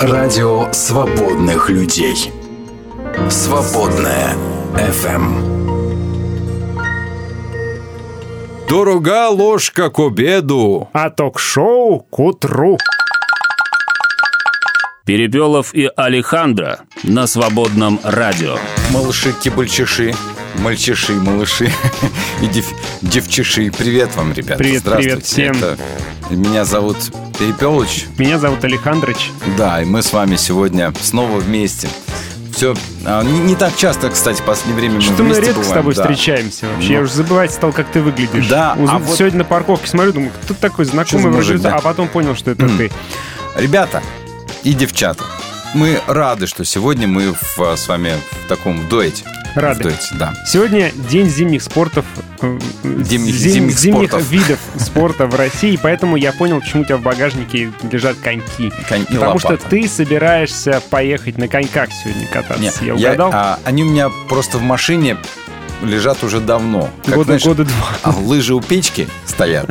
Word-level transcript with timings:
Радио 0.00 0.72
свободных 0.72 1.68
людей. 1.68 2.32
Свободная 3.28 4.34
FM. 4.74 5.26
Дорога 8.66 9.28
ложка 9.28 9.90
к 9.90 9.98
обеду. 9.98 10.88
А 10.94 11.10
ток-шоу 11.10 12.00
к 12.00 12.18
утру. 12.18 12.78
Перепелов 15.04 15.74
и 15.74 15.90
Алехандро 15.94 16.80
на 17.02 17.26
свободном 17.26 18.00
радио. 18.02 18.56
Малыши-кибальчиши, 18.94 20.14
мальчиши, 20.58 21.12
малыши 21.14 21.70
и 22.42 22.46
дев, 22.46 22.66
девчиши. 23.02 23.70
Привет 23.76 24.14
вам, 24.16 24.32
ребята. 24.32 24.58
Привет, 24.58 24.80
Здравствуйте. 24.82 25.10
привет 25.16 25.26
всем. 25.26 25.56
Это- 25.56 25.78
меня 26.30 26.64
зовут 26.64 26.96
Перепелыч. 27.38 28.06
Меня 28.18 28.38
зовут 28.38 28.62
Александрыч. 28.62 29.30
Да, 29.58 29.82
и 29.82 29.84
мы 29.84 30.02
с 30.02 30.12
вами 30.12 30.36
сегодня 30.36 30.92
снова 31.00 31.38
вместе. 31.38 31.88
Все, 32.54 32.74
не, 33.04 33.38
не 33.40 33.54
так 33.56 33.74
часто, 33.76 34.10
кстати, 34.10 34.40
в 34.40 34.44
последнее 34.44 34.76
время 34.76 34.94
мы 34.96 35.00
Что 35.00 35.22
мы 35.22 35.34
редко 35.34 35.52
с 35.54 35.56
бываем, 35.56 35.74
тобой 35.74 35.94
да. 35.94 36.02
встречаемся 36.02 36.66
вообще. 36.66 36.88
Ну. 36.88 36.94
Я 36.94 37.00
уже 37.00 37.12
забывать 37.14 37.50
стал, 37.52 37.72
как 37.72 37.90
ты 37.90 38.00
выглядишь. 38.02 38.46
Да, 38.48 38.76
Уз- 38.78 38.90
а 38.92 38.98
вот- 38.98 39.16
Сегодня 39.16 39.38
на 39.38 39.44
парковке 39.44 39.86
смотрю, 39.88 40.12
думаю, 40.12 40.32
кто 40.44 40.54
такой 40.54 40.84
знакомый 40.84 41.30
вроде, 41.32 41.58
да? 41.58 41.76
а 41.76 41.80
потом 41.80 42.06
понял, 42.08 42.36
что 42.36 42.50
это 42.50 42.68
ты. 42.68 42.90
Rебята 43.56 44.02
и 44.62 44.72
девчата, 44.74 45.24
мы 45.74 46.00
рады, 46.06 46.46
что 46.46 46.64
сегодня 46.64 47.08
мы 47.08 47.32
в- 47.56 47.76
с 47.76 47.88
вами 47.88 48.12
в 48.44 48.48
таком 48.48 48.86
дуэте. 48.88 49.24
Рады. 49.54 49.80
В 49.80 49.82
дуэте, 49.82 50.14
да. 50.18 50.34
Сегодня 50.46 50.92
день 51.10 51.28
зимних 51.28 51.62
спортов, 51.62 52.04
э, 52.42 52.58
Зимних- 52.84 53.34
зим- 53.34 53.70
зимних 53.70 54.10
спортов. 54.10 54.30
видов 54.30 54.58
спорта 54.78 55.26
в 55.26 55.34
России, 55.34 55.78
поэтому 55.82 56.16
я 56.16 56.32
понял, 56.32 56.60
почему 56.60 56.82
у 56.82 56.84
тебя 56.84 56.96
в 56.96 57.02
багажнике 57.02 57.72
лежат 57.90 58.16
коньки. 58.18 58.72
Конь 58.88 59.02
и 59.02 59.14
Потому 59.14 59.38
что 59.38 59.48
лопата. 59.52 59.68
ты 59.70 59.88
собираешься 59.88 60.82
поехать 60.90 61.38
на 61.38 61.48
коньках 61.48 61.88
сегодня 61.92 62.26
кататься. 62.26 62.60
Не, 62.62 62.88
я 62.88 62.94
я- 62.94 62.94
угадал? 62.94 63.30
а, 63.32 63.58
они 63.64 63.82
у 63.84 63.86
меня 63.90 64.10
просто 64.28 64.58
в 64.58 64.62
машине 64.62 65.16
лежат 65.82 66.22
уже 66.22 66.40
давно. 66.40 66.90
Как, 67.06 67.14
года, 67.14 67.24
знаешь, 67.24 67.44
года 67.44 67.64
два. 67.64 67.88
а 68.02 68.10
лыжи 68.10 68.54
у 68.54 68.60
печки 68.60 69.08
стоят, 69.24 69.70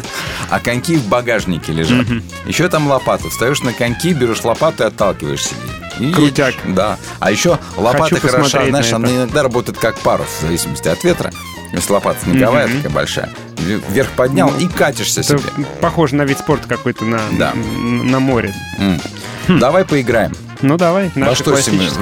а 0.50 0.60
коньки 0.60 0.96
в 0.96 1.06
багажнике 1.08 1.72
лежат. 1.72 2.08
Еще 2.48 2.68
там 2.68 2.88
лопата. 2.88 3.30
Встаешь 3.30 3.62
на 3.62 3.74
коньки, 3.74 4.14
берешь 4.14 4.44
лопату 4.44 4.84
и 4.84 4.88
отталкиваешься. 4.88 5.54
И 6.00 6.12
Крутяк. 6.12 6.54
едешь. 6.56 6.76
Да. 6.76 6.98
А 7.20 7.32
еще 7.32 7.60
лопата 7.78 8.16
Хочу 8.16 8.28
хороша, 8.28 8.66
знаешь, 8.68 8.90
на 8.92 8.96
она 8.98 9.10
иногда 9.10 9.44
работает 9.44 9.78
как 9.78 9.98
парус, 10.00 10.28
в 10.40 10.42
зависимости 10.42 10.88
от 10.88 11.04
ветра. 11.04 11.32
Если 11.72 11.92
лопата 11.94 12.18
снеговая 12.24 12.68
Мгм. 12.68 12.78
такая 12.78 12.92
большая, 12.92 13.30
вверх 13.58 14.10
поднял 14.12 14.52
и 14.58 14.68
катишься 14.68 15.22
Это 15.22 15.38
себе. 15.38 15.66
похоже 15.82 16.16
на 16.16 16.24
вид 16.24 16.40
спорта 16.40 16.68
какой-то 16.68 17.06
на, 17.06 17.20
Да. 17.38 17.54
на 17.54 18.20
море. 18.20 18.54
М. 18.80 19.00
Давай 19.60 19.86
поиграем. 19.86 20.32
Ну 20.62 20.78
давай, 20.78 21.10
Во 21.16 21.34
что. 21.36 21.56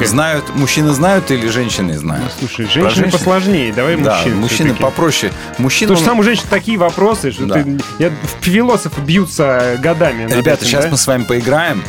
Знают, 0.05 0.55
мужчины 0.55 0.91
знают 0.91 1.29
или 1.31 1.47
женщины 1.47 1.97
знают? 1.97 2.31
Слушай, 2.39 2.65
Про 2.65 2.73
женщины 2.73 2.95
женщин? 2.95 3.11
посложнее, 3.11 3.73
давай 3.73 3.95
Да, 3.97 4.15
мужчин. 4.15 4.37
мужчины 4.37 4.69
всё-таки. 4.69 4.83
попроще. 4.83 5.31
Мужчины... 5.59 5.87
Потому 5.89 5.97
что 6.03 6.09
там 6.09 6.19
у 6.19 6.23
женщин 6.23 6.43
такие 6.49 6.77
вопросы, 6.77 7.31
что 7.31 7.45
Да. 7.45 7.55
ты, 7.61 7.79
я, 7.99 8.11
философы 8.41 8.99
бьются 9.01 9.77
годами. 9.79 10.23
Ребята, 10.31 10.61
этим, 10.63 10.65
сейчас 10.67 10.85
да? 10.85 10.91
мы 10.91 10.97
с 10.97 11.05
вами 11.05 11.23
поиграем. 11.25 11.83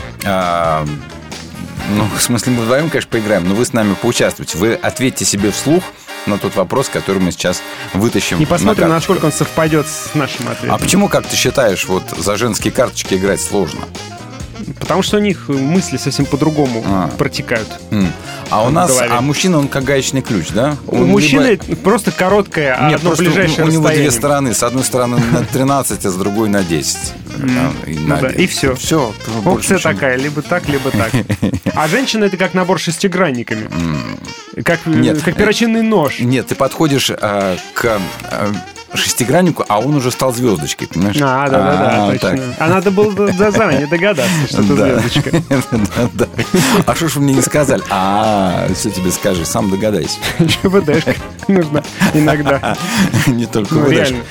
Ну, 1.89 2.07
в 2.17 2.23
смысле, 2.23 2.53
мы 2.53 2.63
вдвоем, 2.63 2.91
конечно, 2.91 3.11
поиграем, 3.11 3.49
но 3.49 3.55
вы 3.55 3.65
с 3.65 3.73
нами 3.73 3.95
поучаствуйте. 3.95 4.59
Вы 4.59 4.75
ответьте 4.75 5.25
себе 5.25 5.51
вслух 5.51 5.83
на 6.27 6.39
тот 6.39 6.55
вопрос, 6.57 6.89
который 6.89 7.23
мы 7.23 7.33
сейчас 7.33 7.63
вытащим. 7.95 8.39
И 8.39 8.45
посмотрим, 8.45 8.89
на 8.89 8.95
насколько 8.95 9.25
он 9.25 9.33
совпадет 9.33 9.87
с 9.87 10.15
нашим 10.15 10.49
ответом. 10.49 10.75
А 10.75 10.79
почему, 10.79 11.09
как 11.09 11.27
ты 11.27 11.37
считаешь, 11.37 11.87
вот 11.87 12.03
за 12.17 12.37
женские 12.37 12.73
карточки 12.73 13.15
играть 13.15 13.41
сложно? 13.41 13.81
Потому 14.79 15.03
что 15.03 15.17
у 15.17 15.21
них 15.21 15.49
мысли 15.49 15.97
совсем 15.97 16.27
по-другому 16.27 16.83
А. 16.87 17.09
протекают. 17.17 17.69
А 18.51 18.65
у 18.67 18.71
нас, 18.71 18.99
а 19.01 19.21
мужчина, 19.21 19.59
он 19.59 19.69
как 19.69 19.85
гаечный 19.85 20.23
ключ, 20.23 20.49
да? 20.49 20.77
У 20.87 20.97
Он 20.97 21.07
мужчины 21.09 21.59
либо- 21.67 21.77
просто 21.77 22.11
короткое, 22.13 22.75
а 22.75 22.89
Нет, 22.89 22.99
одно 23.01 23.15
ближайшее 23.15 23.65
у, 23.65 23.69
у 23.69 23.71
него 23.71 23.89
две 23.89 24.11
стороны. 24.11 24.55
С 24.55 24.63
одной 24.63 24.85
стороны 24.85 25.19
на 25.33 25.45
13, 25.45 26.05
а 26.07 26.11
с 26.11 26.15
другой 26.15 26.49
на 26.49 26.63
10. 26.63 27.13
М. 27.39 27.73
И, 27.87 27.95
Ну 27.95 28.09
на 28.09 28.17
да, 28.17 28.29
10. 28.29 28.41
и 28.41 28.47
всё. 28.47 28.75
Все. 28.75 29.13
Опция 29.45 29.79
такая, 29.79 30.17
либо 30.17 30.41
так, 30.43 30.69
либо 30.69 30.91
так. 30.91 31.13
А 31.75 31.87
женщина 31.87 32.25
это 32.25 32.37
как 32.37 32.55
набор 32.55 32.81
шестигранниками. 32.81 33.69
Как, 34.65 34.81
э, 34.87 34.91
Нет. 34.91 35.23
как 35.23 35.37
перочинный 35.37 35.83
нож. 35.83 36.19
Нет, 36.19 36.49
ты 36.49 36.55
подходишь 36.57 37.11
э, 37.11 37.57
к 37.75 37.85
э, 37.85 38.49
шестиграннику, 38.95 39.65
а 39.69 39.79
он 39.81 39.95
уже 39.97 40.11
стал 40.11 40.33
звездочкой, 40.33 40.89
понимаешь? 40.89 41.17
А, 41.21 41.49
да, 41.49 41.59
да, 41.59 41.77
да, 41.77 42.07
А, 42.07 42.13
точно. 42.19 42.55
А 42.59 42.69
надо 42.69 42.91
было 42.91 43.33
за- 43.33 43.51
заранее 43.51 43.87
догадаться, 43.87 44.47
что 44.49 44.63
это 44.63 44.75
звездочка. 44.77 45.31
А 46.87 46.95
что 46.95 47.09
ж 47.09 47.17
вы 47.17 47.23
мне 47.23 47.35
не 47.35 47.43
сказали? 47.43 47.83
А, 47.91 48.67
все 48.75 48.91
тебе 48.91 49.11
скажи, 49.13 49.45
сам 49.45 49.71
догадайся. 49.71 50.19
Еще 50.39 50.69
ВДшка 50.69 51.15
нужна 51.49 51.83
иногда. 52.15 52.77
Не 53.27 53.47
только 53.47 53.75
Ну, 53.75 53.89
реально. 53.91 54.23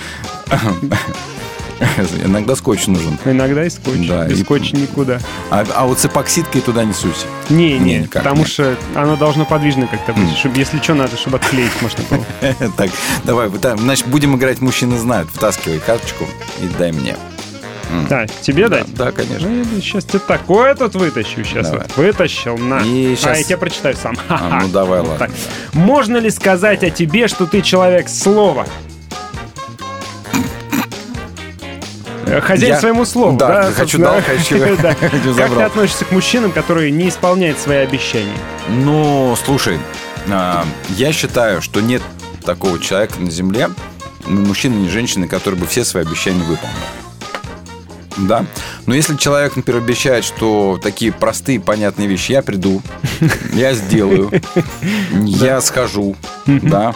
Иногда 2.23 2.55
скотч 2.55 2.87
нужен. 2.87 3.17
Иногда 3.25 3.65
и 3.65 3.69
скотч. 3.69 4.07
Да, 4.07 4.25
Без 4.25 4.39
и- 4.39 4.43
скотча 4.43 4.75
никуда. 4.75 5.19
А, 5.49 5.65
а 5.75 5.85
вот 5.85 5.99
с 5.99 6.05
эпоксидкой 6.05 6.61
туда 6.61 6.83
не 6.83 6.93
суйся. 6.93 7.25
Не, 7.49 7.73
Не, 7.73 7.79
не, 7.79 7.97
никак 7.99 8.23
потому 8.23 8.41
нет. 8.41 8.47
что 8.49 8.75
оно 8.95 9.15
должно 9.15 9.45
подвижно 9.45 9.87
как-то 9.87 10.13
быть. 10.13 10.35
Чтобы, 10.37 10.57
если 10.57 10.79
что, 10.79 10.93
надо, 10.95 11.15
чтобы 11.17 11.37
отклеить 11.37 11.71
можно 11.81 12.03
было. 12.09 12.25
Так, 12.77 12.89
давай, 13.23 13.49
значит, 13.77 14.07
будем 14.07 14.35
играть 14.35 14.61
«Мужчины 14.61 14.97
знают». 14.97 15.29
Втаскивай 15.31 15.79
карточку 15.79 16.25
и 16.61 16.67
дай 16.77 16.91
мне. 16.91 17.15
Да, 18.09 18.27
тебе 18.27 18.67
Да, 18.67 18.79
дать? 18.79 18.93
да, 18.95 19.11
конечно. 19.13 19.47
Ну, 19.47 19.63
я 19.73 19.81
сейчас 19.81 20.03
тебе 20.03 20.19
такое 20.19 20.75
тут 20.75 20.95
вытащу. 20.95 21.45
Сейчас 21.45 21.67
Давай. 21.69 21.85
вот 21.87 21.95
вытащил, 21.95 22.57
на. 22.57 22.79
И 22.81 23.13
А, 23.13 23.15
щас- 23.15 23.37
я 23.37 23.43
тебе 23.45 23.57
прочитаю 23.57 23.95
сам. 23.95 24.17
А, 24.27 24.59
ну 24.61 24.67
давай, 24.73 24.99
Вот 24.99 25.11
ладно. 25.11 25.27
так. 25.27 25.35
Можно 25.73 26.17
ли 26.17 26.29
сказать 26.29 26.83
о 26.83 26.89
тебе, 26.89 27.29
что 27.29 27.45
ты 27.45 27.61
человек 27.61 28.09
слова? 28.09 28.67
Хозяин 32.41 32.73
Я- 32.73 32.79
своему 32.79 33.05
слову, 33.05 33.37
Да, 33.37 33.47
да? 33.63 33.71
хочу 33.71 33.97
дал, 33.97 34.21
хочу- 34.21 34.57
Да. 34.81 34.93
хочу 34.95 34.99
Как 35.11 35.21
ты 35.21 35.33
забрал. 35.33 35.61
относишься 35.67 36.05
к 36.05 36.11
мужчинам, 36.11 36.51
которые 36.51 36.91
не 36.91 37.09
исполняют 37.09 37.57
свои 37.59 37.77
обещания? 37.77 38.33
Ну, 38.69 39.35
слушай, 39.45 39.79
а, 40.29 40.65
я 40.89 41.11
считаю, 41.13 41.61
что 41.61 41.81
нет 41.81 42.01
такого 42.43 42.79
человека 42.79 43.15
на 43.19 43.29
Земле, 43.31 43.69
ни 44.27 44.39
мужчины, 44.45 44.75
ни 44.75 44.89
женщины, 44.89 45.27
который 45.27 45.55
бы 45.55 45.67
все 45.67 45.83
свои 45.85 46.03
обещания 46.03 46.43
выполнил. 46.43 46.75
Да. 48.17 48.45
Но 48.87 48.95
если 48.95 49.15
человек, 49.15 49.55
например, 49.55 49.83
обещает, 49.83 50.25
что 50.25 50.79
такие 50.81 51.11
простые, 51.11 51.59
понятные 51.59 52.07
вещи, 52.07 52.31
я 52.31 52.41
приду, 52.41 52.81
я 53.53 53.73
сделаю, 53.73 54.31
я 55.23 55.61
схожу, 55.61 56.15
да. 56.47 56.95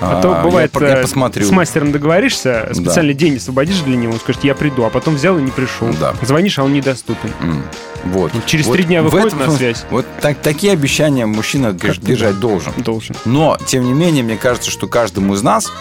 А 0.00 0.20
то 0.20 0.34
я 0.36 0.42
бывает, 0.42 0.70
по- 0.72 0.82
я 0.82 0.98
э, 0.98 1.02
посмотрю. 1.02 1.46
с 1.46 1.50
мастером 1.50 1.92
договоришься, 1.92 2.68
специальный 2.72 3.14
день 3.14 3.36
освободишь 3.36 3.78
для 3.80 3.96
него, 3.96 4.12
он 4.14 4.20
скажет, 4.20 4.44
я 4.44 4.54
приду, 4.54 4.84
а 4.84 4.90
потом 4.90 5.14
взял 5.14 5.38
и 5.38 5.42
не 5.42 5.50
пришел. 5.50 5.88
Да. 6.00 6.14
Звонишь, 6.22 6.58
а 6.58 6.64
он 6.64 6.72
недоступен. 6.72 7.30
М, 7.40 7.62
Вот. 8.04 8.32
через 8.46 8.66
Вот 8.66 8.74
три 8.74 8.84
дня 8.84 9.02
выходит 9.02 9.28
этом- 9.28 9.38
на 9.46 9.50
связь. 9.50 9.84
Вот 9.90 10.04
так- 10.20 10.38
такие 10.40 10.72
обещания 10.72 11.24
мужчина, 11.26 11.72
конечно, 11.78 12.04
держать 12.06 12.38
должен. 12.38 12.72
Должен. 12.76 13.16
Но, 13.24 13.56
тем 13.66 13.84
не 13.84 13.92
менее, 13.92 14.22
мне 14.24 14.36
кажется, 14.36 14.70
что 14.70 14.86
каждому 14.86 15.34
из 15.34 15.42
нас, 15.42 15.72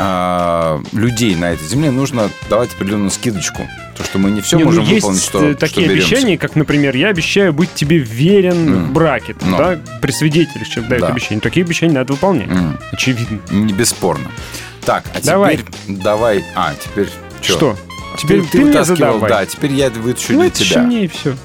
а, 0.00 0.80
людей 0.92 1.34
на 1.34 1.50
этой 1.52 1.66
земле, 1.66 1.90
нужно 1.90 2.30
давать 2.48 2.72
определенную 2.74 3.10
скидочку. 3.10 3.68
То, 3.96 4.04
что 4.04 4.18
мы 4.18 4.30
не 4.30 4.40
все 4.40 4.56
Не, 4.56 4.62
ну, 4.62 4.68
можем 4.70 4.84
есть 4.84 5.02
выполнить, 5.02 5.22
что, 5.24 5.42
э, 5.44 5.50
что 5.52 5.58
такие 5.60 5.88
беремся. 5.88 6.06
обещания, 6.14 6.38
как, 6.38 6.54
например, 6.54 6.94
я 6.94 7.08
обещаю 7.08 7.52
быть 7.52 7.74
тебе 7.74 7.98
верен 7.98 8.68
М. 8.68 8.84
в 8.86 8.92
браке, 8.92 9.34
там, 9.34 9.50
Ну. 9.50 9.58
да, 9.58 9.78
при 10.00 10.12
свидетелях 10.12 10.68
человек 10.68 10.88
дает 10.90 11.02
Да. 11.02 11.08
обещание. 11.08 11.40
Такие 11.40 11.64
обещания 11.64 11.94
надо 11.94 12.12
выполнять. 12.12 12.48
М, 12.48 12.78
Очевидно. 12.92 13.40
Не 13.50 13.72
бесспорно. 13.72 14.30
Так, 14.84 15.04
а 15.14 15.20
Давай. 15.20 15.56
теперь 15.58 15.96
давай. 15.96 16.44
А, 16.54 16.74
теперь 16.74 17.08
что? 17.42 17.56
Что? 17.56 17.76
Теперь 18.16 18.42
ты, 18.44 18.58
мне 18.58 18.66
вытаскивал, 18.68 18.96
задавай. 18.96 19.30
Да, 19.30 19.46
теперь 19.46 19.72
я 19.72 19.90
вытащу 19.90 20.32
ну, 20.34 20.40
для 20.42 20.50
тебя. 20.50 20.82
мне 20.82 21.04
и 21.04 21.08
все. 21.08 21.36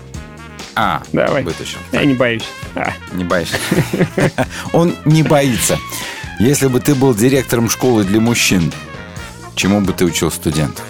А, 0.75 1.03
Давай. 1.12 1.44
вытащил. 1.44 1.78
Я 1.91 2.03
не 2.06 2.14
боюсь. 2.16 2.44
А, 2.76 2.94
Не 3.14 3.23
боишься. 3.23 3.58
Он 4.73 4.96
не 5.06 5.22
боится. 5.23 5.78
Если 6.40 6.68
бы 6.68 6.80
ты 6.80 6.96
был 6.96 7.14
директором 7.14 7.70
школы 7.70 8.03
для 8.03 8.20
мужчин, 8.20 8.72
чему 9.56 9.82
бы 9.82 9.94
ты 9.94 10.06
учил 10.06 10.32
студентов? 10.32 10.84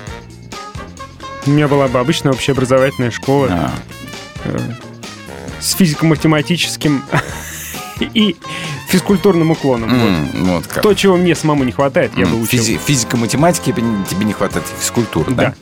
у 1.45 1.49
меня 1.49 1.67
была 1.67 1.89
бы 1.89 1.99
обычная 1.99 2.31
общеобразовательная 2.31 3.11
школа 3.11 3.47
А, 3.51 3.71
э, 4.45 4.57
с 5.59 5.73
физико-математическим 5.73 7.03
и 7.99 8.37
физкультурным 8.87 9.51
уклоном. 9.51 9.89
Вот. 9.89 10.07
м, 10.07 10.45
вот 10.53 10.67
как. 10.67 10.81
То, 10.83 10.93
чего 10.93 11.17
мне 11.17 11.35
самому 11.35 11.65
не 11.65 11.73
хватает, 11.73 12.13
я 12.15 12.25
бы 12.27 12.39
учил. 12.41 12.59
физи- 12.61 12.79
Физика, 12.83 13.17
математики 13.17 13.73
тебе 13.73 14.25
не- 14.25 14.31
хватает 14.33 14.65
физкультуры, 14.79 15.33
да? 15.33 15.43
Да. 15.43 15.53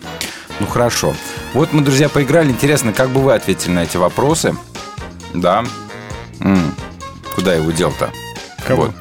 Ну 0.60 0.68
хорошо. 0.68 1.16
Вот 1.56 1.74
мы, 1.74 1.82
друзья, 1.82 2.08
поиграли. 2.10 2.52
Интересно, 2.52 2.94
как 2.94 3.10
бы 3.10 3.20
вы 3.22 3.34
ответили 3.34 3.72
на 3.72 3.80
эти 3.84 3.98
вопросы? 3.98 4.56
Да. 5.34 5.66
М, 6.42 6.76
Куда 7.36 7.56
его 7.56 7.72
дел-то? 7.72 8.12
Кого? 8.68 8.84
Вот. 8.86 8.96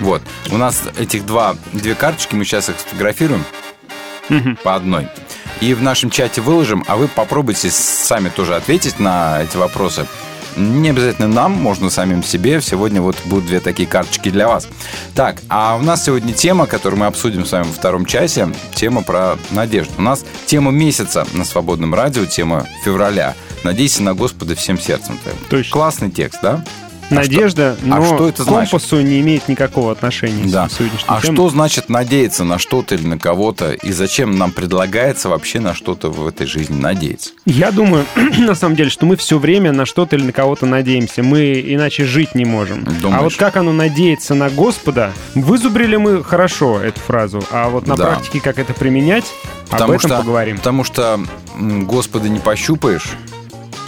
Вот. 0.00 0.22
У 0.50 0.56
нас 0.56 0.82
этих 0.98 1.26
два, 1.26 1.56
две 1.72 1.94
карточки, 1.94 2.34
мы 2.34 2.44
сейчас 2.44 2.68
их 2.68 2.78
сфотографируем 2.78 3.44
по 4.62 4.74
одной. 4.74 5.08
И 5.60 5.74
в 5.74 5.82
нашем 5.82 6.10
чате 6.10 6.40
выложим, 6.40 6.84
а 6.88 6.96
вы 6.96 7.08
попробуйте 7.08 7.70
сами 7.70 8.28
тоже 8.28 8.56
ответить 8.56 8.98
на 8.98 9.42
эти 9.42 9.56
вопросы. 9.56 10.06
Не 10.56 10.90
обязательно 10.90 11.26
нам, 11.26 11.52
можно 11.52 11.90
самим 11.90 12.22
себе. 12.22 12.60
Сегодня 12.60 13.02
вот 13.02 13.16
будут 13.24 13.46
две 13.46 13.58
такие 13.60 13.88
карточки 13.88 14.30
для 14.30 14.46
вас. 14.46 14.68
Так, 15.14 15.38
а 15.48 15.76
у 15.76 15.82
нас 15.82 16.04
сегодня 16.04 16.32
тема, 16.32 16.66
которую 16.66 17.00
мы 17.00 17.06
обсудим 17.06 17.44
с 17.44 17.52
вами 17.52 17.64
во 17.64 17.72
втором 17.72 18.06
часе, 18.06 18.48
тема 18.74 19.02
про 19.02 19.36
надежду. 19.50 19.92
У 19.98 20.02
нас 20.02 20.24
тема 20.46 20.70
месяца 20.70 21.26
на 21.32 21.44
свободном 21.44 21.92
радио, 21.94 22.24
тема 22.24 22.66
февраля. 22.84 23.34
Надейся 23.64 24.02
на 24.02 24.14
Господа 24.14 24.54
всем 24.54 24.78
сердцем. 24.78 25.18
Точно. 25.50 25.72
Классный 25.72 26.10
текст, 26.10 26.40
да? 26.40 26.64
Надежда, 27.10 27.76
а 27.82 27.86
но 27.86 28.04
что 28.04 28.28
это 28.28 28.42
к 28.42 28.46
значит? 28.46 28.70
компасу 28.70 29.00
не 29.00 29.20
имеет 29.20 29.48
никакого 29.48 29.92
отношения 29.92 30.44
Да. 30.50 30.68
с 30.68 30.74
сегодняшней 30.74 31.04
А 31.08 31.20
темой. 31.20 31.34
что 31.36 31.48
значит 31.50 31.88
надеяться 31.88 32.44
на 32.44 32.58
что-то 32.58 32.94
или 32.94 33.06
на 33.06 33.18
кого-то? 33.18 33.72
И 33.72 33.92
зачем 33.92 34.36
нам 34.38 34.52
предлагается 34.52 35.28
вообще 35.28 35.60
на 35.60 35.74
что-то 35.74 36.10
в 36.10 36.26
этой 36.26 36.46
жизни 36.46 36.80
надеяться? 36.80 37.30
Я 37.46 37.70
думаю, 37.70 38.04
на 38.38 38.54
самом 38.54 38.76
деле, 38.76 38.90
что 38.90 39.06
мы 39.06 39.16
все 39.16 39.38
время 39.38 39.72
на 39.72 39.86
что-то 39.86 40.16
или 40.16 40.24
на 40.24 40.32
кого-то 40.32 40.66
надеемся. 40.66 41.22
Мы 41.22 41.62
иначе 41.66 42.04
жить 42.04 42.34
не 42.34 42.44
можем. 42.44 42.84
Думаешь? 42.84 43.20
А 43.20 43.22
вот 43.22 43.34
как 43.36 43.56
оно 43.56 43.72
надеяться 43.72 44.34
на 44.34 44.48
Господа, 44.50 45.12
вызубрили 45.34 45.96
мы 45.96 46.22
хорошо 46.24 46.80
эту 46.80 47.00
фразу. 47.00 47.42
А 47.50 47.68
вот 47.68 47.86
на 47.86 47.96
Да. 47.96 48.06
практике, 48.06 48.40
как 48.40 48.58
это 48.58 48.72
применять, 48.74 49.24
об 49.70 49.90
этом 49.90 49.98
что, 49.98 50.18
поговорим. 50.18 50.56
Потому 50.58 50.84
что 50.84 51.20
Господа 51.58 52.28
не 52.28 52.38
пощупаешь, 52.40 53.10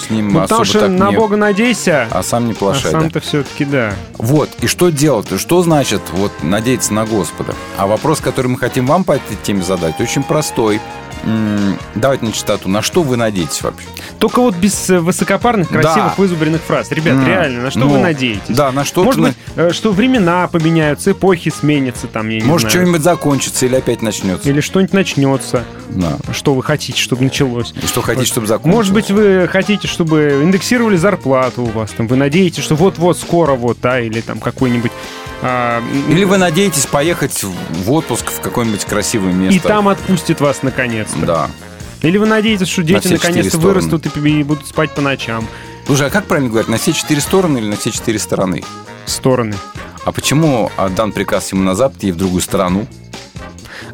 с 0.06 0.10
ним 0.10 0.32
Ну, 0.32 0.40
особо 0.40 0.42
потому 0.48 0.64
что 0.64 0.88
на 0.88 1.10
не- 1.10 1.16
Бога 1.16 1.36
надейся, 1.36 2.08
А 2.10 2.22
сам 2.22 2.46
не 2.46 2.52
а 2.52 2.54
плашай. 2.54 2.92
да. 2.92 3.00
сам-то 3.00 3.20
все-таки 3.20 3.64
да. 3.64 3.92
Вот, 4.18 4.50
и 4.60 4.66
что 4.66 4.90
делать? 4.90 5.26
Что 5.38 5.62
значит 5.62 6.02
вот 6.12 6.32
надеяться 6.42 6.92
на 6.94 7.04
Господа? 7.06 7.54
А 7.76 7.86
вопрос, 7.86 8.20
который 8.20 8.48
мы 8.48 8.58
хотим 8.58 8.86
вам 8.86 9.04
по 9.04 9.12
этой 9.12 9.36
теме 9.42 9.62
задать, 9.62 10.00
очень 10.00 10.22
простой. 10.22 10.80
Давайте 11.94 12.24
на 12.24 12.32
чистоту. 12.32 12.68
На 12.68 12.82
что 12.82 13.02
вы 13.02 13.16
надеетесь 13.16 13.62
вообще? 13.62 13.86
Только 14.18 14.40
вот 14.40 14.54
без 14.54 14.88
э, 14.90 14.98
высокопарных, 15.00 15.68
красивых, 15.68 15.94
Да. 15.96 16.14
вызубренных 16.16 16.60
фраз. 16.62 16.90
Ребят, 16.92 17.14
М, 17.14 17.26
реально, 17.26 17.62
на 17.62 17.70
что 17.70 17.80
ну, 17.80 17.88
вы 17.88 17.98
надеетесь? 17.98 18.42
Да, 18.54 18.70
на 18.72 18.84
что 18.84 19.02
Может 19.04 19.20
на- 19.20 19.28
быть, 19.28 19.36
э, 19.56 19.70
что 19.72 19.92
времена 19.92 20.46
поменяются, 20.48 21.10
эпохи 21.12 21.50
сменятся, 21.50 22.06
там, 22.06 22.28
я 22.28 22.38
не 22.40 22.44
Может, 22.46 22.70
знаю. 22.70 22.84
что-нибудь 22.86 23.02
закончится 23.02 23.66
или 23.66 23.74
опять 23.76 24.02
начнется. 24.02 24.48
Или 24.48 24.60
что-нибудь 24.60 24.92
начнется. 24.94 25.64
Да. 25.90 26.16
Что 26.32 26.54
вы 26.54 26.62
хотите, 26.62 26.98
чтобы 27.00 27.24
началось? 27.24 27.74
И 27.82 27.86
что 27.86 28.02
хотите, 28.02 28.26
чтобы 28.26 28.46
закончилось. 28.46 28.76
Может 28.76 28.92
быть, 28.94 29.10
вы 29.10 29.48
хотите, 29.50 29.88
чтобы 29.88 30.40
индексировали 30.42 30.96
зарплату 30.96 31.62
у 31.62 31.66
вас, 31.66 31.90
там, 31.90 32.06
вы 32.06 32.16
надеетесь, 32.16 32.62
что 32.62 32.76
вот-вот 32.76 33.18
скоро 33.18 33.52
вот, 33.54 33.78
да, 33.82 34.00
или 34.00 34.20
там 34.20 34.38
какой-нибудь... 34.38 34.92
а, 35.42 35.82
Или 36.08 36.24
вы 36.24 36.38
надеетесь 36.38 36.86
поехать 36.86 37.44
в- 37.44 37.90
отпуск 37.90 38.30
в 38.30 38.40
какое-нибудь 38.40 38.84
красивое 38.84 39.32
место. 39.32 39.56
и 39.56 39.60
там 39.60 39.88
отпустит 39.88 40.40
вас 40.40 40.62
наконец-то. 40.62 41.26
Да. 41.26 41.50
Или 42.02 42.18
вы 42.18 42.26
надеетесь, 42.26 42.68
что 42.68 42.82
дети 42.82 43.02
четыре 43.02 43.16
наконец-то 43.18 43.58
вырастут 43.58 44.06
и 44.16 44.42
будут 44.42 44.66
спать 44.66 44.92
по 44.94 45.00
ночам. 45.00 45.46
Слушай, 45.86 46.08
а 46.08 46.10
как 46.10 46.26
правильно 46.26 46.50
говорить? 46.50 46.68
На 46.68 46.78
все 46.78 46.92
четыре 46.92 47.20
стороны 47.20 47.58
или 47.58 47.66
на 47.66 47.76
все 47.76 47.90
четыре 47.90 48.18
стороны? 48.18 48.62
Стороны. 49.06 49.54
А 50.04 50.12
почему 50.12 50.70
отдан 50.76 51.12
приказ 51.12 51.52
ему 51.52 51.62
на 51.62 51.74
запад 51.74 52.02
и 52.04 52.12
в 52.12 52.16
другую 52.16 52.42
сторону? 52.42 52.86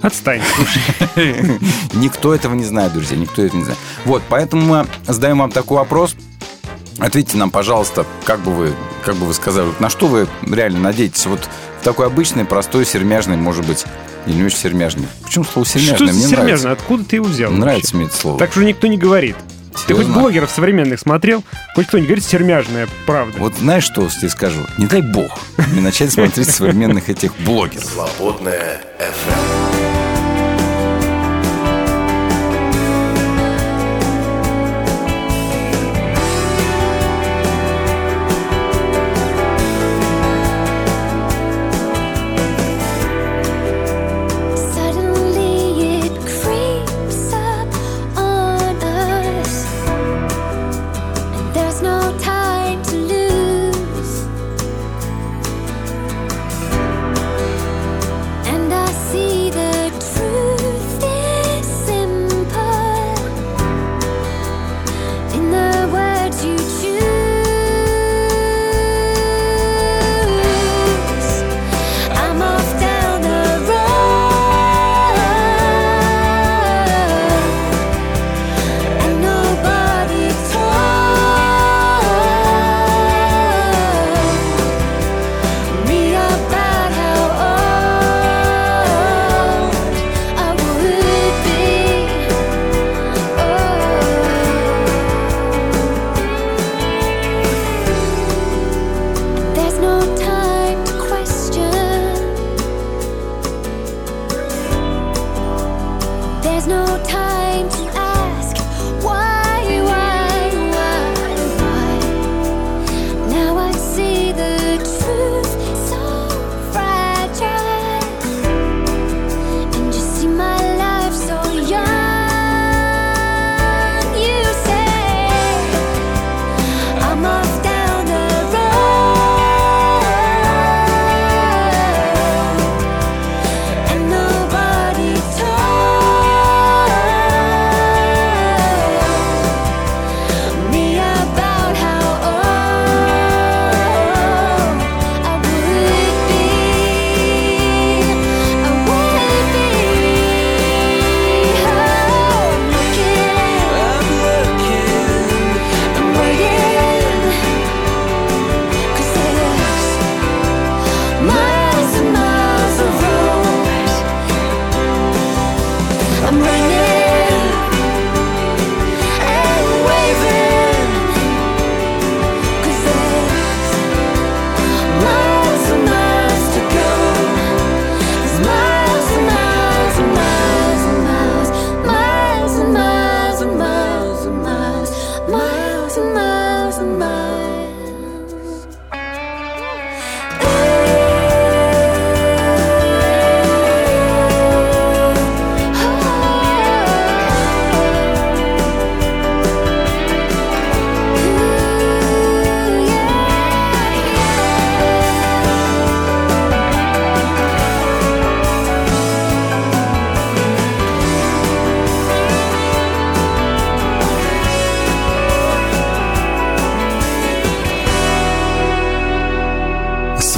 Отстань. 0.00 0.42
слушай. 0.56 1.60
Никто 1.94 2.34
этого 2.34 2.54
не 2.54 2.64
знает, 2.64 2.92
друзья, 2.92 3.16
никто 3.16 3.42
этого 3.42 3.58
не 3.58 3.64
знает. 3.64 3.78
Вот, 4.04 4.22
поэтому 4.28 4.62
мы 4.66 4.86
задаем 5.06 5.38
вам 5.38 5.50
такой 5.52 5.78
вопрос. 5.78 6.16
Ответьте 6.98 7.36
нам, 7.36 7.50
пожалуйста, 7.50 8.04
как 8.24 8.40
бы 8.40 8.52
вы, 8.52 8.74
как 9.02 9.16
бы 9.16 9.26
вы 9.26 9.34
сказали, 9.34 9.68
на 9.80 9.88
что 9.90 10.06
вы 10.06 10.28
реально 10.48 10.80
надеетесь? 10.80 11.26
Вот 11.26 11.40
в 11.80 11.84
такой 11.84 12.06
обычный, 12.06 12.44
простой, 12.44 12.84
сермяжный, 12.86 13.36
может 13.36 13.66
быть, 13.66 13.84
или 14.26 14.34
не 14.36 14.44
очень 14.44 14.58
сермяжный. 14.58 15.06
Почему 15.22 15.44
слово 15.44 15.66
сермяжный? 15.66 15.96
Что 15.96 16.04
Мне 16.04 16.12
нравится. 16.14 16.36
сермяжно? 16.36 16.72
Откуда 16.72 17.04
ты 17.04 17.16
его 17.16 17.24
взял? 17.26 17.50
вообще? 17.50 17.60
Нравится 17.64 17.96
мне 17.96 18.06
это 18.06 18.16
слово. 18.16 18.38
Так 18.38 18.52
же 18.52 18.64
никто 18.64 18.86
не 18.86 18.96
говорит. 18.98 19.36
Ты 19.86 19.94
хоть 19.94 20.02
Серьезно? 20.04 20.20
блогеров 20.20 20.50
современных 20.50 21.00
смотрел? 21.00 21.42
Хоть 21.74 21.86
кто-нибудь 21.86 22.08
говорит 22.08 22.24
сермяжная, 22.24 22.88
правда. 23.06 23.38
Вот 23.38 23.54
знаешь, 23.56 23.84
что 23.84 24.02
я 24.02 24.08
тебе 24.10 24.28
скажу? 24.28 24.60
Не 24.76 24.86
дай 24.86 25.00
бог 25.00 25.30
мне 25.72 25.80
начать 25.80 26.12
смотреть 26.12 26.50
современных 26.54 27.08
этих 27.08 27.34
блогеров. 27.38 27.84
Свободная 27.84 28.80
FM. 28.98 29.51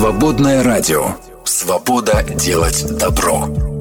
Свободное 0.05 0.63
радио. 0.63 1.17
Свобода 1.45 2.23
делать 2.23 2.85
добро. 2.99 3.74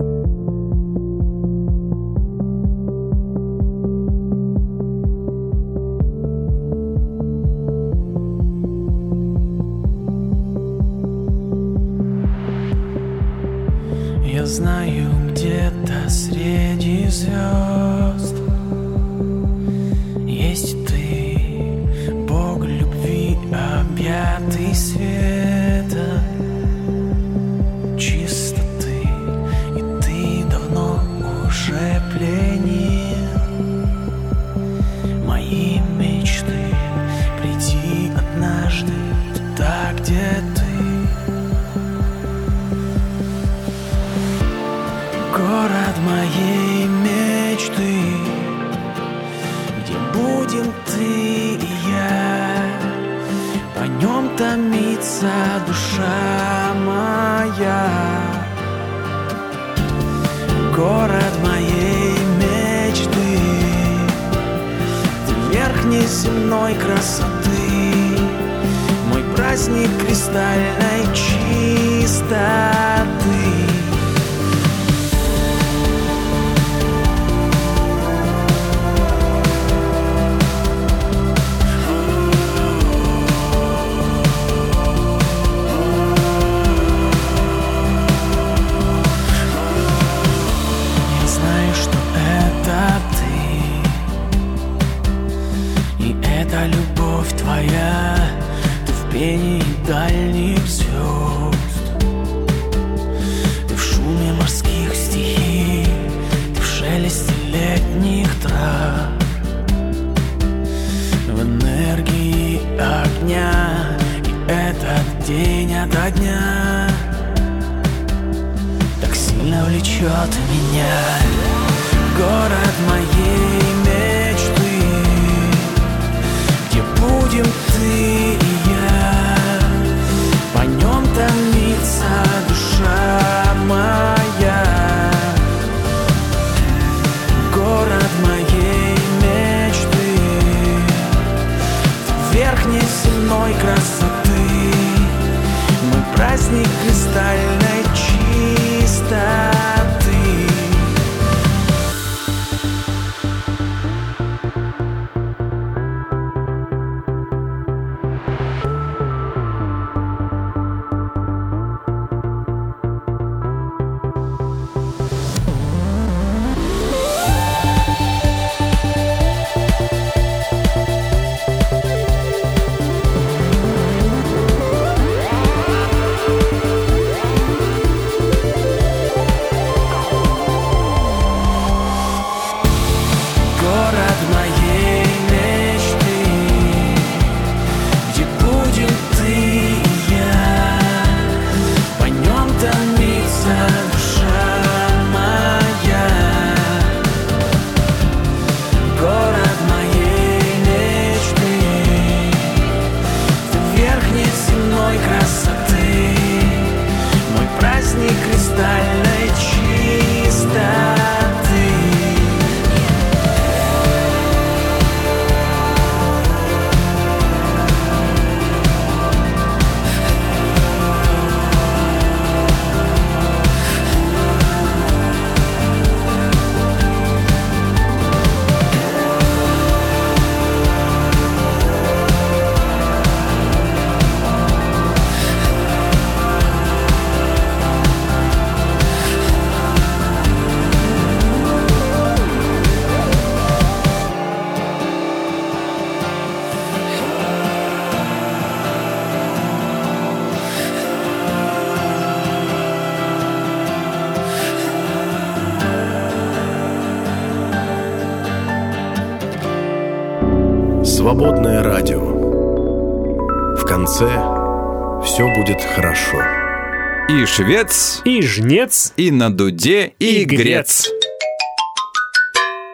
швец, 267.43 268.01
и 268.05 268.21
жнец, 268.21 268.93
и 268.95 269.11
на 269.11 269.29
дуде, 269.29 269.93
и, 269.99 270.21
и 270.21 270.25
грец. 270.25 270.39
грец. 270.39 270.89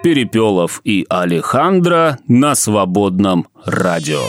Перепелов 0.04 0.82
и 0.84 1.06
Алехандро 1.10 2.20
на 2.28 2.54
свободном 2.54 3.48
радио. 3.66 4.22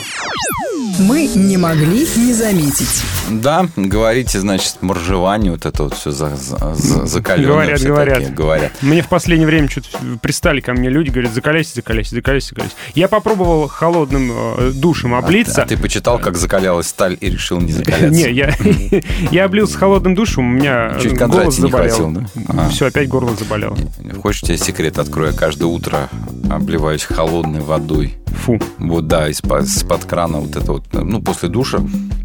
Мы 0.99 1.27
не 1.35 1.57
могли 1.57 2.07
не 2.17 2.33
заметить. 2.33 3.03
Да, 3.31 3.69
говорите, 3.77 4.41
значит, 4.41 4.77
моржевание, 4.81 5.53
вот 5.53 5.67
это 5.67 5.85
вот 5.85 5.95
все 5.95 6.11
за, 6.11 6.35
за, 6.37 6.75
за, 6.75 7.07
закаленное 7.07 7.53
Говорят, 7.53 7.79
все 7.79 7.89
говорят. 7.89 8.15
такие, 8.19 8.33
говорят. 8.33 8.73
Мне 8.83 9.03
в 9.03 9.09
последнее 9.09 9.47
время 9.47 9.69
что-то 9.69 9.89
пристали 10.23 10.61
ко 10.61 10.73
мне 10.73 10.89
люди, 10.89 11.11
говорят, 11.11 11.33
закаляйся, 11.33 11.75
закаляйся, 11.75 12.15
закаляйся, 12.15 12.49
закаляйся. 12.49 12.75
Я 12.95 13.09
попробовал 13.09 13.69
холодным 13.69 14.33
э, 14.33 14.73
душем 14.75 15.15
облиться. 15.15 15.63
А 15.63 15.67
ты 15.67 15.77
почитал, 15.77 16.19
как 16.19 16.37
закалялась 16.37 16.89
сталь 16.89 17.17
и 17.21 17.29
решил 17.31 17.61
не 17.61 17.73
закаляться? 17.73 18.09
Не, 18.09 18.31
я, 18.33 18.55
я 19.31 19.45
облился 19.45 19.77
холодным 19.79 20.15
душем, 20.15 20.49
у 20.49 20.53
меня 20.53 20.97
Чуть 21.01 21.17
голос 21.19 21.59
не 21.59 21.63
заболел. 21.71 21.97
хватило, 21.97 22.27
да? 22.35 22.65
А. 22.65 22.69
Все, 22.71 22.87
опять 22.87 23.09
горло 23.09 23.35
заболело. 23.37 23.77
Хочешь, 24.23 24.43
тебе 24.43 24.57
секрет 24.57 24.99
открою? 24.99 25.33
Я 25.33 25.39
каждое 25.39 25.67
утро 25.67 26.09
обливаюсь 26.51 27.05
холодной 27.05 27.61
водой. 27.61 28.17
Фу. 28.45 28.59
Вот, 28.79 29.07
да, 29.07 29.29
из-под 29.29 30.05
крана 30.05 30.39
вот 30.39 30.57
это 30.57 30.70
вот, 30.73 30.85
ну, 30.93 31.21
после 31.21 31.49
душа 31.49 31.79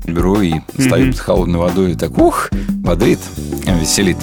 беру 0.05 0.39
и 0.41 0.53
стою 0.79 1.11
под 1.11 1.19
холодной 1.19 1.59
водой 1.59 1.91
и 1.91 1.95
так, 1.95 2.17
ух, 2.17 2.49
бодрит, 2.69 3.19
веселит. 3.79 4.17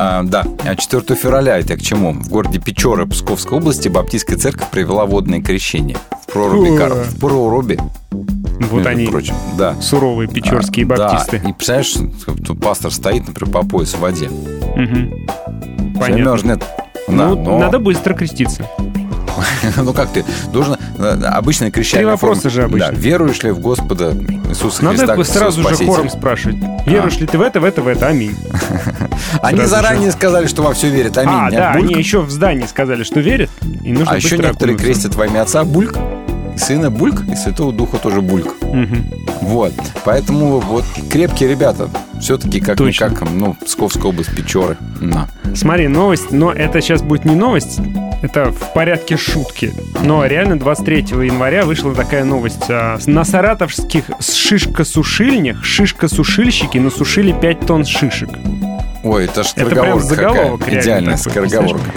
А, 0.00 0.22
да, 0.22 0.44
а 0.64 0.76
4 0.76 1.02
февраля 1.16 1.58
это 1.58 1.76
к 1.76 1.82
чему? 1.82 2.12
В 2.12 2.28
городе 2.28 2.60
Печоры 2.60 3.06
Псковской 3.06 3.58
области 3.58 3.88
Баптистская 3.88 4.38
церковь 4.38 4.70
провела 4.70 5.06
водное 5.06 5.40
крещение. 5.42 5.96
В 6.26 6.32
проруби, 6.32 6.68
Фу. 6.68 6.76
Кар- 6.76 6.92
в 6.92 7.18
проруби 7.18 7.78
Вот 8.12 8.72
между 8.72 8.88
они, 8.88 9.06
прочим. 9.06 9.34
Да. 9.56 9.74
суровые 9.80 10.28
печорские 10.28 10.84
А, 10.86 10.88
баптисты. 10.88 11.40
Да, 11.42 11.48
и 11.48 11.52
представляешь, 11.52 11.94
тут 12.46 12.60
пастор 12.60 12.92
стоит, 12.92 13.26
например, 13.26 13.52
по 13.52 13.66
пояс 13.66 13.94
в 13.94 14.00
воде. 14.00 14.28
Мгм. 14.28 15.26
Понятно. 15.98 16.06
Замерзнет. 16.36 16.64
Ну, 17.08 17.16
Да, 17.34 17.42
но- 17.42 17.58
надо 17.58 17.78
быстро 17.78 18.14
креститься. 18.14 18.68
ну 19.76 19.92
как 19.92 20.12
ты 20.12 20.24
должен 20.52 20.76
э, 20.98 21.22
обычная 21.24 21.70
крещение. 21.70 22.04
Три 22.06 22.10
вопроса 22.10 22.50
же 22.50 22.64
обычно. 22.64 22.88
Да, 22.88 22.92
веруешь 22.94 23.42
ли 23.42 23.50
в 23.50 23.60
Господа 23.60 24.12
Иисуса 24.48 24.84
Надо 24.84 24.98
Христа? 24.98 25.16
бы 25.16 25.24
как 25.24 25.32
сразу 25.32 25.62
же 25.68 25.86
хором 25.86 26.10
спрашивать. 26.10 26.56
Веруешь 26.86 27.18
ли 27.18 27.26
ты 27.26 27.38
в 27.38 27.42
это, 27.42 27.60
в 27.60 27.64
это, 27.64 27.82
в 27.82 27.88
это? 27.88 28.06
Аминь. 28.06 28.36
Они 29.42 29.58
сразу 29.58 29.70
заранее 29.70 30.12
сказали, 30.12 30.46
что 30.46 30.62
во 30.62 30.72
все 30.72 30.88
верят. 30.88 31.16
Аминь. 31.18 31.34
а, 31.34 31.50
да, 31.50 31.72
бульк. 31.74 31.90
они 31.90 31.94
еще 31.98 32.20
в 32.20 32.30
здании 32.30 32.66
сказали, 32.66 33.02
что 33.04 33.20
верят, 33.20 33.50
и 33.84 33.92
нужно 33.92 34.12
А 34.12 34.16
еще 34.16 34.36
некоторые 34.36 34.74
окунуться. 34.74 34.84
крестят 34.84 35.14
во 35.14 35.26
имя 35.26 35.42
Отца 35.42 35.64
Бульк, 35.64 35.96
Сына 36.58 36.90
Бульк, 36.90 37.22
и 37.30 37.36
Святого 37.36 37.72
Духа 37.72 37.98
тоже 37.98 38.20
Бульк. 38.20 38.54
Мгм. 38.62 39.06
Вот. 39.42 39.72
Поэтому 40.04 40.60
вот 40.60 40.84
крепкие 41.10 41.48
ребята. 41.48 41.88
Все-таки 42.20 42.60
как 42.60 42.76
Точно. 42.76 43.10
как 43.10 43.30
ну, 43.30 43.54
Псковская 43.54 44.04
область, 44.04 44.34
Печоры. 44.34 44.76
На. 45.00 45.28
Смотри, 45.54 45.88
новость, 45.88 46.32
но 46.32 46.52
это 46.52 46.80
сейчас 46.80 47.00
будет 47.00 47.24
не 47.24 47.34
новость, 47.36 47.80
это 48.22 48.50
в 48.50 48.72
порядке 48.74 49.16
шутки. 49.16 49.72
Но 50.02 50.26
реально 50.26 50.58
23 50.58 50.96
января 51.24 51.64
вышла 51.64 51.94
такая 51.94 52.24
новость. 52.24 52.64
А, 52.68 52.98
На 53.06 53.24
саратовских 53.24 54.04
шишкосушильнях 54.20 55.64
шишкосушильщики 55.64 56.78
насушили 56.78 57.32
5 57.32 57.60
тонн 57.60 57.84
шишек. 57.84 58.30
Ой, 59.04 59.26
это 59.26 59.44
ж 59.44 59.52
Это 59.54 59.66
прям 59.66 60.00
скороговорка 60.00 60.06
заголовок 60.08 60.60
какая. 60.60 60.80
Идеальная 60.80 61.16
такой, 61.16 61.30
скороговорка. 61.48 61.90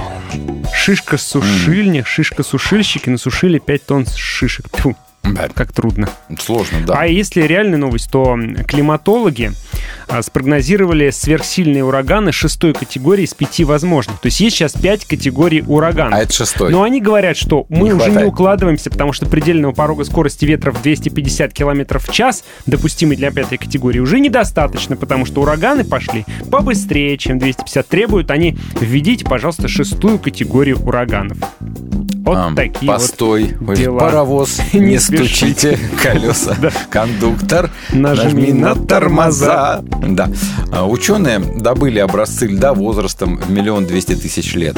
Шишкосушильня, 0.73 2.03
шишкосушильщики 2.05 3.09
насушили 3.09 3.59
5 3.59 3.85
тонн 3.85 4.05
шишек. 4.15 4.69
Тьфу, 4.69 4.95
Да, 5.23 5.47
как 5.53 5.71
трудно. 5.71 6.09
Сложно, 6.39 6.79
да. 6.85 6.95
А 6.97 7.05
если 7.05 7.41
реальная 7.43 7.77
новость, 7.77 8.09
то 8.11 8.37
климатологи 8.67 9.51
а, 10.07 10.21
спрогнозировали 10.23 11.11
сверхсильные 11.11 11.83
ураганы 11.83 12.31
шестой 12.31 12.73
категории 12.73 13.23
из 13.25 13.33
пяти 13.33 13.63
возможных. 13.63 14.19
То 14.19 14.27
есть 14.27 14.39
есть 14.39 14.55
сейчас 14.55 14.73
пять 14.73 15.05
категорий 15.05 15.61
ураганов. 15.65 16.17
А 16.19 16.23
это 16.23 16.33
шестой. 16.33 16.71
Но 16.71 16.83
они 16.83 17.01
говорят, 17.01 17.37
что 17.37 17.65
мы 17.69 17.89
Не 17.89 17.93
уже 17.93 18.05
не 18.05 18.11
хватает. 18.13 18.27
укладываемся, 18.27 18.89
потому 18.89 19.13
что 19.13 19.27
предельного 19.27 19.73
порога 19.73 20.03
скорости 20.05 20.45
ветра 20.45 20.71
в 20.71 20.81
250 20.81 21.53
км 21.53 21.99
в 21.99 22.11
час, 22.11 22.43
допустимый 22.65 23.15
для 23.15 23.31
пятой 23.31 23.57
категории, 23.59 23.99
уже 23.99 24.19
недостаточно, 24.19 24.95
потому 24.97 25.25
что 25.25 25.41
ураганы 25.41 25.83
пошли 25.83 26.25
побыстрее, 26.49 27.17
чем 27.17 27.37
250 27.37 27.87
требуют. 27.87 28.31
Они 28.31 28.57
введите, 28.79 29.23
пожалуйста, 29.23 29.67
шестую 29.67 30.17
категорию 30.19 30.79
ураганов. 30.79 31.37
Вот 32.23 32.37
А, 32.37 32.53
такие 32.55 32.87
Постой, 32.91 33.55
вот 33.59 33.77
дела. 33.77 33.99
паровоз, 33.99 34.59
Не 34.73 34.99
стучите 34.99 35.79
колеса. 36.03 36.55
Кондуктор, 36.91 37.71
Нажми 37.91 38.53
на 38.53 38.75
тормоза. 38.75 39.81
Да. 40.07 40.29
А, 40.71 40.85
Ученые 40.87 41.39
добыли 41.39 41.97
образцы 41.99 42.45
льда 42.45 42.73
возрастом 42.75 43.37
в 43.37 43.49
миллион 43.49 43.85
двести 43.85 44.13
тысяч 44.15 44.53
лет. 44.53 44.77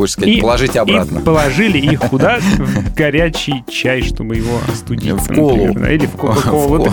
Хочешь 0.00 0.14
сказать, 0.14 0.34
И- 0.34 0.40
положите 0.40 0.80
обратно. 0.80 1.18
И 1.18 1.22
положили 1.22 1.76
их 1.76 2.00
куда? 2.00 2.38
В 2.56 2.94
горячий 2.94 3.62
чай, 3.68 4.00
чтобы 4.00 4.36
его 4.36 4.58
остудить. 4.72 5.12
В 5.12 5.26
колу. 5.34 5.66
например, 5.66 5.90
Или 5.92 6.06
в 6.06 6.12
колу. 6.12 6.88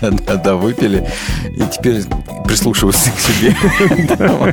Да-да-да, 0.00 0.56
выпили. 0.56 1.06
И 1.54 1.60
теперь 1.70 2.02
прислушиваются 2.46 3.10
к 3.10 3.20
себе. 3.20 3.54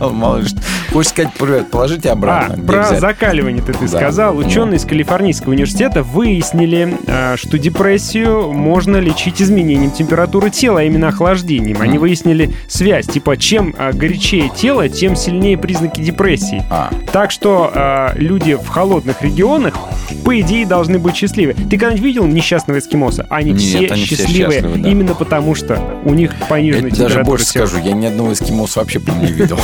Мало 0.11 0.39
ли 0.39 0.47
что. 0.47 0.57
Хочешь 0.91 1.11
сказать, 1.11 1.31
положите 1.71 2.09
А, 2.09 2.11
обратно. 2.11 2.53
Где 2.55 2.63
про 2.63 2.83
взять? 2.87 2.99
закаливание-то 2.99 3.71
ты 3.73 3.87
сказал. 3.87 4.37
Ученые 4.37 4.75
из 4.77 4.83
Калифорнийского 4.83 5.51
университета 5.51 6.03
выяснили, 6.03 6.97
а, 7.07 7.37
что 7.37 7.57
депрессию 7.57 8.51
можно 8.51 8.97
лечить 8.97 9.41
изменением 9.41 9.91
температуры 9.91 10.49
тела, 10.49 10.81
а 10.81 10.83
именно 10.83 11.07
охлаждением. 11.07 11.81
Они 11.81 11.97
выяснили 11.97 12.53
связь. 12.67 13.07
Типа, 13.07 13.37
чем 13.37 13.73
а, 13.77 13.93
горячее 13.93 14.51
тело, 14.53 14.89
тем 14.89 15.15
сильнее 15.15 15.57
признаки 15.57 16.01
депрессии. 16.01 16.61
А, 16.69 16.91
Так 17.11 17.31
что 17.31 17.71
а, 17.73 18.13
люди 18.15 18.53
в 18.55 18.67
холодных 18.67 19.21
регионах, 19.21 19.75
по 20.23 20.39
идее, 20.39 20.65
должны 20.65 20.99
быть 20.99 21.15
счастливы. 21.15 21.53
Ты 21.53 21.77
когда-нибудь 21.77 22.01
видел 22.03 22.25
несчастного 22.25 22.79
эскимоса? 22.79 23.25
Они 23.29 23.51
Нет, 23.51 23.61
все 23.61 23.87
они 23.87 24.05
все 24.05 24.17
счастливые, 24.17 24.59
счастливы, 24.61 24.83
да. 24.83 24.89
именно 24.89 25.15
потому 25.15 25.55
что 25.55 25.81
у 26.05 26.13
них 26.13 26.33
пониженная 26.49 26.91
тебе 26.91 26.99
даже 27.03 27.15
температура 27.15 27.23
больше 27.25 27.45
тела. 27.45 27.65
скажу, 27.65 27.83
я 27.83 27.93
ни 27.93 28.05
одного 28.05 28.33
эскимоса 28.33 28.79
вообще, 28.79 28.99
по 28.99 29.11
не 29.11 29.31
видел. 29.31 29.59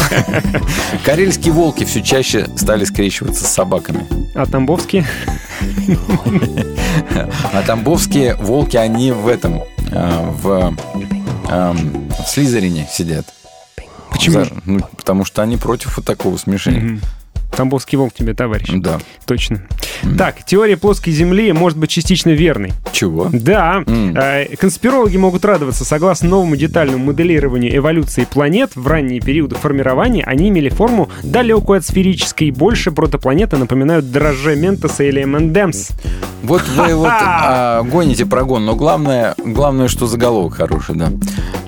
Карельские 1.06 1.54
волки 1.54 1.84
все 1.84 2.02
чаще 2.02 2.48
стали 2.56 2.86
скрещиваться 2.86 3.44
с 3.46 3.50
собаками. 3.50 4.06
А 4.36 4.46
тамбовские? 4.46 5.06
А 7.54 7.62
тамбовские 7.66 8.36
волки, 8.36 8.78
они 8.78 9.12
в 9.12 9.28
этом, 9.28 9.62
э, 9.92 10.30
в, 10.42 10.76
эм, 11.50 12.10
в 12.10 12.28
Слизерине 12.28 12.88
сидят. 12.92 13.26
Почему? 14.10 14.46
За- 14.46 14.52
ну, 14.66 14.80
потому 14.98 15.26
что 15.26 15.42
они 15.42 15.58
против 15.58 15.98
вот 15.98 16.06
такого 16.06 16.38
смешения. 16.38 17.00
Тамбовский 17.56 17.98
волк 17.98 18.14
тебе, 18.14 18.34
товарищ. 18.34 18.70
Да. 18.74 19.00
Точно. 19.26 19.62
Так, 20.18 20.44
теория 20.46 20.78
плоской 20.78 21.14
Земли 21.14 21.52
может 21.54 21.78
быть 21.78 21.90
частично 21.90 22.32
верной. 22.32 22.74
Чего? 22.92 23.30
Да, 23.32 23.84
э, 23.88 24.56
конспирологи 24.58 25.18
могут 25.18 25.46
радоваться. 25.46 25.86
Согласно 25.86 26.30
новому 26.30 26.56
детальному 26.56 27.06
моделированию 27.06 27.76
эволюции 27.76 28.26
планет, 28.26 28.76
в 28.76 28.88
ранние 28.88 29.22
периоды 29.22 29.56
формирования 29.56 30.24
они 30.24 30.50
имели 30.50 30.70
форму 30.70 31.10
далекую 31.24 31.78
от 31.78 31.86
сферической, 31.86 32.48
и 32.48 32.52
больше 32.52 32.92
протопланеты 32.92 33.58
напоминают 33.58 34.12
дрожже 34.12 34.56
Ментоса 34.56 35.04
или 35.04 35.24
Эмендемс. 35.24 35.90
Вот 36.44 36.62
вы 36.76 36.94
вот 36.94 37.10
а, 37.10 37.84
гоните 37.84 38.26
прогон, 38.26 38.66
но 38.66 38.76
главное, 38.76 39.34
главное, 39.38 39.88
что 39.88 40.08
заголовок 40.08 40.56
хороший, 40.56 40.96
да. 40.96 41.12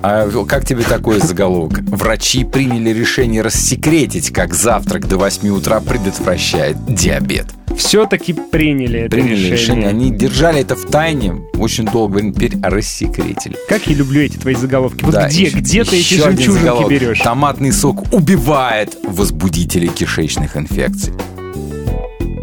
А 0.01 0.29
как 0.45 0.65
тебе 0.65 0.83
такой 0.83 1.19
заголовок? 1.19 1.79
Врачи 1.79 2.43
приняли 2.43 2.89
решение 2.89 3.41
рассекретить, 3.41 4.31
как 4.31 4.53
завтрак 4.53 5.07
до 5.07 5.17
8 5.17 5.47
утра 5.49 5.74
предотвращает 5.81 6.77
диабет. 6.87 7.47
Все-таки 7.77 8.31
приняли 8.33 9.01
это 9.01 9.09
Приняли 9.11 9.33
решение. 9.35 9.51
решение. 9.51 9.87
Они 9.89 10.09
держали 10.11 10.61
это 10.61 10.75
в 10.75 10.85
тайне 10.85 11.41
очень 11.55 11.85
долго, 11.85 12.21
теперь 12.21 12.53
рассекретили. 12.63 13.57
Как 13.67 13.85
я 13.87 13.95
люблю 13.95 14.21
эти 14.21 14.37
твои 14.37 14.55
заголовки. 14.55 15.03
Вот 15.03 15.13
Да, 15.13 15.27
где, 15.27 15.43
еще- 15.43 15.57
где 15.57 15.83
ты 15.83 15.99
эти 15.99 16.13
жемчужинки 16.15 16.59
заголовок. 16.59 16.89
берешь? 16.91 17.19
Томатный 17.19 17.73
сок 17.73 18.13
убивает 18.13 18.95
возбудители 19.03 19.87
кишечных 19.87 20.55
инфекций. 20.55 21.13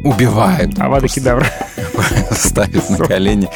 Убивает. 0.05 0.79
Авада 0.79 1.01
Просто 1.01 1.21
кедавра. 1.21 1.47
ставит 2.33 2.91
на 2.91 2.97
колени 2.99 3.49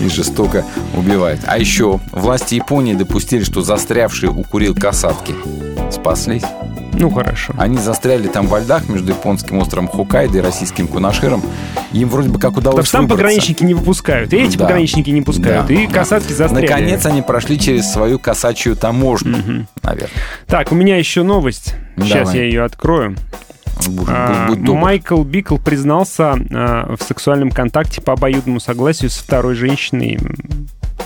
и 0.00 0.08
жестоко 0.08 0.64
убивает. 0.96 1.40
А 1.46 1.58
еще 1.58 2.00
власти 2.12 2.54
Японии 2.54 2.94
допустили, 2.94 3.44
что 3.44 3.60
застрявшие 3.62 4.30
у 4.30 4.42
курил 4.44 4.74
касатки 4.74 5.34
спаслись. 5.92 6.42
Ну, 6.92 7.10
хорошо. 7.10 7.54
Они 7.58 7.76
застряли 7.78 8.28
там 8.28 8.46
во 8.46 8.60
льдах 8.60 8.88
между 8.88 9.10
японским 9.12 9.58
островом 9.58 9.88
Хоккайдо 9.88 10.38
и 10.38 10.40
российским 10.40 10.88
Кунаширом. 10.88 11.42
Им 11.92 12.08
вроде 12.08 12.28
бы 12.28 12.38
как 12.38 12.54
Потому 12.54 12.70
удалось 12.70 12.88
что 12.88 12.98
там 12.98 13.08
пограничники 13.08 13.62
не 13.62 13.74
выпускают. 13.74 14.32
И 14.32 14.36
эти 14.36 14.56
Да. 14.56 14.64
пограничники 14.64 15.10
не 15.10 15.22
пускают. 15.22 15.66
Да, 15.66 15.74
и 15.74 15.86
да. 15.86 15.92
касатки 15.92 16.32
застряли. 16.32 16.62
Наконец 16.66 17.06
они 17.06 17.22
прошли 17.22 17.58
через 17.58 17.92
свою 17.92 18.18
косачью 18.18 18.74
таможню, 18.76 19.36
Мгм. 19.38 19.68
наверное. 19.82 20.10
Так, 20.46 20.72
у 20.72 20.74
меня 20.74 20.96
еще 20.96 21.22
новость. 21.22 21.74
Сейчас 21.96 22.28
Давай. 22.28 22.36
я 22.38 22.44
ее 22.44 22.64
открою. 22.64 23.16
Будь, 23.86 24.08
А, 24.10 24.46
будь- 24.48 24.56
будь 24.58 24.64
добр. 24.66 24.80
Майкл 24.80 25.22
Бикл 25.22 25.56
признался 25.56 26.34
а, 26.50 26.96
в 26.98 27.02
сексуальном 27.02 27.50
контакте 27.52 28.00
по 28.00 28.14
обоюдному 28.14 28.58
согласию 28.58 29.08
с 29.10 29.16
второй 29.18 29.54
женщиной 29.54 30.18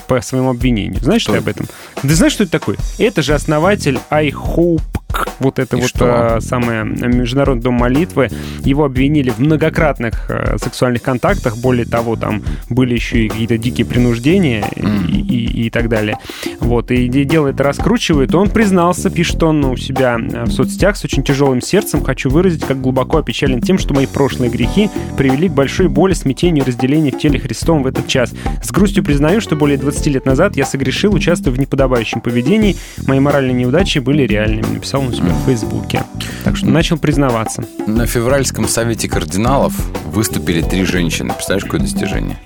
по 0.09 0.21
своему 0.23 0.51
обвинению. 0.51 1.01
Знаешь 1.03 1.23
Что 1.23 1.33
ты 1.33 1.39
об 1.39 1.49
этом? 1.49 1.67
Ты 2.01 2.15
знаешь, 2.15 2.33
что 2.33 2.45
это 2.45 2.53
такое? 2.53 2.77
Это 2.99 3.21
же 3.23 3.35
основатель 3.35 3.99
I 4.11 4.31
Hope 4.31 4.81
Нью-Йорк, 4.81 5.02
вот 5.41 5.59
это 5.59 5.77
И 5.77 5.81
вот 5.81 5.89
что? 5.89 6.37
э, 6.37 6.41
самое 6.41 6.85
Международный 6.85 7.63
дом 7.63 7.75
молитвы, 7.75 8.29
его 8.65 8.85
обвинили 8.85 9.31
в 9.31 9.39
многократных 9.39 10.27
э, 10.31 10.57
сексуальных 10.59 11.03
контактах. 11.03 11.57
Более 11.59 11.87
того, 11.87 12.17
там 12.17 12.43
были 12.69 12.95
еще 12.95 13.25
и 13.25 13.29
какие-то 13.29 13.59
дикие 13.59 13.87
принуждения 13.87 14.65
и, 14.77 14.83
и- 15.21 15.63
и 15.67 15.71
так 15.71 15.89
далее. 15.89 16.19
Вот, 16.61 16.91
и 16.91 17.09
де- 17.09 17.25
дело 17.25 17.49
это 17.49 17.63
раскручивает. 17.63 18.35
Он 18.35 18.49
признался, 18.51 19.11
пишет 19.11 19.43
он 19.43 19.65
у 19.65 19.77
себя 19.77 20.19
э, 20.21 20.45
в 20.45 20.53
соцсетях 20.53 20.97
с 20.97 21.05
очень 21.05 21.23
тяжелым 21.23 21.61
сердцем. 21.61 22.03
Хочу 22.03 22.31
выразить, 22.31 22.65
как 22.65 22.81
глубоко 22.81 23.19
опечален 23.19 23.61
тем, 23.61 23.79
что 23.79 23.95
мои 23.95 24.07
прошлые 24.07 24.51
грехи 24.51 24.91
привели 25.17 25.49
к 25.49 25.53
большой 25.53 25.89
боли, 25.89 26.13
смятению 26.15 26.65
и 26.65 26.69
разделению 26.69 27.13
в 27.13 27.19
теле 27.19 27.39
Христом 27.39 27.83
в 27.83 27.87
этот 27.87 28.07
час. 28.07 28.33
С 28.63 28.71
грустью 28.71 29.05
признаю, 29.05 29.41
что 29.41 29.57
более 29.57 29.79
20 29.79 30.07
лет 30.09 30.27
назад 30.27 30.57
я 30.57 30.65
согрешил, 30.65 31.15
участвуя 31.15 31.55
в 31.55 31.59
неподобающем 31.59 32.21
поведении. 32.21 32.77
Мои 33.07 33.21
моральные 33.21 33.55
неудачи 33.55 33.99
были 33.99 34.23
реальными. 34.23 34.75
Написал 34.75 35.02
он 35.03 35.09
у 35.09 35.13
себя 35.13 35.33
в 35.33 35.45
Фейсбуке. 35.47 36.05
Так 36.45 36.57
что 36.57 36.67
начал 36.69 36.97
признаваться. 36.99 37.65
На 37.87 38.07
февральском 38.07 38.69
совете 38.69 39.09
кардиналов 39.09 39.73
выступили 40.07 40.63
три 40.63 40.85
женщины. 40.85 41.31
Представляешь, 41.33 41.65
какое 41.65 41.81
достижение? 41.81 42.37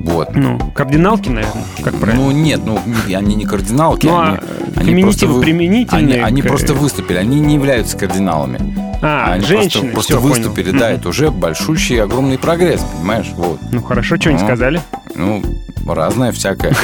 Вот. 0.00 0.34
Ну, 0.36 0.58
кардиналки, 0.74 1.28
наверное, 1.28 1.64
как 1.82 1.94
правильно. 1.96 2.22
Ну 2.26 2.30
нет, 2.30 2.60
ну 2.64 2.78
они 3.12 3.34
не 3.34 3.44
кардиналки, 3.44 4.06
Ну, 4.06 4.18
они, 4.18 4.36
а 4.36 4.80
они 4.80 5.02
просто 5.02 5.26
вы- 5.26 5.40
применительные 5.42 6.04
Они, 6.16 6.22
они 6.22 6.42
к- 6.42 6.46
просто 6.46 6.74
выступили, 6.74 7.16
они 7.18 7.40
не 7.40 7.54
являются 7.54 7.98
кардиналами. 7.98 8.60
а, 9.02 9.32
они 9.32 9.44
женщины, 9.44 9.90
просто, 9.90 10.12
просто 10.14 10.18
всё, 10.18 10.20
выступили, 10.42 10.70
понял. 10.70 10.78
да, 10.80 10.88
Мгм. 10.90 10.96
это 11.00 11.08
уже 11.08 11.30
большущий 11.32 12.00
огромный 12.00 12.38
прогресс, 12.38 12.80
понимаешь, 12.96 13.30
вот. 13.36 13.58
Ну, 13.72 13.82
хорошо, 13.82 14.16
что 14.16 14.30
они 14.30 14.38
Ну. 14.38 14.44
сказали? 14.46 14.80
Ну, 15.16 15.42
разное 15.86 16.30
всякое. 16.32 16.74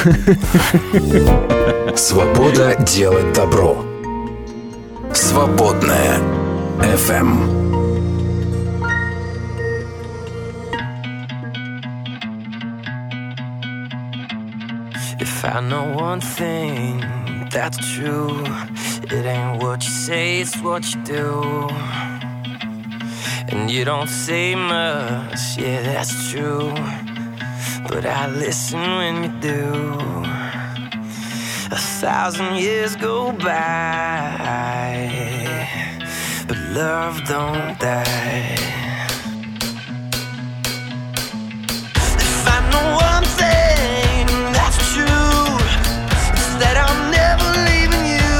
Свобода 1.95 2.75
делать 2.85 3.33
добро. 3.33 3.83
Свободная 5.12 6.18
FM. 6.80 7.30
If 15.20 15.44
I 15.44 15.60
know 15.60 15.94
one 15.96 16.20
thing 16.20 17.00
that's 17.50 17.78
true, 17.94 18.44
it 19.02 19.24
ain't 19.24 19.62
what 19.62 19.82
you 19.84 19.90
say, 19.90 20.40
it's 20.40 20.56
what 20.62 20.82
you 20.94 21.02
do. 21.04 21.68
And 23.50 23.70
you 23.70 23.84
don't 23.84 24.08
say 24.08 24.54
much, 24.54 25.56
yeah, 25.58 25.82
that's 25.82 26.30
true. 26.30 26.72
But 27.88 28.04
I 28.04 28.28
listen 28.28 28.80
when 28.80 29.24
you 29.24 29.40
do. 29.40 30.28
A 31.73 31.75
thousand 31.75 32.57
years 32.57 32.95
go 32.95 33.31
by, 33.31 33.49
but 36.47 36.57
love 36.69 37.23
don't 37.25 37.79
die. 37.79 38.57
If 41.95 42.47
I 42.55 42.59
know 42.69 42.85
one 43.09 43.25
thing 43.41 44.27
that's 44.53 44.77
true, 44.93 45.57
that 46.61 46.75
I'm 46.85 46.99
never 47.09 47.47
leaving 47.69 48.05
you. 48.17 48.37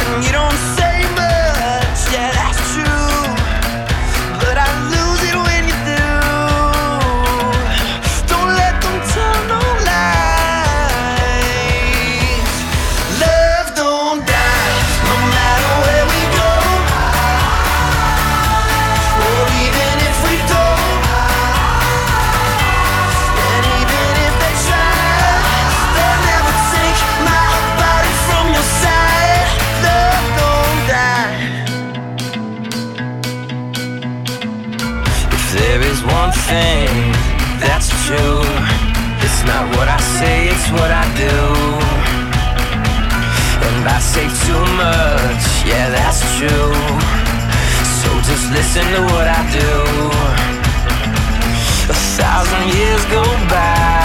And 0.00 0.24
you 0.24 0.32
don't 0.32 0.60
say, 40.20 40.48
it's 40.52 40.68
what 40.76 40.90
I 41.02 41.04
do. 41.24 41.36
And 43.66 43.82
I 43.96 43.98
say 44.12 44.26
too 44.44 44.64
much, 44.84 45.44
yeah, 45.70 45.88
that's 45.96 46.20
true. 46.36 46.72
So 48.00 48.08
just 48.28 48.46
listen 48.56 48.84
to 48.96 49.00
what 49.12 49.26
I 49.38 49.40
do. 49.60 49.72
A 51.94 51.96
thousand 52.18 52.64
years 52.76 53.02
go 53.16 53.24
by. 53.48 53.99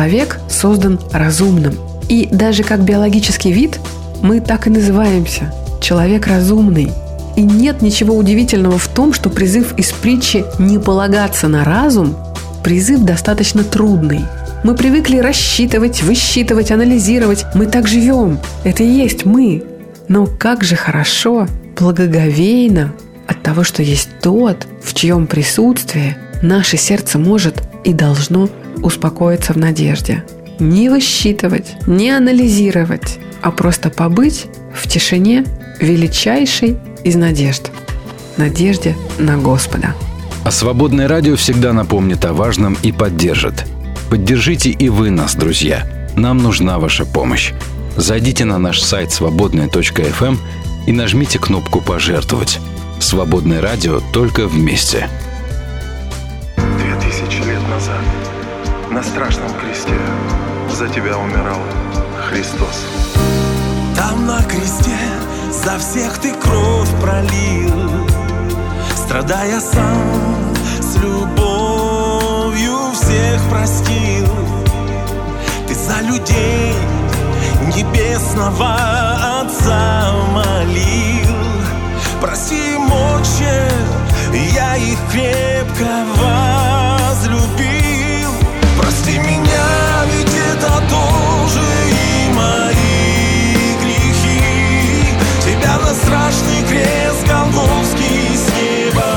Человек 0.00 0.40
создан 0.48 0.98
разумным. 1.12 1.74
И 2.08 2.26
даже 2.32 2.62
как 2.62 2.80
биологический 2.80 3.52
вид 3.52 3.78
мы 4.22 4.40
так 4.40 4.66
и 4.66 4.70
называемся– 4.70 5.52
человек 5.82 6.26
разумный. 6.26 6.90
И 7.36 7.42
нет 7.42 7.82
ничего 7.82 8.16
удивительного 8.16 8.78
в 8.78 8.88
том, 8.88 9.12
что 9.12 9.28
призыв 9.28 9.78
из 9.78 9.92
притчи 9.92 10.46
«не 10.58 10.78
полагаться 10.78 11.48
на 11.48 11.64
разум»– 11.64 12.16
призыв 12.64 13.02
достаточно 13.02 13.62
трудный. 13.62 14.22
Мы 14.64 14.74
привыкли 14.74 15.18
рассчитывать, 15.18 16.02
высчитывать, 16.02 16.70
анализировать. 16.70 17.44
Мы 17.54 17.66
так 17.66 17.86
живем. 17.86 18.38
Это 18.64 18.82
и 18.82 18.88
есть 18.90 19.26
мы. 19.26 19.62
Но 20.08 20.24
как 20.26 20.64
же 20.64 20.76
хорошо, 20.76 21.46
благоговейно 21.78 22.94
от 23.28 23.42
того, 23.42 23.64
что 23.64 23.82
есть 23.82 24.08
тот, 24.22 24.66
в 24.82 24.94
чьем 24.94 25.26
присутствии 25.26 26.16
наше 26.40 26.78
сердце 26.78 27.18
может 27.18 27.62
и 27.84 27.92
должно 27.92 28.48
успокоиться 28.82 29.52
в 29.52 29.56
надежде. 29.56 30.24
Не 30.58 30.88
высчитывать, 30.88 31.74
не 31.86 32.10
анализировать, 32.10 33.18
а 33.42 33.50
просто 33.50 33.90
побыть 33.90 34.46
в 34.74 34.88
тишине 34.88 35.44
величайшей 35.80 36.78
из 37.04 37.14
надежд. 37.14 37.70
Надежде 38.36 38.96
на 39.18 39.38
Господа. 39.38 39.94
А 40.44 40.50
«Свободное 40.50 41.08
радио» 41.08 41.36
всегда 41.36 41.72
напомнит 41.72 42.24
о 42.24 42.32
важном 42.32 42.76
и 42.82 42.92
поддержит. 42.92 43.66
Поддержите 44.08 44.70
и 44.70 44.88
вы 44.88 45.10
нас, 45.10 45.34
друзья. 45.34 45.86
Нам 46.16 46.38
нужна 46.38 46.78
ваша 46.78 47.04
помощь. 47.04 47.52
Зайдите 47.96 48.44
на 48.44 48.58
наш 48.58 48.80
сайт 48.80 49.12
свободная.фм 49.12 50.34
и 50.34 50.38
и 50.86 50.92
нажмите 50.92 51.38
кнопку 51.38 51.80
«Пожертвовать». 51.80 52.58
Свободное 52.98 53.60
радио 53.60 54.00
только 54.12 54.46
вместе. 54.46 55.08
На 58.90 59.02
страшном 59.04 59.52
кресте 59.60 59.94
за 60.68 60.88
тебя 60.88 61.16
умирал 61.16 61.60
Христос. 62.28 62.86
Там 63.96 64.26
на 64.26 64.42
кресте 64.42 64.96
за 65.50 65.78
всех 65.78 66.18
ты 66.18 66.34
кровь 66.34 66.90
пролил, 67.00 68.06
Страдая 68.96 69.60
сам 69.60 70.54
с 70.80 70.96
любовью 70.96 72.92
всех 72.92 73.40
простил. 73.48 74.26
Ты 75.68 75.74
за 75.74 76.00
людей 76.00 76.74
небесного 77.74 78.74
Отца 79.40 80.12
молил. 80.32 81.36
Прости 82.20 82.74
им, 82.74 82.92
Отче, 82.92 83.70
я 84.52 84.76
их 84.76 84.98
крепко 85.12 86.04
возлюбил. 86.16 86.79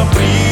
Неба 0.04 0.12
привели. 0.12 0.43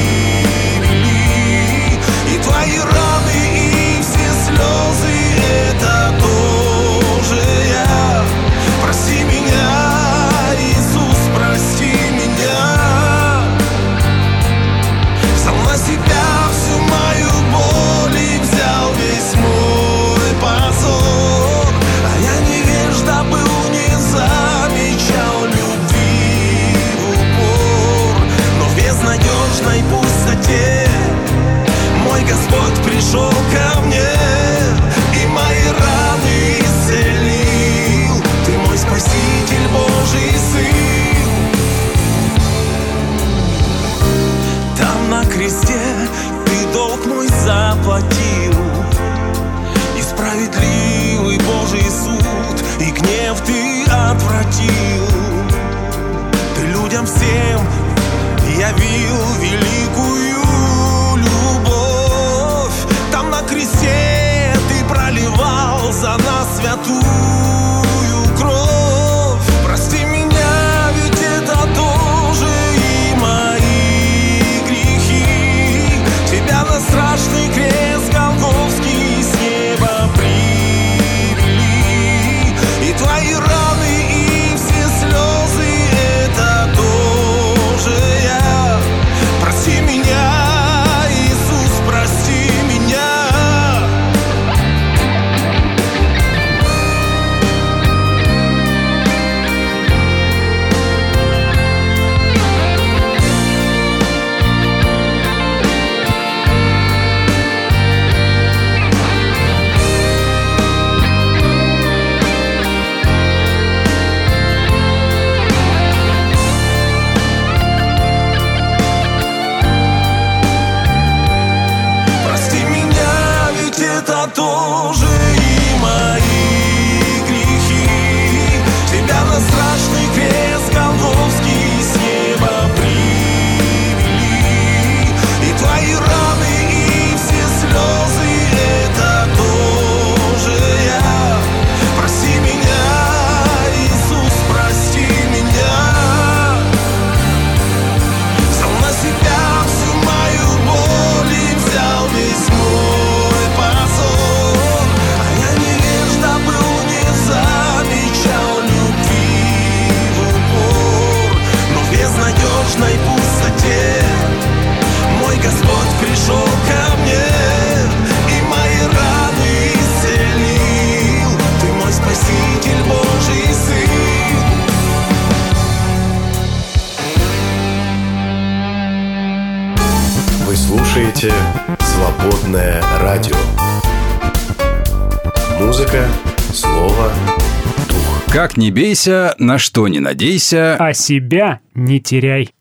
Не 188.71 188.75
бейся, 188.75 189.35
на 189.37 189.57
что 189.57 189.87
не 189.89 189.99
надейся. 189.99 190.77
А 190.77 190.93
себя 190.93 191.59
не 191.73 191.99
теряй. 191.99 192.53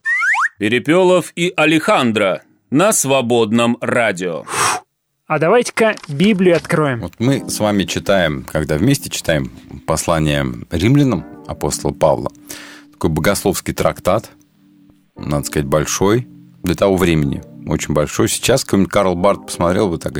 Перепелов 0.59 1.31
и 1.37 1.53
Алехандро 1.55 2.41
на 2.69 2.91
свободном 2.91 3.77
радио. 3.79 4.43
А 5.25 5.39
давайте-ка 5.39 5.95
Библию 6.09 6.57
откроем. 6.57 6.99
Вот 6.99 7.13
мы 7.19 7.49
с 7.49 7.59
вами 7.59 7.83
читаем, 7.85 8.43
когда 8.43 8.75
вместе 8.75 9.09
читаем 9.09 9.51
послание 9.87 10.45
римлянам 10.69 11.25
апостола 11.47 11.93
Павла, 11.93 12.29
такой 12.91 13.09
богословский 13.09 13.73
трактат, 13.73 14.29
надо 15.15 15.45
сказать, 15.45 15.65
большой, 15.65 16.27
для 16.61 16.75
того 16.75 16.97
времени, 16.97 17.41
очень 17.65 17.93
большой. 17.93 18.27
Сейчас 18.29 18.63
какой-нибудь 18.63 18.91
Карл 18.91 19.15
Барт 19.15 19.45
посмотрел 19.47 19.89
бы 19.89 19.97
так, 19.97 20.13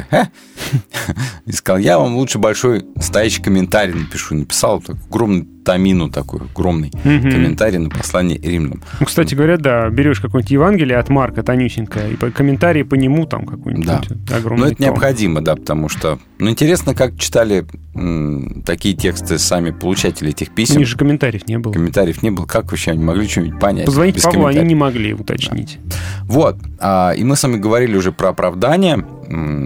и 1.45 1.51
сказал, 1.51 1.79
я 1.79 1.99
вам 1.99 2.15
лучше 2.15 2.37
большой 2.39 2.85
стоящий 2.99 3.41
комментарий 3.41 3.93
напишу. 3.93 4.35
Написал 4.35 4.81
так, 4.81 4.95
огромный 5.09 5.47
томину 5.63 6.09
такой, 6.09 6.41
огромный 6.41 6.91
Мгм. 7.03 7.31
комментарий 7.31 7.77
на 7.77 7.89
послание 7.89 8.39
римлянам. 8.39 8.81
Ну, 8.99 9.05
кстати 9.05 9.35
говоря, 9.35 9.57
да, 9.57 9.89
берешь 9.89 10.19
какое-нибудь 10.19 10.49
Евангелие 10.51 10.97
от 10.97 11.09
Марка 11.09 11.43
Тонюсенько, 11.43 11.99
и 12.07 12.15
комментарии 12.15 12.81
по 12.81 12.95
нему 12.95 13.27
там 13.27 13.45
какой-нибудь 13.45 13.85
Да. 13.85 14.01
огромный 14.35 14.59
Но 14.61 14.67
это 14.71 14.77
том. 14.77 14.85
необходимо, 14.87 15.41
да, 15.41 15.55
потому 15.55 15.87
что... 15.87 16.17
Ну, 16.39 16.49
интересно, 16.49 16.95
как 16.95 17.15
читали 17.19 17.65
м, 17.93 18.63
такие 18.65 18.95
тексты 18.95 19.37
сами 19.37 19.69
получатели 19.69 20.31
этих 20.31 20.47
У 20.49 20.51
писем. 20.53 20.77
них 20.77 20.87
же 20.87 20.97
комментариев 20.97 21.47
не 21.47 21.59
было. 21.59 21.73
Комментариев 21.73 22.23
не 22.23 22.31
было. 22.31 22.45
Как 22.45 22.71
вообще 22.71 22.91
они 22.91 23.03
могли 23.03 23.27
что-нибудь 23.27 23.59
понять? 23.59 23.85
Позвонить 23.85 24.23
Павлу 24.23 24.45
они 24.45 24.61
не 24.61 24.75
могли 24.75 25.13
уточнить. 25.13 25.77
Вот. 26.23 26.57
А, 26.79 27.11
и 27.11 27.23
мы 27.23 27.30
с 27.35 27.43
вами 27.43 27.57
говорили 27.57 27.95
уже 27.95 28.11
про 28.11 28.29
оправдание. 28.29 29.05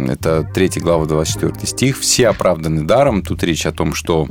Это 0.09 0.43
3 0.43 0.71
глава, 0.81 1.05
24 1.05 1.65
стих. 1.65 1.99
«Все 1.99 2.27
оправданы 2.27 2.83
даром». 2.83 3.21
Тут 3.21 3.43
речь 3.43 3.65
о 3.65 3.71
том, 3.71 3.93
что 3.93 4.27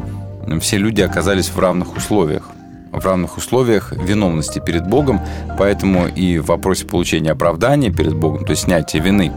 все 0.60 0.78
люди 0.78 1.00
оказались 1.00 1.48
в 1.48 1.58
равных 1.58 1.96
условиях. 1.96 2.50
в 2.94 3.04
равных 3.04 3.36
условиях 3.36 3.92
виновности 3.92 4.62
перед 4.64 4.86
Богом, 4.86 5.20
поэтому 5.58 6.06
и 6.06 6.38
в 6.38 6.46
вопросе 6.46 6.86
получения 6.86 7.32
оправдания 7.32 7.90
перед 7.90 8.14
Богом, 8.14 8.44
то 8.44 8.50
есть 8.50 8.62
снятия 8.62 9.02
вины, 9.02 9.32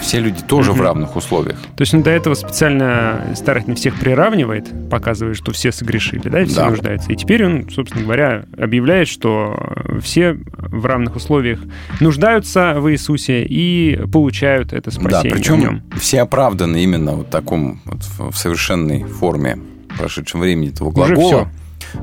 все 0.00 0.20
люди 0.20 0.42
тоже 0.42 0.72
в 0.72 0.76
Мгм. 0.76 0.84
равных 0.84 1.16
условиях. 1.16 1.58
То 1.76 1.82
есть 1.82 1.92
он 1.94 2.02
до 2.02 2.10
этого 2.10 2.34
специально 2.34 3.32
старательно 3.34 3.76
всех 3.76 3.98
приравнивает, 3.98 4.68
показывая, 4.90 5.34
что 5.34 5.52
все 5.52 5.72
согрешили, 5.72 6.28
да, 6.28 6.42
и 6.42 6.44
все 6.44 6.56
Да. 6.56 6.70
нуждаются. 6.70 7.12
И 7.12 7.16
теперь 7.16 7.44
он, 7.44 7.68
собственно 7.70 8.04
говоря, 8.04 8.44
объявляет, 8.58 9.08
что 9.08 9.58
все 10.02 10.36
в 10.56 10.84
равных 10.86 11.16
условиях 11.16 11.60
нуждаются 12.00 12.74
в 12.80 12.90
Иисусе 12.92 13.44
и 13.44 14.00
получают 14.12 14.72
это 14.72 14.90
Да, 14.90 15.00
спасение 15.00 15.30
в 15.34 15.36
причем 15.36 15.82
все 15.96 16.20
оправданы 16.22 16.82
именно 16.82 17.12
вот 17.12 17.26
в 17.26 17.30
таком 17.30 17.80
вот 17.84 18.02
в 18.02 18.30
в 18.30 18.36
совершенной 18.36 19.04
форме 19.04 19.58
в 19.90 19.98
прошедшем 19.98 20.40
времени 20.40 20.70
этого 20.70 20.88
Уже 20.88 21.14
глагола. 21.14 21.48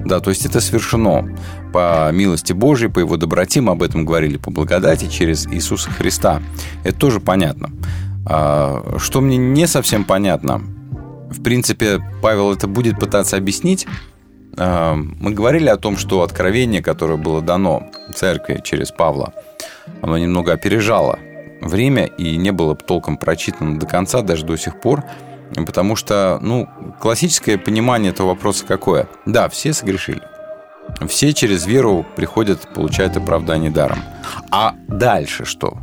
Да, 0.06 0.20
то 0.20 0.30
есть 0.30 0.46
это 0.46 0.60
совершено 0.62 1.36
по 1.74 2.10
милости 2.12 2.54
Божьей, 2.54 2.90
по 2.90 3.00
его 3.00 3.18
доброте, 3.18 3.62
мы 3.62 3.74
об 3.74 3.84
этом 3.84 4.06
говорили, 4.06 4.38
по 4.38 4.52
благодати 4.52 5.08
через 5.10 5.48
Иисуса 5.48 5.90
Христа. 5.92 6.42
Это 6.84 6.98
тоже 6.98 7.20
понятно. 7.20 7.70
А, 8.26 8.98
Что 8.98 9.22
мне 9.22 9.38
не 9.38 9.68
совсем 9.68 10.06
понятно, 10.06 10.62
в 11.30 11.42
принципе, 11.44 12.00
Павел 12.22 12.54
это 12.54 12.68
будет 12.68 13.00
пытаться 13.00 13.38
объяснить. 13.38 13.88
А, 14.58 14.96
Мы 14.96 15.32
говорили 15.32 15.70
о 15.70 15.78
том, 15.78 15.98
что 15.98 16.22
откровение, 16.22 16.82
которое 16.82 17.18
было 17.18 17.42
дано 17.42 17.84
церкви 18.16 18.62
через 18.64 18.92
Павла, 18.92 19.34
оно 20.02 20.18
немного 20.18 20.54
опережало 20.54 21.20
время 21.62 22.06
и 22.06 22.38
не 22.38 22.52
было 22.52 22.76
толком 22.76 23.18
прочитано 23.18 23.80
до 23.80 23.86
конца, 23.86 24.22
даже 24.22 24.46
до 24.46 24.58
сих 24.58 24.80
пор, 24.80 25.04
потому 25.66 25.96
что, 25.96 26.40
ну, 26.42 26.70
классическое 27.00 27.58
понимание 27.58 28.12
этого 28.12 28.28
вопроса 28.28 28.66
какое? 28.66 29.08
Да, 29.26 29.50
все 29.50 29.74
согрешили. 29.74 30.22
Все 31.08 31.34
через 31.34 31.66
веру 31.66 32.06
приходят, 32.16 32.62
получают 32.74 33.18
оправдание 33.18 33.70
даром. 33.72 34.00
А 34.52 34.74
дальше 34.88 35.46
что? 35.46 35.78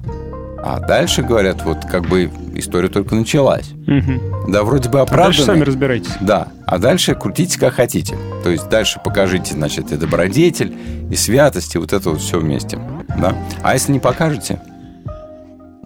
А 0.66 0.80
дальше, 0.80 1.22
говорят, 1.22 1.62
вот 1.62 1.84
как 1.84 2.06
бы 2.06 2.30
история 2.54 2.88
только 2.88 3.14
началась. 3.14 3.68
Мгм. 3.86 4.50
Да, 4.50 4.62
вроде 4.62 4.88
бы 4.88 5.00
А 5.00 5.02
оправданы. 5.02 5.34
дальше 5.36 5.42
сами 5.44 5.62
разбирайтесь. 5.62 6.12
Да, 6.22 6.48
а 6.66 6.78
дальше 6.78 7.14
крутите 7.14 7.60
как 7.60 7.74
хотите. 7.74 8.16
То 8.42 8.48
есть 8.48 8.70
дальше 8.70 8.98
покажите, 9.04 9.52
значит, 9.52 9.92
и 9.92 9.96
добродетель, 9.96 10.74
и 11.10 11.16
святость, 11.16 11.74
и 11.74 11.78
вот 11.78 11.92
это 11.92 12.08
вот 12.10 12.20
все 12.20 12.38
вместе. 12.38 12.78
Да? 13.18 13.36
А 13.62 13.74
если 13.74 13.92
не 13.92 14.00
покажете? 14.00 14.58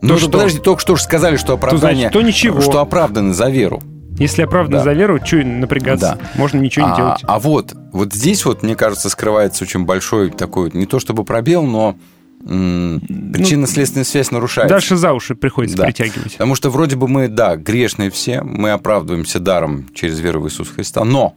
Ну, 0.02 0.18
что? 0.18 0.30
подожди, 0.30 0.58
только 0.58 0.80
что 0.80 0.96
же 0.96 1.02
сказали, 1.02 1.36
что 1.36 1.54
оправдание... 1.54 2.08
значит, 2.08 2.12
то 2.12 2.22
ничего. 2.22 2.60
Что 2.60 2.80
оправданы 2.80 3.32
за 3.34 3.48
веру. 3.50 3.82
Если 4.18 4.42
оправдан 4.42 4.78
Да. 4.78 4.84
за 4.84 4.92
веру, 4.94 5.20
что 5.24 5.36
напрягаться? 5.44 6.18
Да. 6.20 6.28
Можно 6.38 6.58
ничего 6.58 6.86
не 6.86 6.92
а, 6.92 6.96
делать. 6.96 7.20
А 7.22 7.38
вот, 7.38 7.74
вот 7.92 8.12
здесь 8.12 8.44
вот, 8.44 8.62
мне 8.64 8.74
кажется, 8.74 9.08
скрывается 9.10 9.62
очень 9.64 9.84
большой 9.84 10.30
такой, 10.30 10.70
не 10.74 10.86
то 10.86 10.98
чтобы 10.98 11.24
пробел, 11.24 11.62
но 11.64 11.96
м, 12.44 13.00
причинно-следственная 13.32 14.04
связь 14.04 14.30
нарушается. 14.32 14.74
Дальше 14.74 14.96
за 14.96 15.12
уши 15.12 15.34
приходится 15.36 15.76
Да. 15.78 15.84
притягивать. 15.84 16.32
Потому 16.32 16.54
что 16.56 16.70
вроде 16.70 16.96
бы 16.96 17.06
мы, 17.08 17.28
да, 17.28 17.56
грешные 17.56 18.10
все, 18.10 18.42
мы 18.42 18.70
оправдываемся 18.70 19.38
даром 19.40 19.86
через 19.94 20.18
веру 20.20 20.40
в 20.40 20.46
Иисуса 20.48 20.72
Христа, 20.72 21.04
но 21.04 21.34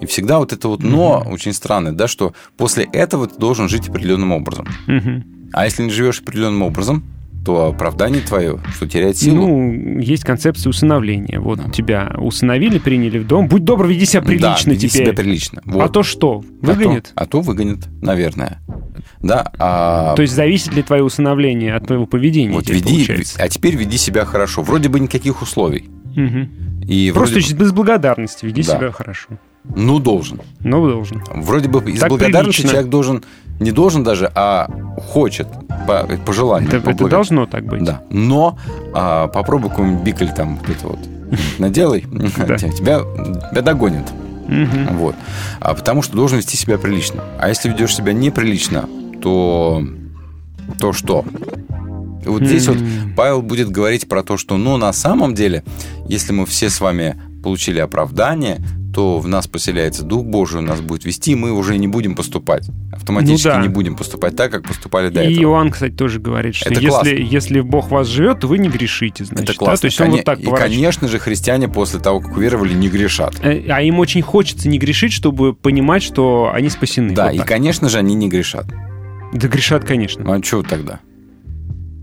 и 0.00 0.06
всегда 0.06 0.38
вот 0.38 0.52
это 0.52 0.68
вот 0.68 0.82
но 0.82 1.24
очень 1.28 1.52
странное, 1.52 1.92
да, 1.92 2.08
что 2.08 2.32
после 2.56 2.84
этого 2.92 3.26
ты 3.28 3.38
должен 3.38 3.68
жить 3.68 3.88
определенным 3.88 4.32
образом. 4.32 4.66
Мгм. 4.86 5.24
А 5.52 5.64
если 5.64 5.82
не 5.84 5.90
живешь 5.90 6.20
определенным 6.20 6.62
образом, 6.62 7.04
то 7.44 7.66
оправдание 7.68 8.20
твое, 8.20 8.58
что 8.74 8.86
теряет 8.86 9.16
силу. 9.16 9.46
Ну, 9.46 9.98
есть 10.00 10.24
концепция 10.24 10.70
усыновления. 10.70 11.40
Вот 11.40 11.72
тебя 11.72 12.14
усыновили, 12.18 12.78
приняли 12.78 13.18
в 13.18 13.26
дом. 13.26 13.48
Будь 13.48 13.64
добр, 13.64 13.86
веди 13.86 14.04
себя 14.04 14.22
прилично 14.22 14.64
да, 14.66 14.70
веди 14.72 14.88
теперь. 14.88 15.06
себя 15.06 15.12
прилично. 15.16 15.62
А 15.66 15.70
Вот. 15.70 15.92
то 15.92 16.02
что? 16.02 16.42
А 16.62 16.74
то-? 16.74 17.02
А 17.14 17.26
то, 17.26 17.40
выгонят, 17.40 17.88
наверное. 18.02 18.60
Да, 19.22 19.50
а... 19.58 20.14
То 20.14 20.22
есть 20.22 20.34
зависит 20.34 20.74
ли 20.74 20.82
твое 20.82 21.02
усыновление 21.02 21.74
от 21.74 21.86
твоего 21.86 22.06
поведения? 22.06 22.52
вот 22.52 22.68
веди, 22.68 22.82
получается? 23.06 23.38
а 23.42 23.48
теперь 23.48 23.76
веди 23.76 23.96
себя 23.96 24.24
хорошо. 24.24 24.62
Вроде 24.62 24.88
бы 24.88 25.00
никаких 25.00 25.40
условий. 25.42 25.88
Мгм. 26.14 26.82
И 26.86 27.10
Просто 27.14 27.38
вроде 27.38 27.54
без 27.54 27.72
благодарности 27.72 28.44
веди 28.46 28.62
Да. 28.62 28.76
себя 28.76 28.92
хорошо. 28.92 29.28
ну, 29.76 29.98
должен. 29.98 30.40
Но 30.60 30.86
должен. 30.88 31.22
Вроде 31.34 31.68
бы 31.68 31.78
из 31.90 32.00
Так 32.00 32.08
благодарности 32.10 32.62
прилично. 32.62 32.70
человек 32.70 32.90
должен, 32.90 33.24
не 33.60 33.72
должен 33.72 34.04
даже, 34.04 34.30
а 34.34 34.68
хочет 35.12 35.48
по, 35.86 36.06
по 36.24 36.32
желанию. 36.32 36.72
Это, 36.72 36.90
это 36.90 37.08
должно 37.08 37.46
так 37.46 37.64
быть. 37.64 37.82
Да. 37.82 38.02
Но 38.10 38.58
а, 38.94 39.28
попробуй 39.28 39.70
какой-нибудь 39.70 40.04
бикль 40.04 40.28
там 40.28 40.56
вот 40.56 40.68
это 40.68 40.86
вот 40.88 40.98
наделай, 41.58 42.00
тебя, 42.02 43.00
тебя 43.48 43.62
догонят. 43.62 44.06
Вот. 44.92 45.14
А 45.60 45.74
потому 45.74 46.02
что 46.02 46.16
должен 46.16 46.38
вести 46.38 46.56
себя 46.56 46.78
прилично. 46.78 47.22
А 47.38 47.48
если 47.48 47.68
ведешь 47.68 47.94
себя 47.94 48.12
неприлично, 48.12 48.88
то 49.20 49.82
то 50.78 50.92
что? 50.92 51.24
Вот 52.24 52.42
здесь 52.42 52.66
вот. 52.66 52.78
Павел 53.16 53.42
будет 53.42 53.70
говорить 53.70 54.08
про 54.08 54.22
то, 54.22 54.36
что, 54.36 54.56
ну, 54.56 54.76
на 54.76 54.92
самом 54.92 55.34
деле, 55.34 55.64
если 56.08 56.32
мы 56.32 56.46
все 56.46 56.68
с 56.68 56.80
вами 56.80 57.20
получили 57.42 57.78
оправдание, 57.78 58.58
то 58.94 59.18
в 59.18 59.28
нас 59.28 59.46
поселяется 59.46 60.02
Дух 60.02 60.24
Божий, 60.24 60.62
нас 60.62 60.80
будет 60.80 61.04
вести, 61.04 61.32
и 61.32 61.34
мы 61.34 61.52
уже 61.52 61.76
не 61.76 61.86
будем 61.88 62.14
поступать. 62.16 62.68
Автоматически 62.92 63.48
Ну 63.48 63.54
да. 63.54 63.62
не 63.62 63.68
будем 63.68 63.96
поступать 63.96 64.34
так, 64.36 64.50
как 64.50 64.64
поступали 64.64 65.08
до 65.10 65.22
И 65.22 65.32
этого. 65.34 65.42
Иоанн, 65.44 65.70
кстати, 65.70 65.92
тоже 65.92 66.20
говорит, 66.20 66.54
что 66.54 66.66
Это 66.70 66.80
если, 66.80 66.88
классно. 66.88 67.08
если 67.10 67.60
Бог 67.60 67.90
вас 67.90 68.08
живет, 68.08 68.40
то 68.40 68.46
вы 68.46 68.58
не 68.58 68.68
грешите, 68.68 69.24
значит. 69.24 69.44
Это 69.44 69.52
да? 69.52 69.58
классно. 69.58 69.80
То 69.82 69.86
есть 69.86 70.00
он 70.00 70.10
вот 70.10 70.24
так 70.24 70.40
и, 70.40 70.46
конечно 70.50 71.06
же, 71.08 71.18
христиане 71.18 71.68
после 71.68 72.00
того, 72.00 72.20
как 72.20 72.36
уверовали, 72.36 72.72
не 72.74 72.88
грешат. 72.88 73.34
Э, 73.42 73.62
А 73.68 73.82
им 73.82 73.98
очень 73.98 74.22
хочется 74.22 74.68
не 74.68 74.78
грешить, 74.78 75.12
чтобы 75.12 75.54
понимать, 75.54 76.02
что 76.02 76.50
они 76.52 76.68
спасены. 76.70 77.14
Да, 77.14 77.26
Вот 77.26 77.34
и, 77.34 77.38
так. 77.38 77.46
конечно 77.48 77.88
же, 77.88 77.98
они 77.98 78.14
не 78.14 78.28
грешат. 78.28 78.66
Да 79.32 79.48
грешат, 79.48 79.84
конечно. 79.84 80.24
Ну, 80.24 80.32
а 80.32 80.42
что 80.42 80.62
тогда? 80.62 81.00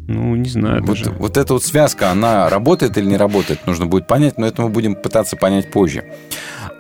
Ну, 0.08 0.36
не 0.36 0.50
знаю 0.50 0.84
Вот, 0.84 1.00
даже. 1.00 1.12
вот 1.12 1.38
эта 1.38 1.54
вот 1.54 1.64
связка, 1.64 2.12
она 2.12 2.48
работает 2.50 2.98
или 2.98 3.06
не 3.06 3.18
работает, 3.18 3.66
нужно 3.66 3.88
будет 3.88 4.08
понять, 4.08 4.38
но 4.38 4.46
это 4.46 4.62
мы 4.62 4.70
будем 4.70 4.96
пытаться 4.96 5.36
понять 5.36 5.72
позже. 5.72 6.06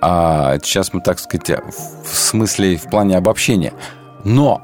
А 0.01 0.57
сейчас 0.61 0.93
мы, 0.93 1.01
так 1.01 1.19
сказать, 1.19 1.49
в 1.49 2.15
смысле, 2.15 2.77
в 2.77 2.83
плане 2.89 3.17
обобщения. 3.17 3.73
Но 4.23 4.61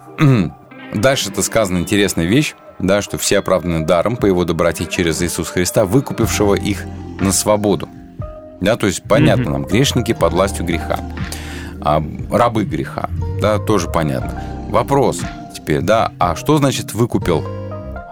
дальше 0.93 1.30
это 1.30 1.41
сказана 1.41 1.80
интересная 1.80 2.26
вещь, 2.26 2.54
да, 2.78 3.02
что 3.02 3.17
все 3.17 3.39
оправданы 3.39 3.86
даром 3.86 4.15
по 4.15 4.28
его 4.28 4.45
доброте 4.45 4.86
через 4.86 5.21
Иисуса 5.21 5.54
Христа, 5.54 5.86
выкупившего 5.86 6.56
их 6.56 6.86
на 7.19 7.32
свободу. 7.32 7.89
Да, 8.60 8.76
то 8.76 8.86
есть 8.86 9.02
понятно 9.04 9.52
нам, 9.52 9.63
грешники 9.63 10.13
под 10.13 10.34
властью 10.34 10.65
греха, 10.65 11.00
а 11.82 12.04
рабы 12.30 12.63
греха, 12.63 13.10
да, 13.41 13.58
тоже 13.58 13.89
понятно. 13.89 14.43
Вопрос 14.69 15.21
теперь, 15.56 15.82
да, 15.82 16.12
а 16.19 16.36
что 16.36 16.58
значит 16.58 16.93
выкупил? 16.93 17.43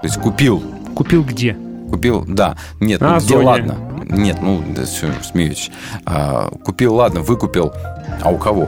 То 0.02 0.08
есть 0.08 0.20
купил, 0.20 0.64
Купил 0.96 1.24
где? 1.24 1.56
Купил, 1.90 2.26
да. 2.28 2.58
Нет, 2.80 3.00
На 3.00 3.14
ну 3.14 3.20
где 3.20 3.38
ладно? 3.38 3.78
Нет, 4.10 4.42
ну, 4.42 4.62
да, 4.76 4.86
все, 4.86 5.12
смеюсь. 5.24 5.72
А, 6.06 6.50
купил, 6.50 6.96
ладно, 6.96 7.22
выкупил. 7.22 7.72
А 8.22 8.30
у 8.30 8.38
кого? 8.38 8.68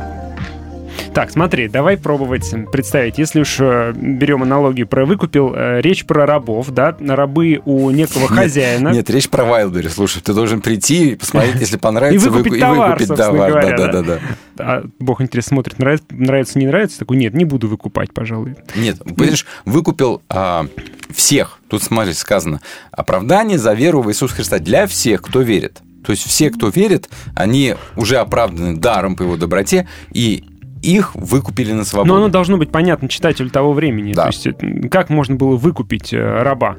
Так, 1.13 1.32
смотри, 1.32 1.67
давай 1.67 1.97
пробовать 1.97 2.54
представить. 2.71 3.17
Если 3.17 3.41
уж 3.41 3.58
э, 3.60 3.93
берем 3.95 4.43
аналогию 4.43 4.88
про 4.88 5.06
выкупил, 5.06 5.54
э, 5.56 5.82
речь 5.82 6.06
про 6.06 6.25
рабов, 6.25 6.69
да, 6.69 6.95
рабы 6.99 7.62
у 7.65 7.89
некого 7.91 8.27
хозяина. 8.27 8.89
Нет, 8.89 9.10
речь 9.10 9.30
про 9.30 9.43
Вайлдберри. 9.43 9.89
Слушай, 9.89 10.21
ты 10.21 10.34
должен 10.34 10.62
прийти 10.62 11.12
и 11.12 11.15
посмотреть, 11.15 11.56
если 11.60 11.77
понравится, 11.77 12.27
И 12.27 12.30
выкупить 12.30 12.54
выку- 12.54 12.60
товар, 12.60 12.88
выкупить 12.89 13.08
собственно 13.08 13.34
товар. 13.34 13.49
говоря, 13.51 13.77
да, 13.77 13.88
да. 13.88 14.01
да, 14.01 14.19
да, 14.56 14.65
А 14.65 14.84
Бог, 14.99 15.21
интересно, 15.21 15.56
смотрит, 15.56 15.80
нравится, 15.80 16.06
нравится, 16.12 16.60
не 16.60 16.67
нравится? 16.67 16.99
Такой, 16.99 17.17
нет, 17.17 17.34
не 17.34 17.45
буду 17.45 17.67
выкупать, 17.67 18.13
пожалуй. 18.13 18.56
Нет, 18.75 18.99
понимаешь, 19.04 19.45
выкупил 19.65 20.21
а, 20.30 20.65
всех. 21.13 21.60
Тут, 21.69 21.84
смотри, 21.84 22.13
сказано, 22.13 22.62
оправдание 22.91 23.58
за 23.58 23.73
веру 23.73 24.01
в 24.01 24.10
Иисуса 24.10 24.36
Христа 24.36 24.60
для 24.60 24.88
всех, 24.88 25.21
кто 25.21 25.41
верит. 25.41 25.82
То 26.06 26.12
есть 26.13 26.25
все, 26.25 26.49
кто 26.49 26.69
верит, 26.69 27.10
они 27.36 27.75
уже 27.95 28.17
оправданы 28.17 28.75
даром 28.75 29.15
по 29.15 29.23
его 29.23 29.38
доброте, 29.38 29.88
и 30.12 30.45
их 30.82 31.15
выкупили 31.15 31.74
на 31.74 31.84
свободу. 31.84 32.13
Но 32.13 32.17
оно 32.17 32.30
должно 32.30 32.58
быть 32.58 32.72
понятно 32.72 33.08
читателю 33.08 33.50
того 33.50 33.74
времени. 33.74 34.13
Да. 34.13 34.24
То 34.24 34.28
есть, 34.30 34.48
э, 34.48 34.54
как 34.89 35.10
можно 35.10 35.36
было 35.36 35.56
выкупить 35.56 36.13
э, 36.13 36.42
раба? 36.42 36.77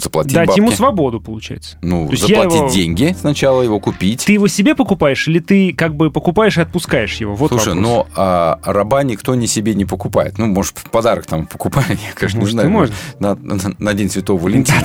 Заплатить 0.00 0.34
Дать 0.34 0.48
бабки. 0.48 0.60
ему 0.60 0.70
свободу, 0.72 1.20
получается. 1.20 1.78
Ну, 1.80 2.06
То 2.10 2.16
заплатить 2.16 2.54
его- 2.54 2.68
деньги 2.70 3.16
сначала, 3.18 3.62
его 3.62 3.80
купить. 3.80 4.24
Ты 4.26 4.32
его 4.34 4.46
себе 4.46 4.74
покупаешь 4.74 5.26
или 5.26 5.38
ты 5.38 5.72
как 5.72 5.94
бы 5.96 6.10
покупаешь 6.10 6.58
и 6.58 6.60
отпускаешь 6.60 7.16
его? 7.16 7.34
Вот 7.34 7.48
Слушай, 7.50 7.74
вопрос. 7.74 7.82
но 7.82 8.06
а, 8.14 8.58
раба 8.64 9.02
никто 9.04 9.34
не 9.34 9.46
себе 9.46 9.74
не 9.74 9.86
покупает. 9.86 10.36
Ну, 10.38 10.46
может, 10.46 10.76
в 10.78 10.90
подарок 10.90 11.24
там 11.26 11.46
покупали, 11.46 11.92
я, 11.92 12.12
конечно, 12.14 12.40
Может, 12.40 12.54
не 12.54 12.60
знаю. 12.60 12.68
и 12.68 12.72
можно. 12.72 12.94
На, 13.20 13.34
на- 13.36 13.74
на 13.78 13.94
День 13.94 14.10
Святого 14.10 14.38
Валентина. 14.38 14.82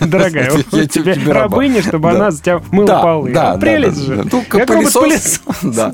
Дорогая, 0.00 0.52
Я 0.72 0.86
тебе 0.86 1.14
рабыня, 1.32 1.82
чтобы 1.82 2.10
она 2.10 2.30
за 2.30 2.40
тебя 2.42 2.60
мыла 2.70 3.00
полы. 3.02 3.32
да, 3.32 3.56
Прелесть 3.56 4.00
же. 4.02 4.24
Ну, 4.30 4.44
Как 4.48 4.66
пылесос. 4.68 4.94
робот-пылесос. 4.94 5.40
Да. 5.76 5.92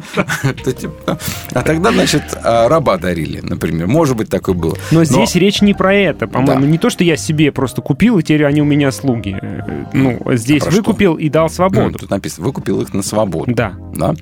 Типа, 0.73 1.19
А 1.53 1.63
тогда, 1.63 1.93
значит, 1.93 2.23
а, 2.45 2.69
раба 2.69 2.97
дарили, 2.99 3.41
например. 3.43 3.87
Может 3.87 4.17
быть, 4.17 4.29
такое 4.29 4.55
было. 4.55 4.77
Но 4.91 5.05
здесь 5.05 5.35
речь 5.37 5.63
не 5.63 5.73
про 5.75 5.95
это, 5.95 6.27
по-моему. 6.27 6.67
Не 6.67 6.79
то, 6.79 6.91
что 6.91 7.03
я 7.05 7.17
себе 7.17 7.51
просто 7.53 7.81
купил, 7.81 8.19
и 8.19 8.23
теперь 8.23 8.42
теперь 8.43 8.47
они 8.47 8.61
у 8.63 8.65
меня 8.65 8.91
слуги. 8.93 9.37
Э, 9.41 9.85
Ну, 9.93 10.21
здесь 10.33 10.63
про 10.63 10.71
что? 10.71 10.81
выкупил 10.83 11.15
и 11.15 11.29
дал 11.29 11.49
свободу. 11.49 11.99
Тут 11.99 12.11
написано, 12.11 12.47
выкупил 12.47 12.81
их 12.83 12.93
на 12.95 13.03
свободу. 13.03 13.53
Да. 13.55 13.75
Да? 13.95 14.15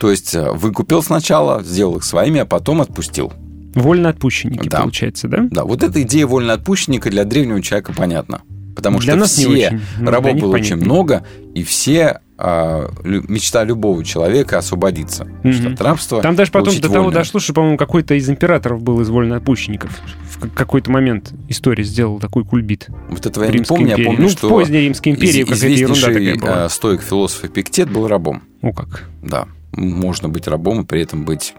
То 0.00 0.10
есть 0.10 0.34
э, 0.34 0.50
выкупил 0.52 1.02
сначала, 1.02 1.62
сделал 1.62 1.96
их 1.96 2.04
своими, 2.04 2.40
а 2.40 2.44
потом 2.46 2.80
отпустил. 2.80 3.32
Вольноотпущенники, 3.74 4.68
Да. 4.68 4.80
получается, 4.82 5.28
да? 5.28 5.46
Да, 5.50 5.64
вот 5.64 5.82
эта 5.82 6.00
идея 6.02 6.26
вольноотпущенника 6.26 7.10
для 7.10 7.24
древнего 7.24 7.60
человека 7.60 7.92
понятна. 7.92 8.42
Потому 8.76 8.98
Для 8.98 9.12
что 9.12 9.20
нас 9.20 9.38
не 9.38 9.44
все 9.44 9.66
очень, 9.68 9.80
но 10.00 10.10
рабов 10.10 10.34
было 10.36 10.54
очень 10.54 10.76
много, 10.76 11.24
и 11.54 11.62
все 11.62 12.20
мечта 12.38 13.62
любого 13.64 14.04
человека 14.04 14.58
освободиться 14.58 15.24
Мгм. 15.44 15.74
от 15.74 15.80
рабства. 15.80 16.20
Там 16.20 16.34
даже 16.34 16.50
потом 16.50 16.74
до 16.74 16.82
того 16.88 17.04
вольное. 17.04 17.14
дошло, 17.14 17.38
что, 17.40 17.54
по-моему, 17.54 17.76
какой-то 17.76 18.14
из 18.14 18.28
императоров 18.28 18.82
был 18.82 19.00
из 19.00 19.08
вольноотпущенников. 19.08 19.90
В 20.40 20.50
какой-то 20.50 20.90
момент 20.90 21.32
история 21.48 21.84
сделал 21.84 22.18
такой 22.18 22.44
кульбит. 22.44 22.88
Вот 23.08 23.24
этого 23.24 23.44
я 23.44 23.50
в 23.50 23.52
не 23.52 23.58
Римской 23.58 23.76
помню, 23.76 23.88
я 23.90 23.94
империи. 23.94 24.06
помню, 24.06 24.22
Ну, 24.22 24.28
в 24.28 24.32
что 24.32 24.48
поздней 24.48 24.80
Римской 24.80 25.12
империи 25.12 25.40
из- 25.42 25.48
какая-то 25.48 25.66
ерунда 25.68 26.06
такая 26.06 26.34
была. 26.36 26.64
а, 26.64 26.68
стоик 26.68 27.02
философ 27.02 27.44
Эпиктет 27.44 27.90
был 27.90 28.08
рабом. 28.08 28.42
О, 28.62 28.72
как. 28.72 29.04
Да, 29.22 29.46
можно 29.72 30.28
быть 30.28 30.48
рабом 30.48 30.80
и 30.82 30.84
при 30.84 31.02
этом 31.02 31.24
быть 31.24 31.54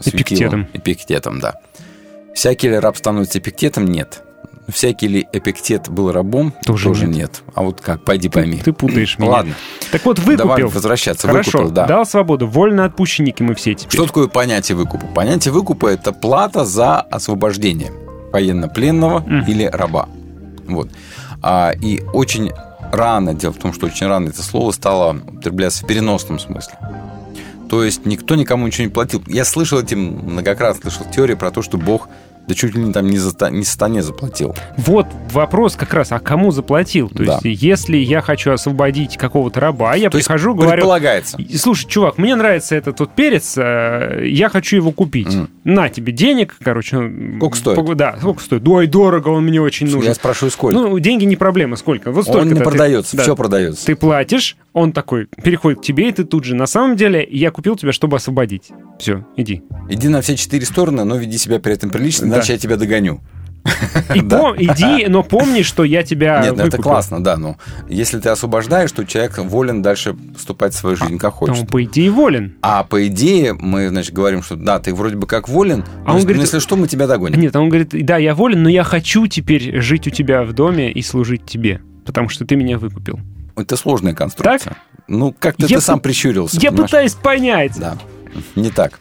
светилом. 0.00 0.02
Эпиктетом. 0.22 0.66
Эпиктетом, 0.72 1.40
да. 1.40 1.54
Всякий 2.34 2.68
ли 2.68 2.76
раб 2.78 2.96
становится 2.96 3.38
эпиктетом? 3.38 3.86
Нет. 3.86 4.22
Всякий 4.68 5.06
ли 5.06 5.28
эпиктет 5.32 5.88
был 5.88 6.10
рабом? 6.10 6.52
Тоже 6.64 6.88
нет. 6.88 7.08
нет. 7.08 7.42
А 7.54 7.62
вот 7.62 7.80
как? 7.80 8.04
Пойди 8.04 8.28
пойми. 8.28 8.58
Ты 8.58 8.72
путаешь 8.72 9.18
меня. 9.18 9.30
Ладно. 9.30 9.54
Так 9.92 10.04
вот, 10.04 10.18
выкупил. 10.18 10.38
Давай 10.38 10.62
возвращаться. 10.64 11.28
Хорошо, 11.28 11.58
Выкупил, 11.58 11.70
да. 11.74 11.86
дал 11.86 12.04
свободу. 12.04 12.48
Вольноотпущенники 12.48 13.42
мы 13.42 13.54
все 13.54 13.74
теперь. 13.74 13.92
Что 13.92 14.06
такое 14.06 14.26
понятие 14.26 14.76
выкупа? 14.76 15.06
Понятие 15.06 15.52
выкупа– 15.52 15.86
это 15.88 16.12
плата 16.12 16.64
за 16.64 17.00
освобождение 17.00 17.92
военнопленного 18.32 19.24
или 19.46 19.64
раба. 19.64 20.08
Вот. 20.66 20.90
А, 21.42 21.70
и 21.70 22.02
очень 22.12 22.50
рано, 22.92 23.34
дело 23.34 23.52
в 23.52 23.58
том, 23.58 23.72
что 23.72 23.86
очень 23.86 24.06
рано 24.06 24.28
это 24.28 24.42
слово 24.42 24.72
стало 24.72 25.16
употребляться 25.16 25.84
в 25.84 25.86
переносном 25.86 26.38
смысле. 26.38 26.74
То 27.68 27.82
есть 27.82 28.06
никто 28.06 28.34
никому 28.36 28.66
ничего 28.66 28.84
не 28.84 28.92
платил. 28.92 29.22
Я 29.26 29.44
слышал 29.44 29.80
эти, 29.80 29.94
многократно 29.94 30.90
слышал 30.90 31.10
теории 31.10 31.34
про 31.34 31.50
то, 31.50 31.62
что 31.62 31.78
Бог 31.78 32.08
да 32.48 32.54
чуть 32.54 32.74
ли 32.74 32.82
не 32.82 32.92
там 32.92 33.08
не, 33.08 33.18
за, 33.18 33.32
не 33.50 33.64
сатане 33.64 34.02
заплатил. 34.02 34.54
Вот 34.76 35.06
вопрос 35.32 35.76
как 35.76 35.92
раз, 35.94 36.12
а 36.12 36.18
кому 36.18 36.50
заплатил? 36.50 37.08
То 37.08 37.24
Да. 37.24 37.40
есть, 37.42 37.62
если 37.62 37.96
я 37.96 38.20
хочу 38.20 38.52
освободить 38.52 39.16
какого-то 39.16 39.60
раба, 39.60 39.94
я 39.94 40.10
То 40.10 40.16
есть 40.18 40.28
прихожу, 40.28 40.54
говорю... 40.54 40.72
предполагается. 40.72 41.38
Слушай, 41.56 41.88
чувак, 41.88 42.18
мне 42.18 42.36
нравится 42.36 42.74
этот 42.76 43.00
вот 43.00 43.14
перец, 43.14 43.54
э, 43.56 44.22
я 44.26 44.48
хочу 44.48 44.76
его 44.76 44.92
купить. 44.92 45.28
На 45.64 45.88
тебе 45.88 46.12
денег, 46.12 46.56
короче. 46.62 46.98
ну, 46.98 47.36
Сколько 47.38 47.56
стоит? 47.56 47.96
Да, 47.96 48.16
сколько 48.18 48.42
стоит? 48.42 48.66
Ой, 48.68 48.86
дорого, 48.86 49.28
он 49.28 49.44
мне 49.44 49.60
очень 49.60 49.86
нужен. 49.86 50.02
Я 50.08 50.14
спрашиваю, 50.14 50.50
сколько? 50.50 50.78
Ну, 50.78 50.98
деньги 50.98 51.24
не 51.24 51.36
проблема, 51.36 51.76
сколько? 51.76 52.12
Вот 52.12 52.24
столько 52.24 52.42
Он 52.42 52.52
не 52.52 52.60
продается, 52.60 53.20
все 53.20 53.34
продается. 53.34 53.86
Ты 53.86 53.96
платишь, 53.96 54.56
он 54.72 54.92
такой 54.92 55.26
переходит 55.42 55.80
к 55.80 55.82
тебе, 55.82 56.08
и 56.08 56.12
ты 56.12 56.24
тут 56.24 56.44
же. 56.44 56.54
На 56.54 56.66
самом 56.66 56.96
деле, 56.96 57.26
я 57.28 57.50
купил 57.50 57.76
тебя, 57.76 57.92
чтобы 57.92 58.16
освободить. 58.16 58.70
Все, 58.98 59.24
иди. 59.36 59.62
Иди 59.88 60.08
на 60.08 60.20
все 60.20 60.36
четыре 60.36 60.64
стороны, 60.66 61.04
но 61.04 61.16
веди 61.16 61.38
себя 61.38 61.58
при 61.58 61.74
этом 61.74 61.90
прилично, 61.90 62.26
Да. 62.36 62.40
иначе 62.40 62.52
я 62.54 62.58
тебя 62.58 62.76
догоню. 62.76 63.20
И 64.14 64.20
пом- 64.20 64.54
иди, 64.58 65.06
но 65.08 65.24
помни, 65.24 65.62
что 65.62 65.82
я 65.82 66.04
тебя 66.04 66.40
Нет, 66.40 66.52
ну 66.52 66.58
это 66.58 66.64
выкупил. 66.66 66.82
классно, 66.84 67.22
да, 67.24 67.36
но 67.36 67.56
если 67.88 68.20
ты 68.20 68.28
освобождаешь, 68.28 68.92
то 68.92 69.04
человек 69.04 69.38
волен 69.38 69.82
дальше 69.82 70.14
поступать 70.14 70.72
в 70.72 70.76
свою 70.76 70.94
жизнь 70.96 71.18
как 71.18 71.34
хочет. 71.34 71.58
Он, 71.58 71.66
по 71.66 71.82
идее, 71.82 72.10
волен. 72.12 72.54
А 72.62 72.84
по 72.84 73.04
идее 73.08 73.54
мы, 73.54 73.88
значит, 73.88 74.12
говорим, 74.14 74.44
что 74.44 74.54
да, 74.54 74.78
ты 74.78 74.94
вроде 74.94 75.16
бы 75.16 75.26
как 75.26 75.48
волен, 75.48 75.84
А 76.04 76.04
но 76.04 76.10
он 76.10 76.14
если- 76.18 76.26
говорит- 76.28 76.42
если 76.42 76.58
что, 76.60 76.76
мы 76.76 76.86
тебя 76.86 77.08
догоним. 77.08 77.40
Нет, 77.40 77.56
он 77.56 77.68
говорит, 77.68 77.88
да, 78.06 78.18
я 78.18 78.36
волен, 78.36 78.62
но 78.62 78.68
я 78.68 78.84
хочу 78.84 79.26
теперь 79.26 79.80
жить 79.80 80.06
у 80.06 80.10
тебя 80.10 80.44
в 80.44 80.52
доме 80.52 80.92
и 80.92 81.02
служить 81.02 81.44
тебе, 81.44 81.80
потому 82.04 82.28
что 82.28 82.44
ты 82.44 82.54
меня 82.54 82.78
выкупил. 82.78 83.18
Это 83.56 83.76
сложная 83.76 84.14
конструкция. 84.14 84.76
Ну, 85.08 85.34
как-то 85.36 85.66
Я 85.66 85.78
ты 85.78 85.82
сам 85.82 85.98
пы- 85.98 86.02
прищурился. 86.02 86.56
Я 86.60 86.70
понимаешь? 86.70 86.90
пытаюсь 86.90 87.14
понять. 87.14 87.72
Да, 87.78 87.96
не 88.54 88.70
так. 88.70 89.00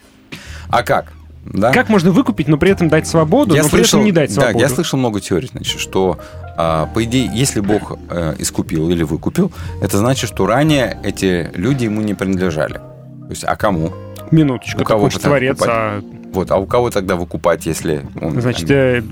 А 0.69 0.81
как? 0.81 1.11
Да? 1.45 1.71
Как 1.71 1.89
можно 1.89 2.11
выкупить, 2.11 2.47
но 2.47 2.57
при 2.57 2.71
этом 2.71 2.89
дать 2.89 3.07
свободу, 3.07 3.55
но 3.55 3.69
при 3.69 3.81
этом 3.81 4.03
не 4.03 4.11
дать 4.11 4.33
да, 4.33 4.41
свободу? 4.41 4.59
я 4.59 4.69
слышал 4.69 4.97
много 4.97 5.21
теорий, 5.21 5.47
значит, 5.51 5.79
что 5.79 6.17
а, 6.57 6.87
по 6.87 7.03
идее, 7.03 7.29
если 7.33 7.59
Бог 7.59 7.99
э, 8.09 8.35
искупил 8.39 8.89
или 8.89 9.03
выкупил, 9.03 9.51
это 9.81 9.97
значит, 9.97 10.29
что 10.29 10.47
ранее 10.47 10.97
эти 11.03 11.51
люди 11.53 11.85
ему 11.85 12.01
не 12.01 12.13
принадлежали. 12.13 12.73
То 12.75 13.29
есть, 13.29 13.43
а 13.43 13.55
кому? 13.55 13.91
Минуточку, 14.31 14.81
У 14.81 14.85
кого 14.85 15.09
тогда 15.09 15.27
творец, 15.27 15.59
а... 15.61 16.01
Вот, 16.33 16.51
а 16.51 16.57
у 16.57 16.65
кого 16.65 16.89
тогда 16.89 17.15
выкупать, 17.15 17.65
если 17.65 18.01
он... 18.19 18.41
Значит, 18.41 18.69
э, 18.69 19.03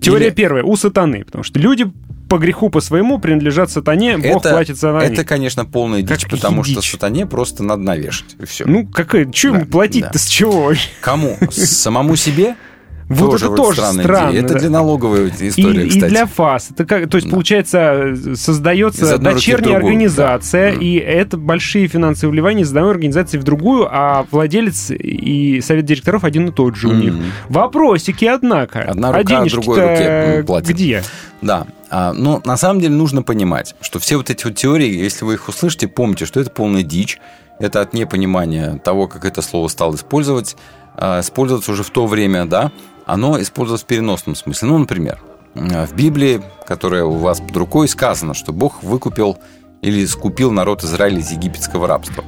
теория 0.00 0.28
Или- 0.28 0.34
первая, 0.34 0.62
у 0.62 0.76
сатаны, 0.76 1.24
потому 1.24 1.42
что 1.42 1.58
люди 1.58 1.90
по 2.28 2.38
греху 2.38 2.68
по 2.68 2.80
своему 2.80 3.18
принадлежат 3.18 3.70
сатане, 3.70 4.18
Бог 4.18 4.42
это, 4.42 4.50
платит 4.50 4.78
за 4.78 4.88
это, 4.88 5.24
конечно, 5.24 5.64
полная 5.64 6.02
дичь, 6.02 6.22
Как 6.22 6.30
потому 6.30 6.64
что 6.64 6.80
дичь. 6.80 6.90
сатане 6.90 7.26
просто 7.26 7.62
надо 7.62 7.82
навешать. 7.82 8.36
И 8.38 8.44
все. 8.46 8.64
Ну, 8.66 8.86
какая, 8.86 9.30
что 9.32 9.48
ему 9.48 9.66
платить-то 9.66 10.12
да. 10.12 10.18
с 10.18 10.26
чего? 10.26 10.72
Кому? 11.00 11.36
Самому 11.50 12.16
себе? 12.16 12.56
Вот 13.08 13.36
это 13.36 13.46
вроде 13.46 13.56
тоже 13.56 13.80
странная 13.80 14.04
странно, 14.04 14.30
идея. 14.32 14.42
Это 14.42 14.52
да. 14.52 14.60
для 14.60 14.70
налоговой 14.70 15.32
И, 15.40 15.48
история, 15.48 15.86
и 15.86 15.88
кстати. 15.88 16.10
для 16.10 16.26
ФАС. 16.26 16.70
Это 16.72 16.84
как, 16.84 17.08
то 17.08 17.16
есть, 17.16 17.30
получается, 17.30 18.10
Из 18.12 18.38
создается 18.38 19.16
дочерняя 19.16 19.76
организация, 19.76 20.72
и 20.72 20.96
это 20.96 21.38
большие 21.38 21.88
финансовые 21.88 22.32
вливания 22.32 22.64
из 22.64 22.68
одной 22.68 22.90
организации 22.90 23.38
в 23.38 23.44
другую, 23.44 23.88
а 23.90 24.26
владелец 24.30 24.90
и 24.90 25.62
совет 25.62 25.86
директоров 25.86 26.24
один 26.24 26.48
и 26.48 26.52
тот 26.52 26.76
же 26.76 26.88
у 26.88 26.92
них. 26.92 27.14
Вопросики, 27.48 28.26
однако. 28.26 28.82
Одна 28.82 29.08
а 29.08 29.12
рука 29.12 29.24
денежки-то 29.24 29.62
другой 29.62 29.80
руке 29.80 30.44
платит. 30.46 30.68
где? 30.68 31.02
Да. 31.40 31.66
А, 31.90 32.12
но 32.12 32.42
на 32.44 32.56
самом 32.56 32.80
деле 32.80 32.94
нужно 32.94 33.22
понимать, 33.22 33.74
что 33.80 33.98
все 33.98 34.16
вот 34.16 34.30
эти 34.30 34.44
вот 34.44 34.54
теории, 34.56 34.92
если 34.92 35.24
вы 35.24 35.34
их 35.34 35.48
услышите, 35.48 35.88
помните, 35.88 36.26
что 36.26 36.40
это 36.40 36.50
полная 36.50 36.82
дичь. 36.82 37.18
Это 37.58 37.80
от 37.80 37.92
непонимания 37.92 38.78
того, 38.78 39.08
как 39.08 39.24
это 39.24 39.42
слово 39.42 39.66
стало 39.68 39.94
использовать, 39.96 40.56
а, 40.94 41.20
использоваться 41.20 41.72
уже 41.72 41.82
в 41.82 41.90
то 41.90 42.06
время, 42.06 42.44
да, 42.44 42.70
оно 43.04 43.40
использовалось 43.40 43.82
в 43.82 43.86
переносном 43.86 44.36
смысле. 44.36 44.68
Ну, 44.68 44.78
например, 44.78 45.18
э, 45.54 45.86
в 45.86 45.94
Библии, 45.94 46.40
которая 46.66 47.04
у 47.04 47.16
вас 47.16 47.40
под 47.40 47.56
рукой, 47.56 47.88
сказано, 47.88 48.34
что 48.34 48.52
Бог 48.52 48.82
выкупил 48.84 49.38
или 49.82 50.04
скупил 50.06 50.52
народ 50.52 50.84
Израиля 50.84 51.18
из 51.18 51.30
египетского 51.32 51.88
рабства. 51.88 52.22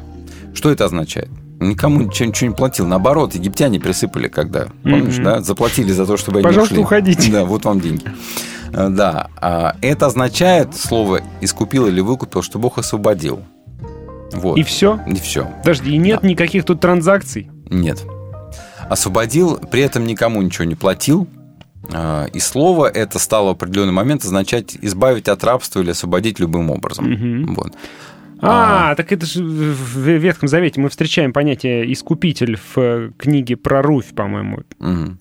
Что 0.54 0.70
это 0.70 0.86
означает? 0.86 1.28
Никому 1.60 2.00
ничего, 2.00 2.28
ничего 2.28 2.50
не 2.50 2.56
платил. 2.56 2.86
Наоборот, 2.86 3.34
египтяне 3.34 3.78
присыпали, 3.78 4.28
когда, 4.28 4.66
помнишь, 4.82 5.16
Мгм. 5.16 5.24
да, 5.24 5.40
заплатили 5.42 5.92
за 5.92 6.06
то, 6.06 6.16
чтобы 6.16 6.38
они 6.38 6.44
Пожалуйста, 6.44 6.74
ушли. 6.74 6.82
уходите. 6.84 7.30
Да, 7.30 7.44
вот 7.44 7.64
вам 7.66 7.80
деньги. 7.80 8.02
Э, 8.72 8.88
Да, 8.88 9.28
а 9.40 9.76
это 9.82 10.06
означает 10.06 10.74
слово 10.76 11.20
«искупил» 11.40 11.86
или 11.86 12.00
«выкупил», 12.00 12.42
что 12.42 12.58
Бог 12.58 12.78
освободил. 12.78 13.40
Вот. 14.32 14.58
И 14.58 14.62
все? 14.62 15.00
И 15.06 15.16
все. 15.16 15.48
Подожди, 15.58 15.92
и 15.94 15.98
нет 15.98 16.22
никаких 16.22 16.64
тут 16.64 16.80
транзакций? 16.80 17.50
Нет. 17.68 18.04
Освободил, 18.88 19.56
при 19.58 19.82
этом 19.82 20.04
никому 20.06 20.42
ничего 20.42 20.64
не 20.64 20.74
платил. 20.74 21.26
А, 21.92 22.26
И 22.32 22.38
слово 22.40 22.86
это 22.86 23.18
стало 23.18 23.48
в 23.48 23.50
определенный 23.52 23.92
момент 23.92 24.24
означать 24.24 24.76
избавить 24.80 25.28
от 25.28 25.42
рабства 25.44 25.80
или 25.80 25.90
освободить 25.90 26.38
любым 26.38 26.70
образом. 26.70 27.54
Вот. 27.54 27.72
А, 28.42 28.94
так 28.94 29.12
это 29.12 29.26
же 29.26 29.42
в 29.44 29.98
Ветхом 29.98 30.48
Завете 30.48 30.80
мы 30.80 30.88
встречаем 30.88 31.32
понятие 31.32 31.92
«искупитель» 31.92 32.56
в 32.56 32.78
э, 32.78 33.10
книге 33.18 33.56
про 33.56 33.82
Руфь, 33.82 34.14
по-моему. 34.14 34.60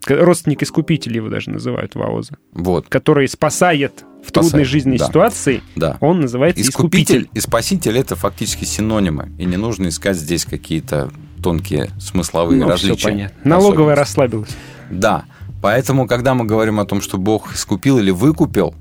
К- 0.03 0.23
Родственник 0.23 0.63
искупителя 0.63 1.17
его 1.17 1.29
даже 1.29 1.49
называют 1.49 1.95
Ваоза. 1.95 2.37
Вот. 2.53 2.87
Который 2.87 3.27
спасает 3.27 4.05
в 4.23 4.31
трудной 4.31 4.49
Спасает, 4.49 4.67
жизненной 4.67 4.97
да. 4.97 5.07
ситуации. 5.07 5.61
Да. 5.75 5.97
Он 6.01 6.21
называется 6.21 6.61
искупитель. 6.61 7.23
Искупитель 7.23 7.29
и 7.33 7.39
спаситель 7.39 7.97
это 7.97 8.15
фактически 8.15 8.65
синонимы. 8.65 9.31
И 9.37 9.45
не 9.45 9.57
нужно 9.57 9.87
искать 9.89 10.17
здесь 10.17 10.45
какие-то 10.45 11.09
тонкие 11.41 11.89
смысловые 11.99 12.61
Ну, 12.61 12.69
различия. 12.69 13.03
понятно. 13.09 13.37
Налоговая 13.43 13.95
расслабилась. 13.95 14.49
Да. 14.89 15.23
Поэтому, 15.61 16.07
когда 16.07 16.33
мы 16.33 16.45
говорим 16.45 16.79
о 16.79 16.85
том, 16.85 17.01
что 17.01 17.17
Бог 17.17 17.53
искупил 17.53 17.97
или 17.99 18.11
выкупил, 18.11 18.75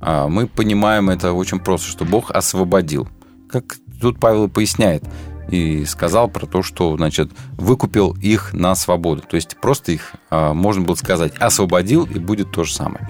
а, 0.00 0.28
мы 0.28 0.46
понимаем 0.46 1.08
это 1.10 1.32
очень 1.32 1.58
просто, 1.58 1.88
что 1.88 2.04
Бог 2.04 2.30
освободил. 2.30 3.08
Как 3.52 3.76
тут 4.00 4.18
Павел 4.18 4.48
поясняет 4.48 5.04
и 5.48 5.84
сказал 5.84 6.28
про 6.28 6.46
то, 6.46 6.62
что, 6.62 6.96
значит, 6.96 7.30
выкупил 7.58 8.16
их 8.20 8.54
на 8.54 8.74
свободу. 8.74 9.22
То 9.28 9.36
есть 9.36 9.56
просто 9.60 9.92
их, 9.92 10.14
а, 10.30 10.54
можно 10.54 10.82
было 10.84 10.94
сказать, 10.94 11.34
освободил, 11.38 12.04
и 12.06 12.18
будет 12.18 12.50
то 12.52 12.64
же 12.64 12.72
самое. 12.72 13.08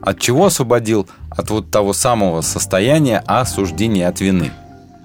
От 0.00 0.18
чего 0.18 0.46
освободил? 0.46 1.06
От 1.30 1.50
вот 1.50 1.70
того 1.70 1.92
самого 1.92 2.40
состояния 2.40 3.18
осуждения 3.26 4.08
от 4.08 4.20
вины. 4.20 4.50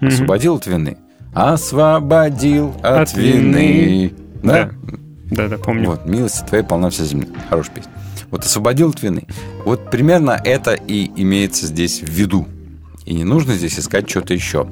Освободил 0.01 0.55
от 0.55 0.65
вины. 0.67 0.97
Освободил 1.33 2.73
от, 2.81 3.09
От 3.09 3.13
вины. 3.15 3.83
вины. 3.83 4.13
Да? 4.43 4.69
Да, 5.29 5.47
да, 5.49 5.57
помню. 5.57 5.89
Вот, 5.91 6.05
милости 6.05 6.43
твоей 6.45 6.63
полна 6.63 6.89
вся 6.89 7.03
земля. 7.03 7.27
Хорошая 7.49 7.75
песня. 7.75 7.91
Вот 8.31 8.43
освободил 8.45 8.89
от 8.89 9.01
вины. 9.01 9.27
Вот 9.65 9.91
примерно 9.91 10.31
это 10.31 10.73
и 10.73 11.11
имеется 11.21 11.67
здесь 11.67 12.01
в 12.01 12.09
виду. 12.09 12.47
И 13.07 13.13
не 13.13 13.23
нужно 13.23 13.53
здесь 13.53 13.79
искать 13.79 14.09
что-то 14.09 14.33
еще. 14.33 14.69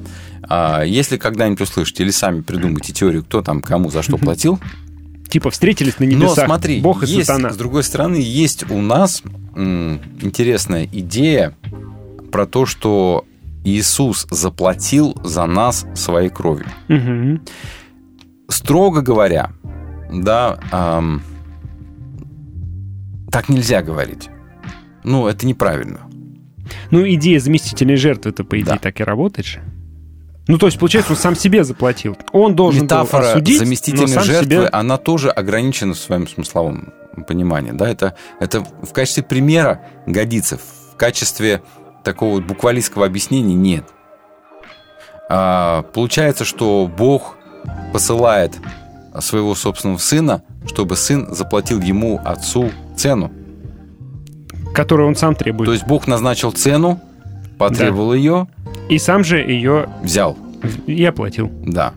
А 0.48 0.82
если 0.82 1.16
когда-нибудь 1.16 1.62
услышите 1.62 2.02
или 2.04 2.10
сами 2.10 2.42
придумайте 2.42 2.92
теорию, 2.92 3.24
кто 3.24 3.40
там 3.40 3.62
кому 3.62 3.90
за 3.90 4.02
что 4.02 4.18
платил, 4.18 4.60
Типа 5.28 5.50
встретились 5.50 5.98
на 5.98 6.04
но 6.04 6.10
небесах. 6.10 6.44
смотри, 6.44 6.80
Бог 6.80 7.02
и 7.02 7.06
есть, 7.06 7.26
сатана. 7.26 7.50
с 7.50 7.56
другой 7.56 7.82
стороны, 7.82 8.16
есть 8.16 8.70
у 8.70 8.80
нас 8.80 9.22
м, 9.56 10.00
интересная 10.20 10.84
идея 10.92 11.56
про 12.30 12.46
то, 12.46 12.64
что 12.66 13.24
Иисус 13.64 14.26
заплатил 14.30 15.16
за 15.24 15.46
нас 15.46 15.84
своей 15.94 16.28
кровью. 16.28 16.66
Мгм. 16.88 17.40
Строго 18.48 19.00
говоря, 19.02 19.50
да, 20.12 20.60
ам, 20.70 21.22
так 23.32 23.48
нельзя 23.48 23.82
говорить. 23.82 24.28
Ну, 25.02 25.26
это 25.26 25.44
неправильно. 25.46 26.00
Ну, 26.90 27.06
идея 27.08 27.40
заместительной 27.40 27.96
жертвы 27.96 28.30
это 28.30 28.44
по 28.44 28.60
идее, 28.60 28.78
так 28.78 29.00
и 29.00 29.04
работает 29.04 29.46
же. 29.46 29.60
Ну, 30.48 30.58
то 30.58 30.66
есть, 30.66 30.78
получается, 30.78 31.12
он 31.12 31.18
сам 31.18 31.34
себе 31.34 31.64
заплатил. 31.64 32.16
Он 32.32 32.54
должен 32.54 32.84
Метафора 32.84 33.32
осудить, 33.32 33.58
но 33.58 33.64
заместительной 33.64 34.22
жертвы, 34.22 34.44
себе... 34.44 34.66
она 34.68 34.96
тоже 34.96 35.30
ограничена 35.30 35.94
в 35.94 35.98
своем 35.98 36.28
смысловом 36.28 36.92
понимании. 37.26 37.72
Да? 37.72 37.88
Это, 37.88 38.14
это 38.38 38.60
в 38.60 38.92
качестве 38.92 39.24
примера 39.24 39.82
годится. 40.06 40.58
В 40.92 40.96
качестве 40.96 41.62
такого 42.04 42.40
буквалистского 42.40 43.06
объяснения 43.06 43.54
нет. 43.54 43.84
А, 45.28 45.82
получается, 45.82 46.44
что 46.44 46.86
Бог 46.86 47.36
посылает 47.92 48.56
своего 49.18 49.54
собственного 49.54 49.98
сына, 49.98 50.42
чтобы 50.66 50.96
сын 50.96 51.34
заплатил 51.34 51.80
ему, 51.80 52.20
отцу, 52.24 52.70
цену. 52.96 53.32
Которую 54.76 55.08
он 55.08 55.16
сам 55.16 55.34
требует. 55.34 55.66
То 55.66 55.72
есть 55.72 55.86
Бог 55.86 56.06
назначил 56.06 56.52
цену, 56.52 57.00
потребовал 57.58 58.12
ее, 58.12 58.46
И 58.90 58.98
сам 58.98 59.24
же 59.24 59.38
ее 59.38 59.88
взял. 60.02 60.36
и 60.86 61.02
оплатил. 61.04 61.50
Да. 61.64 61.94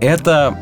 Это 0.00 0.56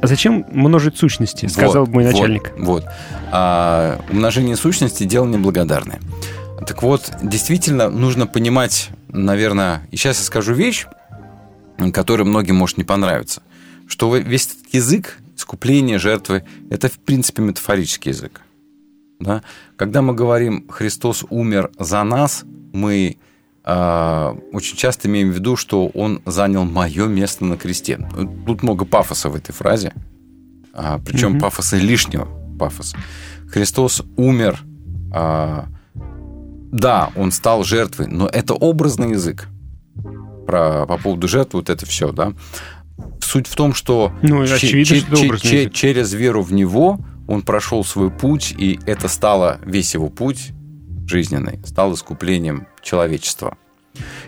А 0.00 0.06
зачем 0.06 0.46
множить 0.52 0.96
сущности, 0.96 1.46
сказал 1.46 1.86
Вот, 1.86 1.94
мой 1.94 2.04
вот, 2.04 2.12
начальник. 2.12 2.52
Вот. 2.56 2.84
А, 3.32 4.00
умножение 4.10 4.56
сущности– 4.56 5.04
дело 5.04 5.26
неблагодарное. 5.26 5.98
Так 6.66 6.82
вот, 6.82 7.12
действительно, 7.22 7.90
нужно 7.90 8.26
понимать, 8.28 8.90
наверное, 9.08 9.82
и 9.90 9.96
сейчас 9.96 10.18
я 10.18 10.24
скажу 10.24 10.54
вещь, 10.54 10.86
которая 11.92 12.26
многим 12.26 12.56
может 12.56 12.78
не 12.78 12.84
понравиться, 12.84 13.42
что 13.88 14.14
весь 14.16 14.46
этот 14.46 14.72
язык 14.72 15.18
искупления, 15.36 15.98
жертвы– 15.98 16.44
это, 16.70 16.88
в 16.88 16.98
принципе, 16.98 17.42
метафорический 17.42 18.12
язык. 18.12 18.40
Да? 19.22 19.42
Когда 19.76 20.02
мы 20.02 20.14
говорим 20.14 20.66
«Христос 20.68 21.24
умер 21.30 21.70
за 21.78 22.02
нас», 22.02 22.44
мы 22.72 23.16
а, 23.64 24.36
очень 24.52 24.76
часто 24.76 25.08
имеем 25.08 25.30
в 25.30 25.34
виду, 25.34 25.56
что 25.56 25.86
Он 25.88 26.20
занял 26.26 26.64
мое 26.64 27.06
место 27.06 27.44
на 27.44 27.56
кресте. 27.56 27.98
Тут 28.46 28.62
много 28.62 28.84
пафоса 28.84 29.28
в 29.28 29.36
этой 29.36 29.52
фразе, 29.52 29.92
а, 30.74 30.98
причем 31.04 31.32
Мгм. 31.32 31.40
пафоса 31.40 31.76
лишнего 31.76 32.26
пафоса. 32.58 32.96
Христос 33.48 34.02
умер, 34.16 34.60
а, 35.14 35.66
да, 36.72 37.10
Он 37.16 37.30
стал 37.30 37.62
жертвой, 37.64 38.06
но 38.08 38.26
это 38.26 38.54
образный 38.54 39.10
язык. 39.10 39.46
Про, 40.46 40.86
по 40.86 40.98
поводу 40.98 41.28
жертвы 41.28 41.60
вот 41.60 41.70
это 41.70 41.86
все, 41.86 42.10
да. 42.10 42.32
Суть 43.20 43.46
в 43.46 43.54
том, 43.54 43.74
что, 43.74 44.12
Ну, 44.22 44.44
че- 44.46 44.54
очевидно, 44.54 44.96
че- 45.16 45.26
что 45.26 45.36
че- 45.38 45.48
че- 45.48 45.70
через 45.70 46.12
веру 46.14 46.42
в 46.42 46.52
Него 46.52 46.98
Он 47.28 47.42
прошел 47.42 47.84
свой 47.84 48.10
путь, 48.10 48.54
и 48.56 48.78
это 48.86 49.08
стало 49.08 49.58
весь 49.64 49.94
его 49.94 50.08
путь 50.08 50.52
жизненный, 51.06 51.60
стал 51.64 51.94
искуплением 51.94 52.66
человечества. 52.82 53.56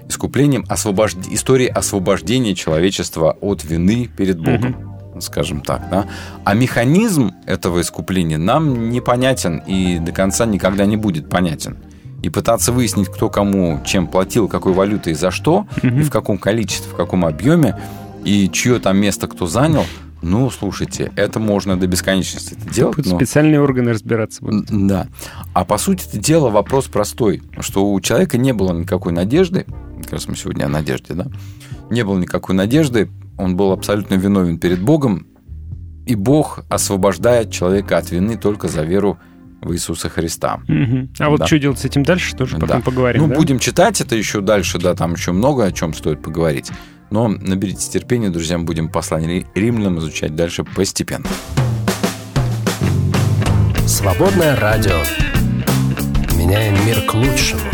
Искуплением 0.09 0.65
освобожд... 0.69 1.17
истории 1.31 1.67
освобождения 1.67 2.55
человечества 2.55 3.37
от 3.41 3.65
вины 3.65 4.09
перед 4.15 4.39
Богом, 4.39 4.97
скажем 5.21 5.61
так. 5.61 5.89
Да? 5.91 6.07
А 6.45 6.55
механизм 6.55 7.33
этого 7.47 7.81
искупления 7.81 8.39
нам 8.39 8.91
непонятен 8.91 9.59
и 9.67 9.99
до 9.99 10.13
конца 10.13 10.45
никогда 10.47 10.85
не 10.85 10.97
будет 10.97 11.31
понятен. 11.31 11.79
И 12.23 12.31
пытаться 12.31 12.73
выяснить, 12.73 13.09
кто 13.09 13.29
кому 13.29 13.81
чем 13.85 14.07
платил, 14.07 14.49
какой 14.49 14.73
валютой 14.73 15.13
и 15.13 15.17
за 15.17 15.31
что, 15.31 15.67
и 15.83 16.03
в 16.03 16.11
каком 16.11 16.39
количестве, 16.39 16.91
в 16.91 16.97
каком 16.97 17.25
объеме, 17.27 17.79
и 18.25 18.49
чье 18.51 18.79
там 18.79 18.97
место 18.97 19.29
кто 19.29 19.47
занял, 19.47 19.85
ну, 20.25 20.51
слушайте, 20.51 21.13
это 21.17 21.39
можно 21.39 21.79
до 21.79 21.87
бесконечности 21.87 22.55
это 22.61 22.73
делать. 22.75 22.97
Будут 22.97 23.13
но- 23.13 23.19
специальные 23.19 23.61
органы 23.61 23.93
разбираться 23.93 24.43
будут. 24.45 24.67
Да. 24.71 25.07
А 25.53 25.65
по 25.65 25.79
сути 25.79 26.07
это 26.09 26.19
дело 26.19 26.51
вопрос 26.51 26.87
простой, 26.87 27.43
что 27.61 27.93
у 27.93 28.01
человека 28.01 28.39
не 28.39 28.53
было 28.53 28.73
никакой 28.73 29.13
надежды, 29.13 29.67
как 30.03 30.13
раз 30.15 30.29
мы 30.29 30.37
сегодня 30.37 30.65
о 30.65 30.69
надежде, 30.69 31.15
да, 31.15 31.27
не 31.91 32.03
было 32.05 32.19
никакой 32.19 32.55
надежды, 32.55 33.09
он 33.39 33.57
был 33.57 33.73
абсолютно 33.73 34.15
виновен 34.15 34.59
перед 34.59 34.81
Богом, 34.81 35.27
и 36.07 36.15
Бог 36.15 36.65
освобождает 36.69 37.51
человека 37.51 37.99
от 37.99 38.11
вины 38.11 38.37
только 38.37 38.69
за 38.69 38.83
веру 38.83 39.19
в 39.63 39.73
Иисуса 39.73 40.11
Христа. 40.11 40.61
Мгм. 40.69 41.11
А 41.19 41.31
вот 41.31 41.41
Да. 41.41 41.47
что 41.47 41.59
делать 41.59 41.79
с 41.79 41.85
этим 41.87 42.03
дальше, 42.03 42.37
тоже 42.37 42.57
потом 42.59 42.79
Да. 42.79 42.81
поговорим. 42.85 43.23
Ну, 43.23 43.29
да? 43.29 43.35
будем 43.37 43.59
читать 43.59 44.01
это 44.03 44.15
еще 44.15 44.43
дальше, 44.43 44.79
да, 44.79 44.95
там 44.95 45.15
еще 45.15 45.33
много 45.33 45.65
о 45.65 45.73
чем 45.73 45.95
стоит 45.95 46.23
поговорить. 46.23 46.71
Но 47.15 47.29
наберитесь 47.29 47.87
терпения, 47.87 48.29
друзья, 48.29 48.59
мы 48.59 48.65
будем 48.65 48.89
послание 48.89 49.39
Ри- 49.39 49.47
римлянам 49.55 50.01
изучать 50.01 50.35
дальше 50.35 50.65
постепенно. 50.65 51.29
Свободное 53.87 54.57
радио. 54.57 54.99
Меняем 56.37 56.75
мир 56.85 57.03
к 57.03 57.15
лучшему. 57.15 57.71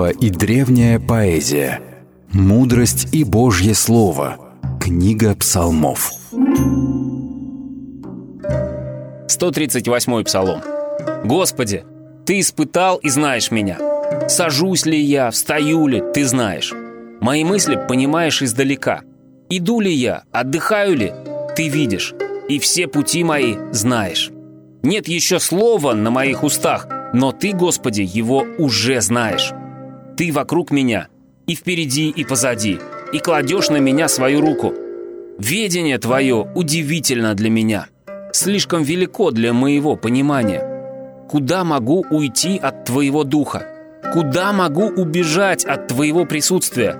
Молитва 0.00 0.10
и 0.10 0.30
древняя 0.30 0.98
поэзия. 0.98 1.80
Мудрость 2.32 3.08
и 3.12 3.22
Божье 3.22 3.74
Слово. 3.74 4.38
Книга 4.80 5.34
псалмов. 5.34 6.10
138-й 9.28 10.24
псалом. 10.24 10.62
«Господи, 11.24 11.84
Ты 12.24 12.40
испытал 12.40 12.96
и 12.96 13.10
знаешь 13.10 13.50
меня. 13.50 13.78
Сажусь 14.28 14.86
ли 14.86 14.98
я, 14.98 15.30
встаю 15.30 15.86
ли, 15.86 16.02
Ты 16.14 16.24
знаешь. 16.24 16.72
Мои 17.20 17.44
мысли 17.44 17.78
понимаешь 17.88 18.42
издалека. 18.42 19.02
Иду 19.50 19.80
ли 19.80 19.92
я, 19.92 20.22
отдыхаю 20.32 20.96
ли, 20.96 21.12
Ты 21.56 21.68
видишь. 21.68 22.14
И 22.48 22.58
все 22.58 22.86
пути 22.86 23.22
мои 23.22 23.56
знаешь. 23.70 24.30
Нет 24.82 25.08
еще 25.08 25.38
слова 25.40 25.92
на 25.92 26.10
моих 26.10 26.42
устах, 26.42 26.88
но 27.12 27.32
Ты, 27.32 27.52
Господи, 27.52 28.00
его 28.00 28.46
уже 28.58 29.02
знаешь. 29.02 29.52
Ты 30.20 30.32
вокруг 30.32 30.70
меня, 30.70 31.08
и 31.46 31.54
впереди, 31.54 32.10
и 32.10 32.24
позади, 32.26 32.78
и 33.10 33.20
кладешь 33.20 33.70
на 33.70 33.78
меня 33.78 34.06
свою 34.06 34.42
руку. 34.42 34.74
Ведение 35.38 35.96
Твое 35.96 36.46
удивительно 36.54 37.32
для 37.32 37.48
меня, 37.48 37.86
слишком 38.30 38.82
велико 38.82 39.30
для 39.30 39.54
моего 39.54 39.96
понимания. 39.96 41.24
Куда 41.26 41.64
могу 41.64 42.04
уйти 42.10 42.58
от 42.58 42.84
Твоего 42.84 43.24
Духа? 43.24 43.66
Куда 44.12 44.52
могу 44.52 44.88
убежать 44.88 45.64
от 45.64 45.88
Твоего 45.88 46.26
присутствия? 46.26 46.98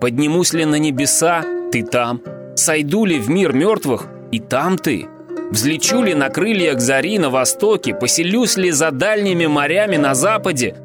Поднимусь 0.00 0.52
ли 0.52 0.64
на 0.64 0.76
небеса? 0.76 1.42
Ты 1.72 1.82
там. 1.82 2.22
Сойду 2.54 3.04
ли 3.04 3.18
в 3.18 3.28
мир 3.28 3.52
мертвых? 3.52 4.06
И 4.30 4.38
там 4.38 4.78
Ты. 4.78 5.08
Взлечу 5.50 6.04
ли 6.04 6.14
на 6.14 6.28
крыльях 6.28 6.78
зари 6.78 7.18
на 7.18 7.30
востоке? 7.30 7.96
Поселюсь 7.96 8.56
ли 8.56 8.70
за 8.70 8.92
дальними 8.92 9.46
морями 9.46 9.96
на 9.96 10.14
западе? 10.14 10.76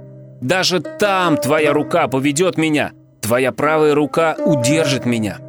Даже 0.42 0.80
там 0.80 1.38
Твоя 1.38 1.74
рука 1.74 2.08
поведет 2.08 2.58
меня. 2.58 2.92
Твоя 3.22 3.52
правая 3.52 3.96
рука 3.96 4.36
удержит 4.46 5.06
меня. 5.06 5.40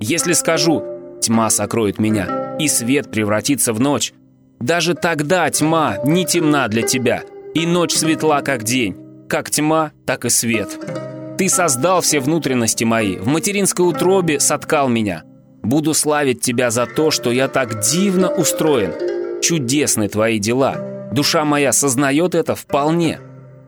Если 0.00 0.32
скажу, 0.32 0.82
тьма 1.20 1.50
сокроет 1.50 1.98
меня, 1.98 2.56
и 2.58 2.68
свет 2.68 3.10
превратится 3.10 3.72
в 3.72 3.80
ночь, 3.80 4.14
даже 4.60 4.94
тогда 4.94 5.48
тьма 5.50 5.98
не 6.04 6.24
темна 6.24 6.68
для 6.68 6.82
тебя, 6.82 7.22
и 7.54 7.66
ночь 7.66 7.94
светла, 7.94 8.40
как 8.42 8.62
день, 8.64 8.96
как 9.28 9.50
тьма, 9.50 9.92
так 10.06 10.24
и 10.24 10.30
свет. 10.30 10.68
Ты 11.36 11.48
создал 11.48 12.00
все 12.00 12.20
внутренности 12.20 12.84
мои, 12.84 13.16
в 13.16 13.26
материнской 13.26 13.86
утробе 13.86 14.40
соткал 14.40 14.88
меня. 14.88 15.22
Буду 15.62 15.94
славить 15.94 16.40
тебя 16.40 16.70
за 16.70 16.86
то, 16.86 17.10
что 17.10 17.30
я 17.30 17.46
так 17.46 17.80
дивно 17.80 18.30
устроен. 18.30 19.40
Чудесны 19.40 20.08
твои 20.08 20.38
дела. 20.38 20.76
Душа 21.12 21.44
моя 21.44 21.72
сознает 21.72 22.34
это 22.34 22.54
вполне. 22.54 23.20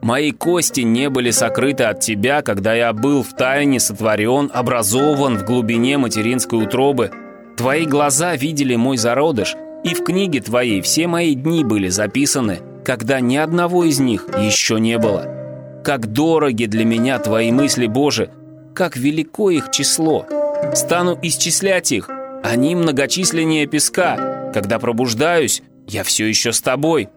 Мои 0.02 0.32
кости 0.32 0.80
не 0.80 1.10
были 1.10 1.30
сокрыты 1.30 1.84
от 1.84 2.00
тебя, 2.00 2.42
когда 2.42 2.74
я 2.74 2.92
был 2.92 3.22
в 3.22 3.34
тайне 3.34 3.78
сотворен, 3.78 4.50
образован 4.52 5.36
в 5.36 5.44
глубине 5.44 5.98
материнской 5.98 6.62
утробы. 6.62 7.10
Твои 7.56 7.84
глаза 7.84 8.34
видели 8.34 8.76
мой 8.76 8.96
зародыш, 8.96 9.56
и 9.84 9.94
в 9.94 10.02
книге 10.02 10.40
твоей 10.40 10.80
все 10.80 11.06
мои 11.06 11.34
дни 11.34 11.64
были 11.64 11.88
записаны, 11.88 12.60
когда 12.84 13.20
ни 13.20 13.36
одного 13.36 13.84
из 13.84 14.00
них 14.00 14.26
еще 14.38 14.80
не 14.80 14.98
было. 14.98 15.82
Как 15.84 16.06
дороги 16.06 16.64
для 16.64 16.84
меня 16.84 17.18
твои 17.18 17.52
мысли, 17.52 17.86
Боже, 17.86 18.30
как 18.74 18.96
велико 18.96 19.50
их 19.50 19.70
число. 19.70 20.26
Стану 20.74 21.18
исчислять 21.22 21.92
их, 21.92 22.08
они 22.42 22.74
многочисленнее 22.74 23.66
песка. 23.66 24.50
Когда 24.54 24.78
пробуждаюсь, 24.78 25.62
я 25.86 26.04
все 26.04 26.26
еще 26.26 26.52
с 26.52 26.60
тобой. 26.60 27.08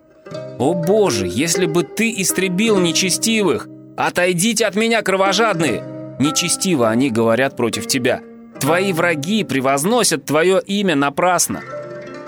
О 0.60 0.74
Боже, 0.74 1.28
если 1.28 1.66
бы 1.66 1.84
ты 1.84 2.14
истребил 2.18 2.78
нечестивых! 2.80 3.68
Отойдите 3.98 4.66
от 4.66 4.76
меня, 4.76 5.02
кровожадные! 5.02 5.84
Нечестиво 6.20 6.90
они 6.90 7.10
говорят 7.10 7.56
против 7.56 7.88
тебя. 7.88 8.22
Твои 8.60 8.94
враги 8.94 9.44
превозносят 9.44 10.26
твое 10.26 10.62
имя 10.66 10.96
напрасно. 10.96 11.62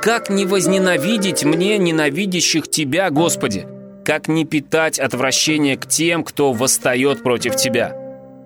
Как 0.01 0.29
не 0.29 0.45
возненавидеть 0.45 1.43
мне 1.43 1.77
ненавидящих 1.77 2.69
тебя, 2.69 3.09
Господи? 3.09 3.67
Как 4.03 4.27
не 4.27 4.45
питать 4.45 4.99
отвращение 4.99 5.77
к 5.77 5.87
тем, 5.87 6.23
кто 6.23 6.51
восстает 6.51 7.23
против 7.23 7.55
тебя? 7.55 7.95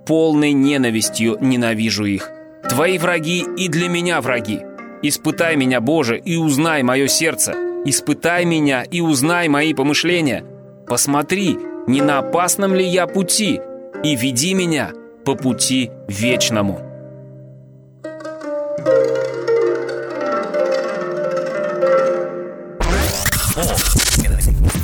Полной 0.05 0.53
ненавистью 0.53 1.37
ненавижу 1.41 2.05
их. 2.05 2.29
Твои 2.69 2.97
враги 2.97 3.45
и 3.57 3.67
для 3.67 3.89
меня 3.89 4.21
враги. 4.21 4.61
Испытай 5.01 5.55
меня, 5.55 5.81
Боже, 5.81 6.17
и 6.17 6.35
узнай 6.37 6.83
мое 6.83 7.07
сердце. 7.07 7.68
Испытай 7.85 8.45
меня 8.45 8.83
и 8.83 9.01
узнай 9.01 9.47
мои 9.47 9.73
помышления. 9.73 10.43
Посмотри, 10.87 11.57
не 11.87 12.01
на 12.01 12.19
опасном 12.19 12.75
ли 12.75 12.85
я 12.85 13.07
пути, 13.07 13.61
и 14.03 14.15
веди 14.15 14.53
меня 14.53 14.91
по 15.25 15.35
пути 15.35 15.89
вечному. 16.07 16.81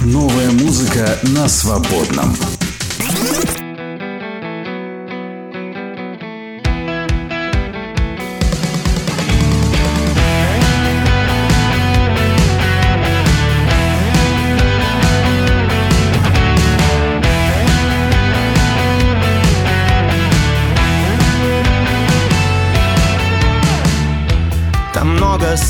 Новая 0.06 0.52
музыка 0.52 1.18
на 1.24 1.48
свободном. 1.50 2.36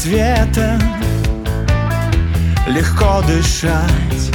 Света, 0.05 0.79
легко 2.67 3.23
дышать. 3.25 4.31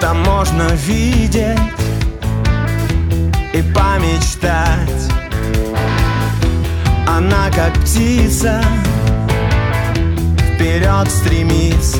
Там 0.00 0.22
можно 0.22 0.68
видеть 0.86 1.58
и 3.52 3.62
помечтать. 3.74 5.12
Она 7.06 7.50
как 7.54 7.72
птица 7.80 8.62
вперед 10.54 11.08
стремится 11.08 11.98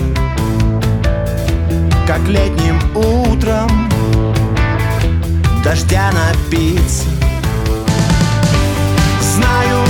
Как 2.06 2.20
летним 2.26 2.78
утром 2.94 3.88
дождя 5.62 6.10
напиться. 6.12 7.04
Знаю 9.20 9.85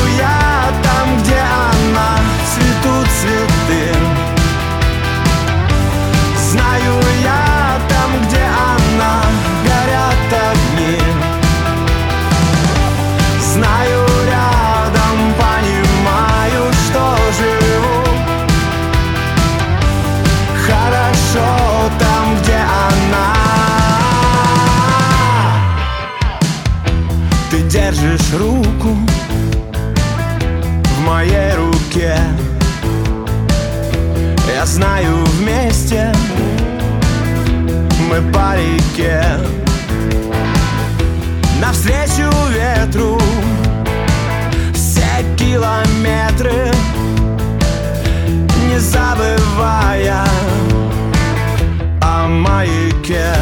Я 7.23 7.81
там, 7.89 8.11
где 8.23 8.43
она, 8.43 9.23
горят 9.65 10.31
огни. 10.51 10.99
Знаю 13.41 14.07
рядом, 14.27 15.17
понимаю, 15.43 16.73
что 16.73 17.03
живу. 17.39 17.99
Хорошо 20.67 21.49
там, 21.99 22.37
где 22.41 22.59
она. 22.89 23.29
Ты 27.51 27.63
держишь 27.63 28.33
руку 28.35 28.97
в 30.85 31.01
моей 31.05 31.55
руке. 31.55 32.17
Я 34.55 34.65
знаю 34.65 35.26
мы 38.17 38.33
по 38.33 38.57
реке 38.57 39.23
Навстречу 41.61 42.31
ветру 42.51 43.21
Все 44.73 45.07
километры 45.37 46.71
Не 48.69 48.79
забывая 48.79 50.25
о 52.01 52.27
маяке 52.29 53.33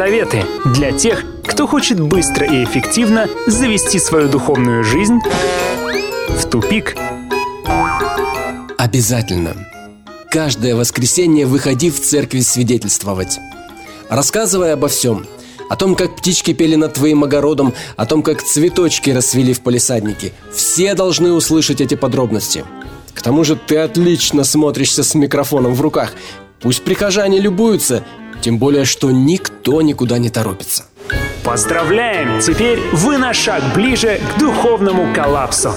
советы 0.00 0.46
для 0.64 0.92
тех, 0.92 1.22
кто 1.46 1.66
хочет 1.66 2.00
быстро 2.00 2.46
и 2.46 2.64
эффективно 2.64 3.28
завести 3.46 3.98
свою 3.98 4.30
духовную 4.30 4.82
жизнь 4.82 5.18
в 6.30 6.48
тупик. 6.48 6.96
Обязательно. 8.78 9.54
Каждое 10.30 10.74
воскресенье 10.74 11.44
выходи 11.44 11.90
в 11.90 12.00
церковь 12.00 12.46
свидетельствовать. 12.46 13.38
Рассказывай 14.08 14.72
обо 14.72 14.88
всем. 14.88 15.26
О 15.68 15.76
том, 15.76 15.94
как 15.94 16.16
птички 16.16 16.54
пели 16.54 16.76
над 16.76 16.94
твоим 16.94 17.22
огородом, 17.22 17.74
о 17.98 18.06
том, 18.06 18.22
как 18.22 18.42
цветочки 18.42 19.10
расцвели 19.10 19.52
в 19.52 19.60
палисаднике. 19.60 20.32
Все 20.50 20.94
должны 20.94 21.30
услышать 21.30 21.82
эти 21.82 21.94
подробности. 21.94 22.64
К 23.12 23.20
тому 23.20 23.44
же 23.44 23.54
ты 23.54 23.76
отлично 23.76 24.44
смотришься 24.44 25.04
с 25.04 25.14
микрофоном 25.14 25.74
в 25.74 25.82
руках. 25.82 26.14
Пусть 26.62 26.84
прихожане 26.84 27.38
любуются, 27.38 28.02
тем 28.40 28.58
более, 28.58 28.84
что 28.84 29.10
никто 29.10 29.82
никуда 29.82 30.18
не 30.18 30.30
торопится. 30.30 30.84
Поздравляем! 31.44 32.40
Теперь 32.40 32.78
вы 32.92 33.18
на 33.18 33.32
шаг 33.32 33.62
ближе 33.74 34.20
к 34.34 34.38
духовному 34.38 35.14
коллапсу. 35.14 35.74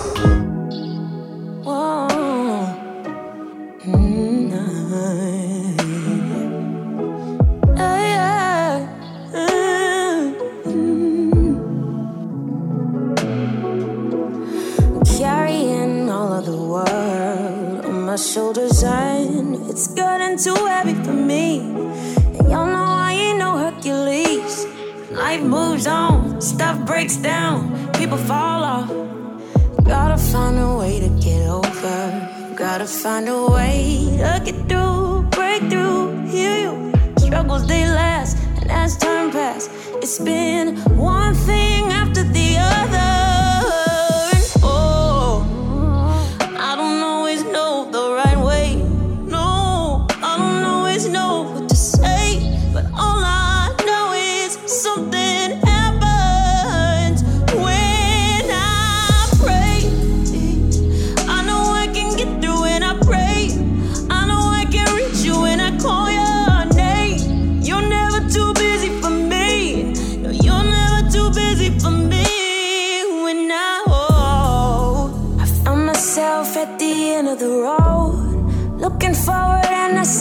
On, 25.87 26.39
stuff 26.39 26.85
breaks 26.85 27.17
down, 27.17 27.91
people 27.93 28.17
fall 28.17 28.63
off. 28.63 28.89
Gotta 29.83 30.17
find 30.17 30.57
a 30.57 30.77
way 30.77 30.99
to 31.01 31.09
get 31.19 31.41
over. 31.49 32.55
Gotta 32.55 32.85
find 32.85 33.27
a 33.27 33.45
way 33.47 34.05
to 34.17 34.41
get 34.45 34.69
through, 34.69 35.23
break 35.31 35.61
through, 35.69 36.25
heal 36.27 36.73
you. 36.73 36.93
Struggles 37.17 37.67
they 37.67 37.85
last, 37.85 38.37
and 38.61 38.71
as 38.71 38.95
time 38.97 39.31
pass, 39.31 39.67
it's 39.95 40.19
been 40.19 40.77
one 40.95 41.33
thing 41.33 41.83
after 41.91 42.23
the 42.23 42.57
other. 42.59 43.02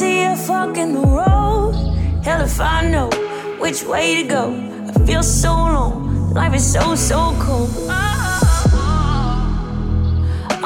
See 0.02 0.24
a 0.24 0.36
fork 0.36 0.76
in 0.84 0.90
the 0.98 1.06
road. 1.20 1.72
Hell 2.26 2.42
if 2.50 2.58
I 2.60 2.78
know 2.92 3.08
which 3.62 3.80
way 3.92 4.06
to 4.18 4.24
go. 4.36 4.44
I 4.90 4.92
feel 5.06 5.22
so 5.22 5.52
alone. 5.68 5.94
Life 6.38 6.54
is 6.60 6.66
so 6.76 6.84
so 7.10 7.20
cold. 7.44 7.70
Uh-huh. 7.88 8.80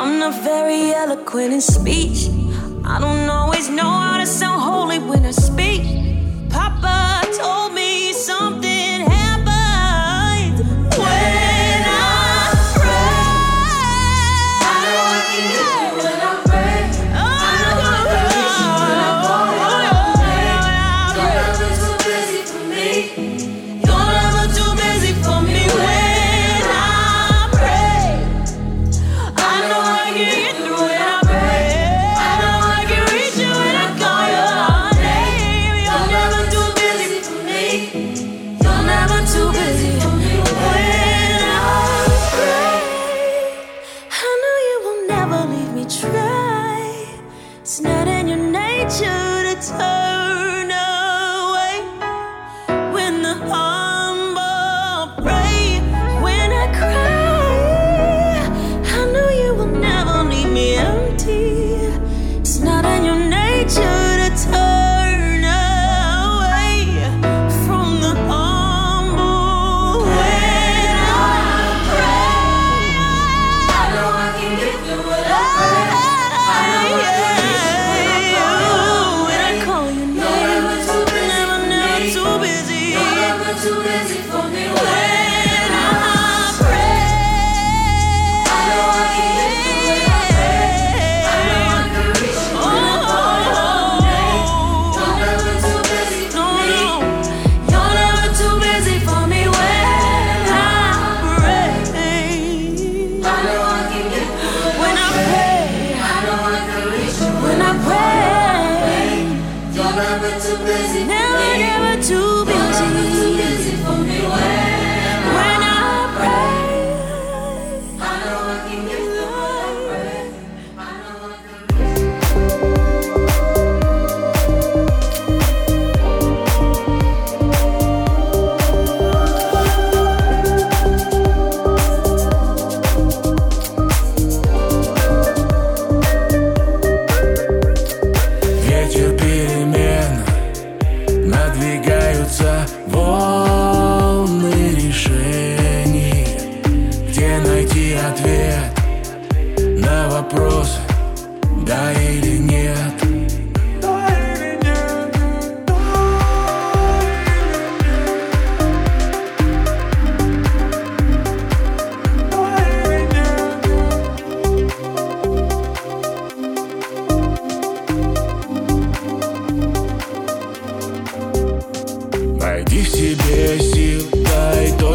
I'm 0.01 0.13
not 0.23 0.35
very 0.53 0.83
eloquent 1.03 1.51
in 1.59 1.63
speech. 1.77 2.19
I 2.93 2.97
don't 3.05 3.29
always 3.39 3.67
know 3.79 3.93
how 4.05 4.17
to 4.23 4.27
sound 4.39 4.61
holy 4.71 4.99
when 5.11 5.23
I 5.33 5.35
speak. 5.49 5.83
Papa 6.55 6.97
told 7.41 7.66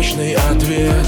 точный 0.01 0.34
ответ. 0.34 1.05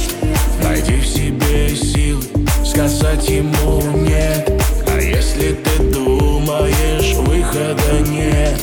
Найди 0.62 0.98
в 0.98 1.06
себе 1.06 1.76
силы 1.76 2.24
сказать 2.64 3.28
ему 3.28 3.82
нет. 3.98 4.50
А 4.88 5.00
если 5.02 5.54
ты 5.54 5.84
думаешь, 5.92 7.16
выхода 7.16 8.00
нет 8.08 8.62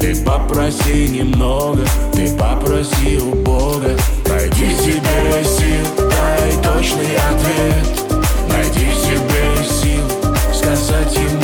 Ты 0.00 0.14
попроси 0.24 1.08
немного, 1.08 1.84
ты 2.12 2.30
попроси 2.36 3.18
у 3.18 3.34
Бога. 3.34 3.96
Найди 4.28 4.66
в 4.66 4.78
себе 4.78 5.44
сил, 5.44 6.08
дай 6.08 6.52
точный 6.62 7.16
ответ. 7.30 8.22
Найди 8.48 8.86
в 8.90 8.98
себе 9.04 9.64
сил 9.68 10.54
сказать 10.54 11.14
ему 11.16 11.41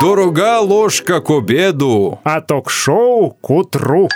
Дорога 0.00 0.60
ложка 0.60 1.20
к 1.20 1.30
обеду. 1.30 2.20
А 2.24 2.40
ток-шоу 2.40 3.30
к 3.32 3.50
утру. 3.50 4.08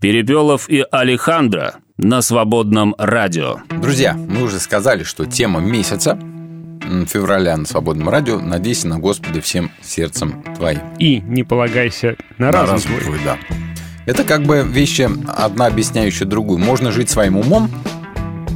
Перепелов 0.00 0.68
и 0.68 0.84
Алехандро 0.90 1.76
на 1.96 2.20
свободном 2.20 2.94
радио. 2.98 3.58
Друзья, 3.70 4.14
мы 4.14 4.42
уже 4.42 4.60
сказали, 4.60 5.02
что 5.02 5.24
тема 5.24 5.60
месяца 5.60 6.18
февраля 7.08 7.56
на 7.56 7.64
свободном 7.64 8.10
радио 8.10 8.38
«Надейся 8.38 8.88
на 8.88 8.98
Господа 8.98 9.40
всем 9.40 9.70
сердцем 9.82 10.44
твоим». 10.56 10.80
И 10.98 11.20
не 11.20 11.42
полагайся 11.42 12.16
на, 12.36 12.52
разум, 12.52 12.78
твой. 12.80 13.00
твой, 13.00 13.18
да. 13.24 13.38
Это 14.04 14.24
как 14.24 14.42
бы 14.42 14.62
вещи, 14.68 15.08
одна 15.34 15.66
объясняющая 15.66 16.26
другую. 16.26 16.58
Можно 16.58 16.92
жить 16.92 17.08
своим 17.08 17.38
умом, 17.38 17.70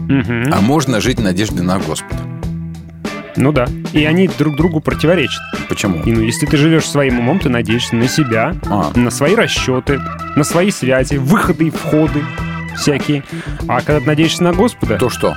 Мгм. 0.09 0.53
а 0.53 0.61
можно 0.61 1.01
жить 1.01 1.19
надеждой 1.19 1.63
на 1.63 1.79
Господа. 1.79 2.17
Ну 3.41 3.53
да. 3.53 3.67
И 3.93 4.05
они 4.05 4.29
друг 4.29 4.57
другу 4.57 4.81
противоречат. 4.81 5.41
Почему? 5.69 6.03
И 6.03 6.11
ну, 6.13 6.21
если 6.23 6.45
ты 6.47 6.57
живешь 6.57 6.87
своим 6.89 7.21
умом, 7.21 7.39
ты 7.39 7.49
надеешься 7.49 7.95
на 7.95 8.09
себя, 8.09 8.55
А. 8.69 8.91
на 8.97 9.11
свои 9.11 9.35
расчеты, 9.37 10.01
на 10.37 10.43
свои 10.45 10.71
связи, 10.73 11.17
выходы 11.17 11.69
и 11.69 11.71
входы 11.71 12.25
всякие. 12.77 13.23
А 13.69 13.77
когда 13.81 14.01
ты 14.01 14.07
надеешься 14.07 14.43
на 14.43 14.53
Господа, 14.53 14.99
То 14.99 15.09
что? 15.09 15.37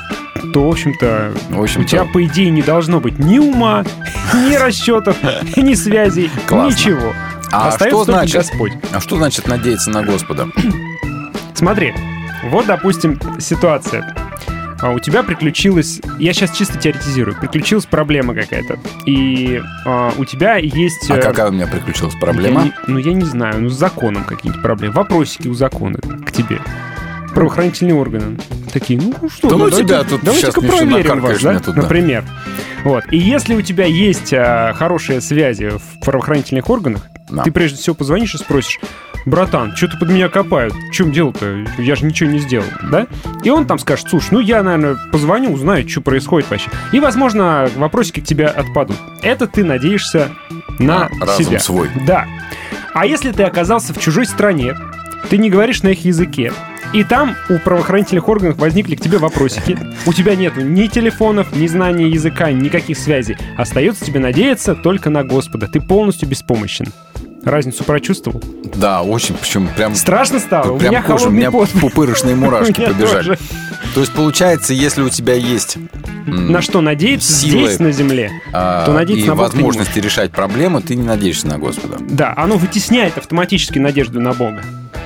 то, 0.54 0.68
в 0.68 0.72
общем-то, 0.72 1.32
В 1.52 1.62
общем-то- 1.62 1.82
у 1.82 1.84
тебя, 1.86 2.06
по 2.06 2.24
идее, 2.26 2.49
не 2.49 2.64
должно 2.64 2.99
быть 2.99 3.20
ни 3.20 3.38
ума, 3.38 3.84
ни 4.34 4.56
расчетов, 4.56 5.16
ни 5.56 5.76
связей, 5.76 6.32
ничего. 6.49 7.14
А 7.52 7.68
Остается 7.68 7.97
что 8.04 8.04
значит? 8.06 8.36
Господь. 8.38 8.72
А 8.91 8.99
что 8.99 9.18
значит 9.18 9.47
надеяться 9.47 9.91
на 9.91 10.02
Господа? 10.04 10.47
Смотри, 11.54 11.93
вот, 12.49 12.66
допустим, 12.66 13.20
ситуация. 13.39 14.16
А 14.82 14.89
У 14.91 14.99
тебя 14.99 15.21
приключилась, 15.21 16.01
я 16.17 16.34
сейчас 16.34 16.57
чисто 16.57 16.77
теоретизирую, 16.79 17.38
приключилась 17.39 17.86
проблема 17.86 18.34
какая-то, 18.34 18.79
и 19.05 19.61
а, 19.86 20.11
у 20.17 20.25
тебя 20.25 20.55
есть... 20.57 21.09
А 21.11 21.17
э, 21.17 21.21
какая 21.21 21.49
у 21.49 21.51
меня 21.51 21.67
приключилась 21.67 22.15
я 22.15 22.19
проблема? 22.19 22.63
не- 22.63 22.73
ну, 22.88 22.97
я 22.97 23.13
не 23.13 23.25
знаю, 23.25 23.61
ну, 23.61 23.69
с 23.69 23.73
законом 23.77 24.23
какие-нибудь 24.23 24.63
проблемы. 24.63 24.93
Вопросики 24.95 25.47
у 25.47 25.53
закона 25.53 25.99
к 26.25 26.32
тебе. 26.32 26.59
Правоохранительные 27.36 27.93
органы. 27.95 28.38
Такие, 28.73 28.99
ну 28.99 29.29
что, 29.29 29.49
Да 29.49 29.55
ну 29.57 29.69
давайте- 29.69 29.84
тебя 29.84 30.03
тут 30.03 30.21
давайте-ка 30.23 30.61
проверим 30.61 31.19
вас, 31.21 31.41
да, 31.41 31.59
тут, 31.59 31.75
да. 31.75 31.82
например. 31.84 32.23
Вот. 32.84 33.03
И 33.11 33.17
если 33.17 33.53
у 33.53 33.61
тебя 33.61 33.86
есть 33.86 34.34
а, 34.34 34.73
хорошие 34.73 35.21
связи 35.21 35.69
в 35.69 36.03
правоохранительных 36.03 36.69
органах, 36.69 37.07
Да. 37.30 37.43
ты 37.43 37.51
прежде 37.51 37.78
всего 37.78 37.95
позвонишь 37.95 38.36
и 38.36 38.38
спросишь, 38.38 38.80
братан, 39.26 39.76
что 39.76 39.88
ты 39.88 39.97
под 39.97 40.09
меня 40.09 40.28
копают? 40.30 40.74
В 40.74 40.91
чем 40.91 41.11
дело-то? 41.11 41.65
Я 41.78 41.95
же 41.95 42.05
ничего 42.05 42.30
не 42.30 42.39
сделал, 42.39 42.65
да? 42.91 43.07
И 43.43 43.49
он 43.49 43.65
там 43.65 43.80
скажет, 43.80 44.07
слушай, 44.09 44.30
ну 44.32 44.39
я, 44.39 44.63
наверное, 44.63 44.97
позвоню, 45.11 45.51
узнаю, 45.51 45.88
что 45.88 46.01
происходит 46.01 46.49
вообще. 46.49 46.69
И, 46.91 46.99
возможно, 46.99 47.69
вопросики 47.76 48.19
к 48.19 48.26
тебе 48.26 48.47
отпадут. 48.47 48.97
Это 49.22 49.47
ты 49.47 49.63
надеешься 49.63 50.30
на 50.80 51.09
На 51.09 51.26
разум 51.26 51.45
себя. 51.45 51.59
свой. 51.59 51.89
Да. 52.05 52.26
А 52.93 53.05
если 53.05 53.32
ты 53.32 53.43
оказался 53.43 53.93
в 53.93 53.99
чужой 53.99 54.26
стране, 54.26 54.76
ты 55.30 55.38
не 55.38 55.49
говоришь 55.49 55.84
на 55.84 55.89
их 55.89 56.03
языке, 56.03 56.51
И 56.93 57.05
там 57.05 57.38
у 57.49 57.57
правоохранительных 57.57 58.28
органов 58.28 58.57
возникли 58.57 58.95
к 58.95 59.01
тебе 59.01 59.17
вопросики. 59.17 59.78
У 60.05 60.11
тебя 60.11 60.36
нет 60.36 60.57
ни 60.57 60.88
телефонов, 60.88 61.55
ни 61.55 61.65
знания 61.67 62.09
языка, 62.09 62.51
никаких 62.51 62.97
связей. 62.97 63.38
Остается 63.57 64.03
тебе 64.03 64.19
надеяться 64.19 64.76
только 64.76 65.09
на 65.09 65.24
Господа. 65.24 65.69
Ты 65.69 65.80
полностью 65.80 66.28
беспомощен. 66.28 66.88
Разницу 67.44 67.84
прочувствовал? 67.84 68.42
Да, 68.76 69.02
очень, 69.02 69.36
причем 69.36 69.68
прям... 69.76 69.96
Страшно 69.96 70.39
стало? 70.39 70.74
У 70.74 70.78
Прям 70.78 70.92
меня 70.92 71.02
кожа, 71.04 71.28
у 71.28 71.32
меня 71.32 71.52
пот. 71.52 71.70
пупырышные 71.70 72.36
мурашки 72.38 72.82
У 72.82 72.86
побежали. 72.86 73.30
тоже. 73.30 73.39
То 73.96 74.00
есть, 74.02 74.14
получается, 74.14 74.74
если 74.74 75.02
у 75.02 75.10
тебя 75.10 75.34
есть 75.34 75.78
На 76.26 76.62
что 76.62 76.82
надеяться 76.82 77.34
силы, 77.34 77.68
здесь, 77.68 77.80
на 77.80 77.92
земле, 77.92 78.32
а, 78.54 78.86
то 78.86 78.94
надеяться 78.94 79.26
и 79.26 79.30
на 79.30 79.36
Бога 79.36 79.48
возможности 79.48 80.00
решать 80.00 80.32
проблемы, 80.32 80.82
ты 80.82 80.96
не 80.96 81.04
надеешься 81.04 81.48
на 81.48 81.58
Господа. 81.58 81.98
Да, 82.00 82.34
оно 82.38 82.58
вытесняет 82.58 83.18
автоматически 83.18 83.80
надежду 83.80 84.22
на 84.22 84.34
Бога. 84.34 84.64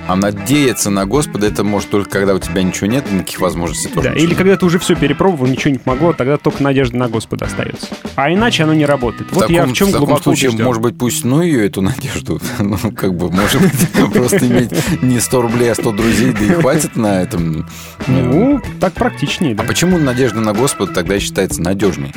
А 0.07 0.15
надеяться 0.15 0.91
на 0.91 1.05
Господа 1.07 1.47
это 1.47 1.63
может 1.63 1.89
только 1.89 2.09
когда 2.11 2.35
у 2.35 2.39
тебя 2.39 2.61
ничего 2.61 2.85
нет, 2.87 3.11
никаких 3.11 3.39
возможностей 3.41 3.89
тоже 3.89 4.09
Да, 4.09 4.15
или 4.15 4.27
нет. 4.27 4.37
когда 4.37 4.55
ты 4.55 4.65
уже 4.65 4.77
все 4.77 4.95
перепробовал, 4.95 5.47
ничего 5.47 5.71
не 5.71 5.79
помогло, 5.79 6.13
тогда 6.13 6.37
только 6.37 6.61
надежда 6.61 6.97
на 6.97 7.07
Господа 7.07 7.45
остается. 7.45 7.87
А 8.15 8.31
иначе 8.31 8.63
оно 8.63 8.75
не 8.75 8.85
работает. 8.85 9.31
Вот 9.31 9.37
в 9.37 9.47
таком, 9.47 9.55
я 9.55 9.65
в 9.65 9.73
чем 9.73 9.87
в 9.87 9.91
таком 9.93 10.05
глубоко 10.05 10.23
случае, 10.23 10.49
убежден. 10.49 10.65
может 10.65 10.81
быть, 10.83 10.97
пусть 10.97 11.25
ну 11.25 11.41
ее 11.41 11.65
эту 11.65 11.81
надежду. 11.81 12.39
Ну, 12.59 12.77
как 12.91 13.15
бы, 13.15 13.31
может 13.31 13.61
быть, 13.61 13.73
просто 14.13 14.47
иметь 14.47 14.71
не 15.01 15.19
100 15.19 15.41
рублей, 15.41 15.71
а 15.71 15.75
100 15.75 15.91
друзей, 15.91 16.33
да 16.33 16.45
и 16.45 16.49
хватит 16.49 16.95
на 16.95 17.21
этом. 17.21 17.67
Ну, 18.07 18.61
так 18.79 18.93
практичнее. 18.93 19.55
А 19.57 19.63
почему 19.63 19.97
надежда 19.97 20.39
на 20.39 20.53
Господа 20.53 20.93
тогда 20.93 21.19
считается 21.19 21.61
надежней? 21.61 22.13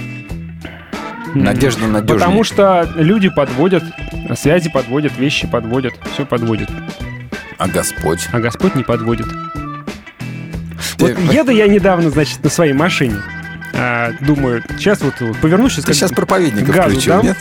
Надежда 1.34 1.86
надежнее. 1.86 2.18
Потому 2.18 2.44
что 2.44 2.88
люди 2.96 3.28
подводят, 3.28 3.84
связи 4.36 4.70
подводят, 4.70 5.16
вещи 5.18 5.46
подводят, 5.46 5.94
все 6.14 6.24
подводит. 6.24 6.70
А 7.58 7.66
Господь? 7.68 8.28
А 8.32 8.38
Господь 8.40 8.74
не 8.74 8.84
подводит. 8.84 9.26
Вот 10.98 11.18
еду 11.18 11.50
я 11.50 11.66
недавно, 11.68 12.10
значит, 12.10 12.42
на 12.42 12.50
своей 12.50 12.72
машине. 12.72 13.16
А, 13.74 14.12
думаю, 14.20 14.62
сейчас 14.76 15.00
вот, 15.02 15.14
вот 15.20 15.36
повернусь, 15.38 15.72
сейчас, 15.74 15.84
Ты 15.84 15.94
сейчас 15.94 16.12
проповедника 16.12 16.72
газу 16.72 16.90
включил, 16.90 17.12
дам. 17.14 17.22
нет? 17.24 17.36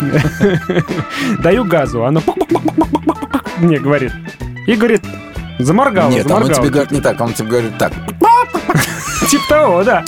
Даю 1.40 1.64
газу, 1.64 2.04
она 2.04 2.20
мне 3.58 3.78
говорит. 3.78 4.12
И 4.66 4.74
говорит, 4.74 5.02
заморгала, 5.58 6.10
Нет, 6.10 6.26
а 6.30 6.34
он 6.34 6.42
заморгала. 6.42 6.54
тебе 6.60 6.70
говорит 6.70 6.90
не 6.90 7.00
так, 7.00 7.20
он 7.20 7.32
тебе 7.34 7.48
говорит 7.48 7.78
так. 7.78 7.92
Типа 9.28 9.44
того, 9.48 9.84
да. 9.84 10.04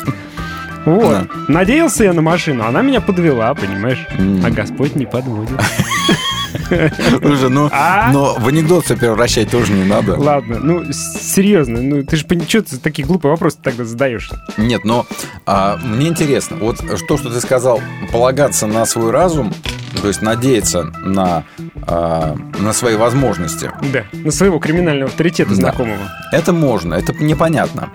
Вот. 0.85 1.29
Надеялся 1.49 2.05
я 2.05 2.13
на 2.13 2.23
машину, 2.23 2.65
она 2.65 2.83
меня 2.83 3.01
подвела, 3.01 3.55
понимаешь? 3.55 4.05
А 4.45 4.51
Господь 4.51 4.97
не 4.97 5.07
подводит. 5.07 5.59
Слушай, 6.69 7.51
ну, 7.51 7.69
А? 7.73 8.11
но 8.13 8.35
в 8.39 8.49
анекдот 8.49 8.85
все 8.85 8.97
превращать 8.97 9.51
тоже 9.51 9.73
не 9.73 9.85
надо. 9.85 10.17
Ладно, 10.19 10.59
ну, 10.59 10.85
серьезно, 10.93 11.81
ну, 11.81 12.03
ты 12.05 12.17
же 12.17 12.25
что 12.49 12.63
ты 12.63 12.79
такие 12.79 13.07
глупые 13.07 13.33
вопросы 13.33 13.59
тогда 13.63 13.85
задаешь? 13.85 14.31
Нет, 14.57 14.85
но 14.85 15.07
а, 15.47 15.77
мне 15.83 16.09
интересно, 16.09 16.57
вот 16.57 16.79
то, 16.79 17.17
что 17.17 17.31
ты 17.31 17.41
сказал, 17.41 17.81
полагаться 18.13 18.67
на 18.67 18.85
свой 18.87 19.11
разум, 19.11 19.53
то 20.01 20.09
есть 20.09 20.23
надеяться 20.23 20.85
на, 21.05 21.45
а, 21.87 22.37
на 22.59 22.73
свои 22.73 22.97
возможности, 22.97 23.71
Да, 23.93 24.05
на 24.13 24.31
своего 24.31 24.59
криминального 24.59 25.09
авторитета 25.11 25.51
Да. 25.51 25.57
знакомого. 25.57 26.09
это 26.33 26.53
можно, 26.53 26.95
это 26.95 27.13
непонятно. 27.15 27.91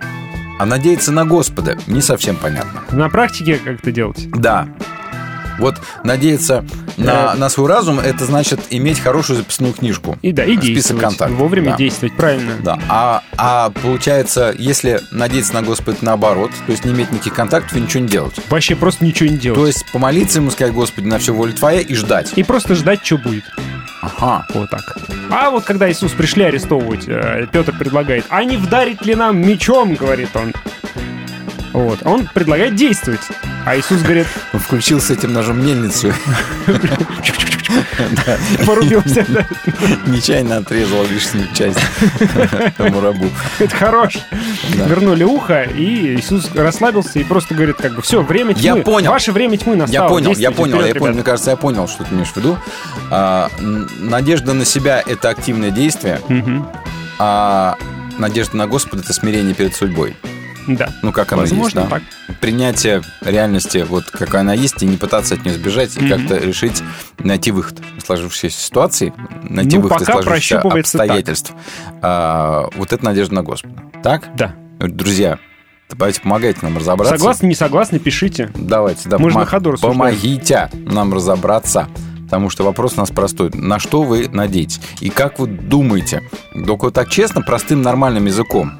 А 0.59 0.65
надеяться 0.65 1.11
на 1.11 1.25
Господа 1.25 1.77
не 1.87 2.01
совсем 2.01 2.35
понятно. 2.35 2.81
На 2.91 3.09
практике 3.09 3.57
как 3.57 3.79
это 3.79 3.91
делать? 3.91 4.29
Да. 4.31 4.67
Вот 5.59 5.75
надеяться 6.03 6.63
на, 6.97 7.33
на 7.35 7.49
свой 7.49 7.67
разум, 7.69 7.99
это 7.99 8.25
значит 8.25 8.59
иметь 8.69 8.99
хорошую 8.99 9.37
записную 9.37 9.73
книжку. 9.73 10.17
И 10.21 10.31
да, 10.31 10.43
и 10.43 10.53
Список 10.55 10.65
действовать. 10.73 11.01
контактов. 11.03 11.37
Вовремя 11.37 11.71
Да. 11.71 11.77
действовать, 11.77 12.15
правильно. 12.15 12.53
Да. 12.61 12.79
А, 12.89 13.21
а 13.37 13.69
получается, 13.81 14.53
если 14.57 14.99
надеяться 15.11 15.53
на 15.53 15.61
Господа 15.61 15.97
наоборот, 16.01 16.51
то 16.65 16.71
есть 16.71 16.85
не 16.85 16.91
иметь 16.93 17.11
никаких 17.11 17.33
контактов 17.33 17.75
и 17.77 17.81
ничего 17.81 18.03
не 18.03 18.09
делать. 18.09 18.35
Вообще 18.49 18.75
просто 18.75 19.05
ничего 19.05 19.29
не 19.29 19.37
делать. 19.37 19.59
То 19.59 19.67
есть 19.67 19.85
помолиться 19.91 20.39
ему, 20.39 20.51
сказать, 20.51 20.73
Господи, 20.73 21.07
на 21.07 21.19
все 21.19 21.33
воля 21.33 21.53
Твоя 21.53 21.81
и 21.81 21.93
ждать. 21.95 22.33
И 22.35 22.43
просто 22.43 22.75
ждать, 22.75 23.05
что 23.05 23.17
будет. 23.17 23.43
Ага. 24.01 24.45
Вот 24.53 24.69
так. 24.69 24.97
А 25.29 25.49
вот 25.49 25.63
когда 25.63 25.89
Иисус 25.89 26.11
пришли 26.11 26.43
арестовывать, 26.43 27.05
э, 27.07 27.47
Петр 27.51 27.71
предлагает, 27.77 28.25
а 28.29 28.43
не 28.43 28.57
вдарить 28.57 29.01
ли 29.05 29.15
нам 29.15 29.37
мечом, 29.39 29.95
говорит 29.95 30.29
он. 30.35 30.53
Вот. 31.73 31.99
А 32.03 32.09
Он 32.11 32.29
предлагает 32.33 32.75
действовать. 32.75 33.21
А 33.65 33.75
Иисус 33.77 34.01
говорит, 34.01 34.27
Он 34.53 34.59
включил 34.59 35.01
с 35.01 35.09
этим 35.09 35.33
ножом 35.33 35.63
мельницу. 35.65 36.13
Порубился. 38.65 39.25
Нечаянно 40.07 40.57
отрезал 40.57 41.03
лишнюю 41.05 41.47
часть 41.53 41.79
тому 42.77 43.01
рабу. 43.01 43.25
Это 43.59 43.75
хорош. 43.75 44.19
Вернули 44.73 45.23
ухо, 45.23 45.63
и 45.63 46.15
Иисус 46.15 46.51
расслабился 46.53 47.19
и 47.19 47.23
просто 47.23 47.55
говорит, 47.55 47.77
как 47.77 47.95
бы, 47.95 48.01
все, 48.01 48.21
время 48.21 48.53
тьмы. 48.53 48.63
Я 48.63 48.75
понял. 48.77 49.11
Ваше 49.11 49.31
время 49.31 49.57
тьмы 49.57 49.75
настало. 49.75 50.03
Я 50.03 50.09
понял, 50.09 50.33
я 50.33 50.51
понял, 50.51 50.85
я 50.85 50.95
понял. 50.95 51.13
Мне 51.15 51.23
кажется, 51.23 51.51
я 51.51 51.57
понял, 51.57 51.87
что 51.87 52.03
ты 52.03 52.13
имеешь 52.13 52.29
в 52.29 52.37
виду. 52.37 52.57
А, 53.09 53.49
надежда 53.99 54.53
на 54.53 54.65
себя– 54.65 55.01
это 55.05 55.29
активное 55.29 55.71
действие, 55.71 56.21
а 57.19 57.75
надежда 58.17 58.57
на 58.57 58.67
Господа– 58.67 59.01
это 59.03 59.13
смирение 59.13 59.55
перед 59.55 59.75
судьбой. 59.75 60.15
Да. 60.67 60.89
Ну, 61.01 61.11
как 61.11 61.31
оно 61.33 61.41
Возможно, 61.41 61.79
есть, 61.81 61.89
да? 61.89 61.95
так. 62.27 62.37
Принятие 62.39 63.01
реальности, 63.21 63.85
вот 63.87 64.05
какая 64.09 64.41
она 64.41 64.53
есть, 64.53 64.81
и 64.83 64.85
не 64.85 64.97
пытаться 64.97 65.35
от 65.35 65.43
нее 65.45 65.53
сбежать, 65.55 65.95
и 65.97 66.01
Мгм. 66.01 66.09
как-то 66.09 66.37
решить, 66.37 66.81
найти 67.19 67.51
выход 67.51 67.79
из 67.97 68.03
сложившейся 68.05 68.59
ситуации, 68.59 69.13
найти 69.43 69.77
Ну, 69.77 69.83
выход 69.83 70.01
из 70.01 70.07
пока 70.07 70.21
сложившихся 70.21 70.55
прощупывается 70.59 70.97
так. 70.97 71.01
обстоятельств. 71.07 71.53
А, 72.01 72.69
вот 72.75 72.93
это 72.93 73.03
надежда 73.03 73.35
на 73.35 73.43
Господа. 73.43 73.75
Так? 74.03 74.29
Да. 74.35 74.55
Друзья, 74.79 75.39
давайте 75.89 76.21
помогайте 76.21 76.59
нам 76.63 76.77
разобраться. 76.77 77.17
Согласны, 77.17 77.47
не 77.47 77.55
согласны, 77.55 77.99
пишите. 77.99 78.51
Давайте, 78.55 79.09
да, 79.09 79.17
Мы 79.17 79.29
же 79.29 79.35
помо- 79.37 79.39
на 79.41 79.45
ходу 79.45 79.71
рассуждаем. 79.71 79.97
помогите 79.99 80.69
нам 80.73 81.13
разобраться. 81.13 81.87
Потому 82.25 82.49
что 82.49 82.63
вопрос 82.63 82.93
у 82.95 82.99
нас 82.99 83.11
простой. 83.11 83.51
На 83.53 83.77
что 83.77 84.01
вы 84.01 84.27
надеетесь? 84.27 84.79
И 85.01 85.09
как 85.11 85.37
вы 85.37 85.45
думаете? 85.45 86.23
Только 86.65 86.85
вот 86.85 86.93
так 86.95 87.07
честно, 87.09 87.41
простым 87.43 87.83
нормальным 87.83 88.25
языком. 88.25 88.79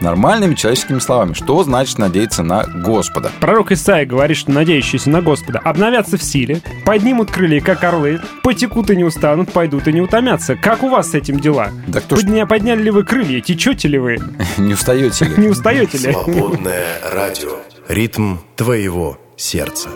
Нормальными 0.00 0.54
человеческими 0.54 0.98
словами. 0.98 1.32
Что 1.32 1.62
значит 1.64 1.98
надеяться 1.98 2.42
на 2.42 2.64
Господа? 2.64 3.30
Пророк 3.40 3.72
Исаия 3.72 4.04
говорит, 4.06 4.36
что 4.36 4.50
надеющиеся 4.52 5.10
на 5.10 5.22
Господа 5.22 5.60
обновятся 5.60 6.18
в 6.18 6.22
силе, 6.22 6.60
поднимут 6.84 7.30
крылья, 7.30 7.60
как 7.60 7.82
орлы, 7.84 8.20
потекут 8.42 8.90
и 8.90 8.96
не 8.96 9.04
устанут, 9.04 9.52
пойдут 9.52 9.88
и 9.88 9.92
не 9.92 10.00
утомятся. 10.00 10.56
Как 10.56 10.82
у 10.82 10.88
вас 10.88 11.10
с 11.10 11.14
этим 11.14 11.40
дела? 11.40 11.70
Да 11.86 12.00
кто 12.00 12.16
ж- 12.16 12.20
Подня- 12.24 12.46
Подняли 12.46 12.82
ли 12.82 12.90
вы 12.90 13.04
крылья? 13.04 13.40
Течете 13.40 13.88
ли 13.88 13.98
вы? 13.98 14.18
Не 14.58 14.74
устаете 14.74 15.24
ли? 15.26 15.34
Не 15.36 15.48
устаете 15.48 15.98
ли? 15.98 16.12
Свободное 16.12 16.86
радио. 17.12 17.56
Ритм 17.88 18.36
твоего 18.56 19.18
сердца. 19.36 19.88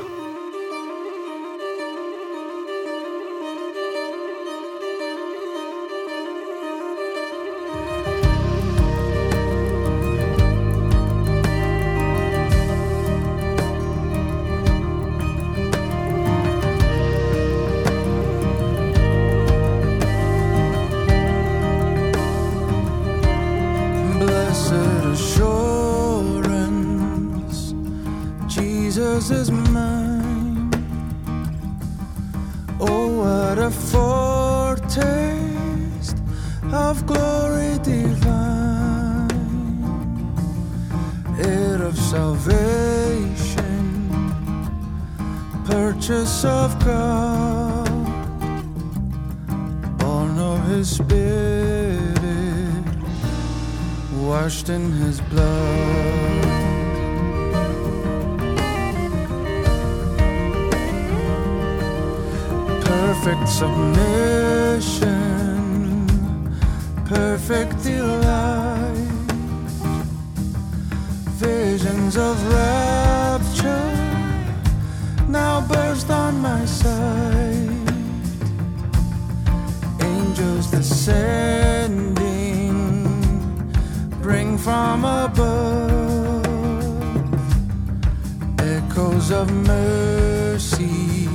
Of 89.18 89.52
mercy, 89.66 91.26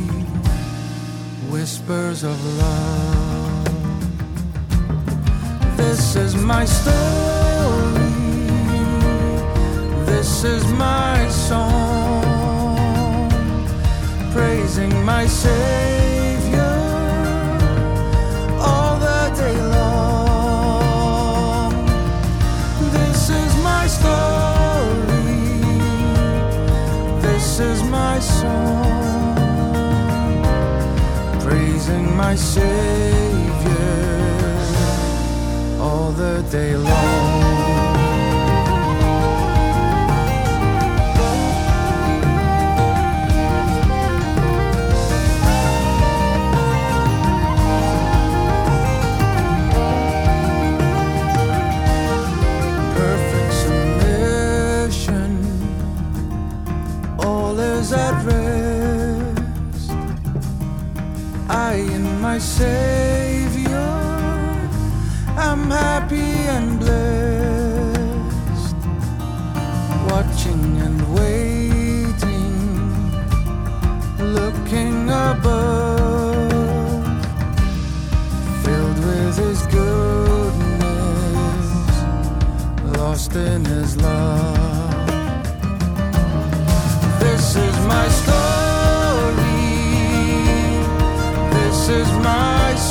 whispers 1.51 2.23
of 2.23 2.37
love. 2.57 3.67
This 5.75 6.15
is 6.15 6.33
my 6.33 6.63
story. 6.63 6.93
This 10.05 10.43
is 10.45 10.65
my 10.71 11.27
song, 11.29 12.23
praising 14.31 15.03
my 15.03 15.27
Savior 15.27 16.12
This 27.55 27.77
is 27.77 27.83
my 27.83 28.19
song, 28.19 29.35
praising 31.41 32.17
my 32.17 32.33
Savior 32.33 33.77
all 35.79 36.11
the 36.13 36.43
day 36.49 36.75
long. 36.75 37.42
myself. 62.33 63.12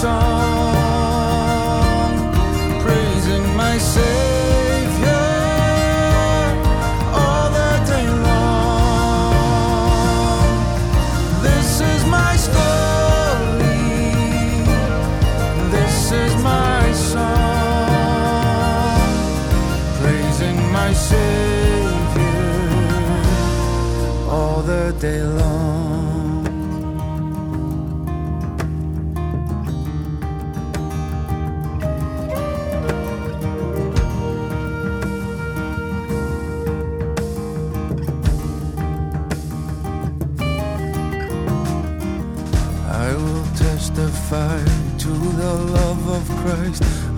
Song. 0.03 0.52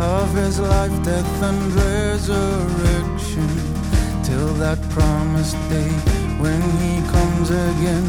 Of 0.00 0.34
his 0.34 0.58
life, 0.58 1.04
death, 1.04 1.42
and 1.42 1.72
resurrection, 1.74 3.48
till 4.22 4.52
that 4.54 4.78
promised 4.90 5.56
day 5.68 5.90
when 6.42 6.60
he 6.82 7.00
comes 7.10 7.50
again. 7.50 8.06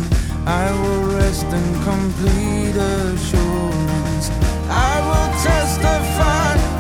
I 0.48 0.72
will 0.82 1.16
rest 1.18 1.46
in 1.46 1.68
complete 1.84 2.76
assurance. 2.76 4.30
I 4.70 4.94
will 5.08 5.32
testify 5.44 6.75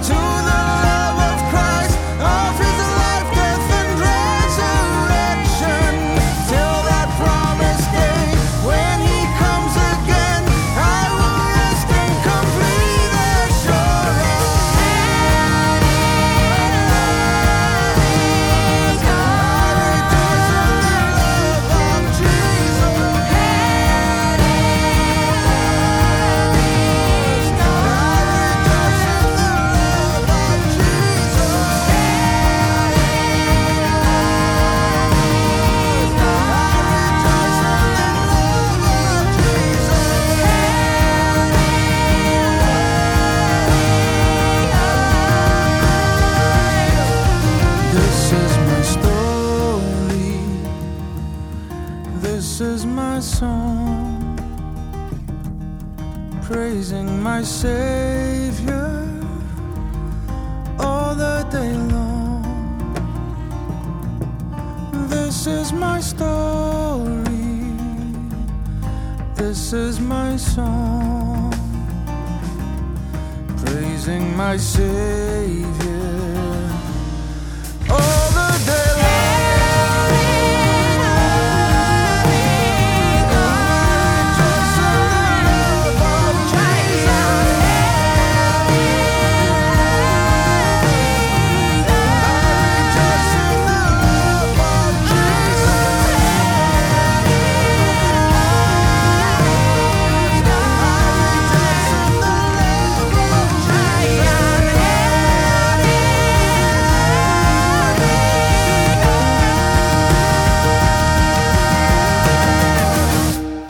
my 57.38 57.44
Savior 57.44 58.88
all 60.80 61.14
the 61.16 61.45
day 61.52 61.74
long. 61.94 62.44
This 65.10 65.45
is 65.45 65.74
my 65.74 65.99
story. 65.99 67.26
This 69.36 69.74
is 69.74 69.99
my 69.99 70.38
song. 70.38 71.52
Praising 73.66 74.26
my 74.38 74.56
Savior 74.56 75.85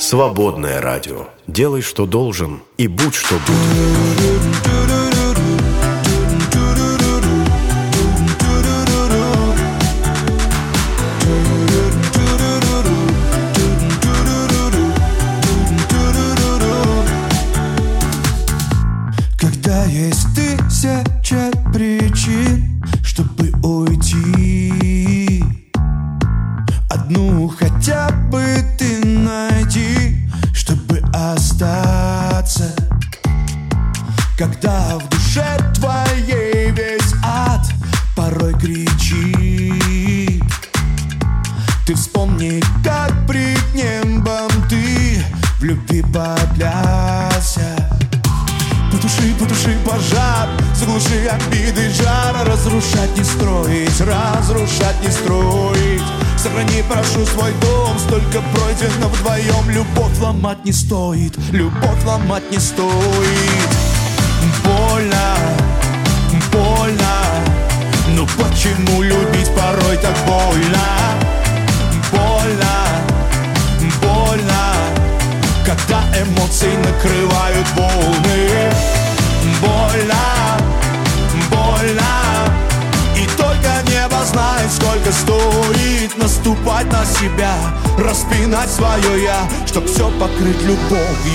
Свободное 0.05 0.81
радио. 0.81 1.29
Делай, 1.47 1.81
что 1.81 2.05
должен, 2.05 2.61
и 2.77 2.87
будь, 2.87 3.15
что 3.15 3.33
будет. 3.37 4.84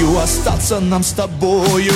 Любовью, 0.01 0.19
остаться 0.19 0.81
нам 0.81 1.03
с 1.03 1.13
тобою 1.13 1.93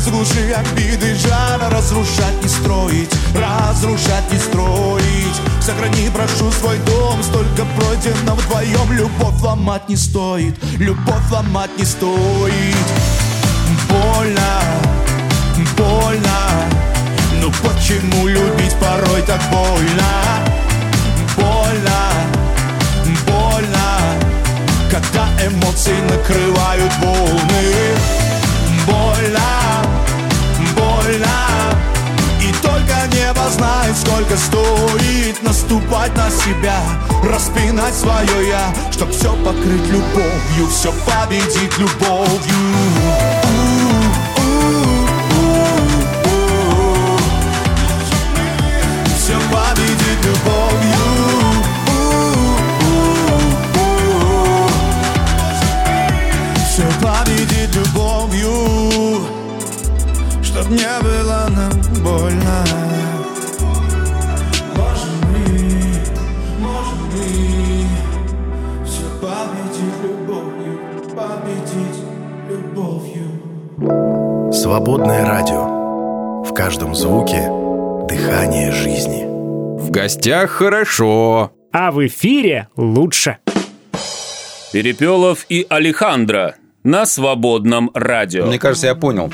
заглуши 0.00 0.52
обиды 0.52 1.14
жара 1.14 1.68
Разрушать 1.70 2.42
не 2.42 2.48
строить, 2.48 3.10
разрушать 3.34 4.30
не 4.32 4.38
строить. 4.38 5.40
Сохрани, 5.60 6.10
прошу, 6.10 6.50
свой 6.52 6.78
дом, 6.80 7.22
столько 7.22 7.64
пройдено 7.76 8.34
вдвоем. 8.34 8.92
Любовь 8.92 9.40
ломать 9.42 9.88
не 9.88 9.96
стоит, 9.96 10.56
любовь 10.78 11.30
ломать 11.30 11.70
не 11.78 11.84
стоит. 11.84 12.76
Больно, 13.88 14.60
больно 15.76 16.38
Ну 17.40 17.50
почему 17.62 18.26
любить 18.26 18.74
порой 18.80 19.22
так 19.22 19.40
больно? 19.50 20.10
Больно, 21.36 22.00
больно 23.26 24.20
когда 24.90 25.28
эмоции 25.46 25.96
накрывают 26.08 26.92
волны 27.00 28.29
Больно, 28.86 29.84
больно. 30.76 31.50
И 32.40 32.52
только 32.62 32.94
небо 33.14 33.48
знает, 33.50 33.96
сколько 33.96 34.36
стоит 34.36 35.42
Наступать 35.42 36.16
на 36.16 36.30
себя, 36.30 36.80
распинать 37.22 37.94
свое 37.94 38.48
я 38.48 38.74
Чтоб 38.90 39.10
все 39.10 39.32
покрыть 39.44 39.86
любовью, 39.88 40.68
все 40.70 40.92
победить 41.06 41.78
любовью 41.78 43.49
не 60.70 61.02
было 61.02 61.48
нам 61.50 61.72
больно 62.02 62.64
Можем 64.76 65.16
мы, 65.32 65.42
можем 66.60 67.00
мы 67.10 67.26
Все 68.84 69.06
победить 69.20 69.98
любовью 70.02 70.74
Победить 71.16 72.00
любовью 72.48 73.28
Свободное 74.52 75.24
радио. 75.24 76.42
В 76.44 76.52
каждом 76.54 76.94
звуке 76.94 77.50
дыхание 78.08 78.72
жизни. 78.72 79.24
В 79.80 79.90
гостях 79.90 80.50
хорошо. 80.50 81.52
А 81.72 81.90
в 81.90 82.06
эфире 82.06 82.68
лучше. 82.76 83.38
Перепелов 84.72 85.46
и 85.48 85.66
Алехандро 85.68 86.56
на 86.82 87.06
свободном 87.06 87.90
радио. 87.94 88.46
Мне 88.46 88.58
кажется, 88.58 88.88
я 88.88 88.94
понял. 88.94 89.32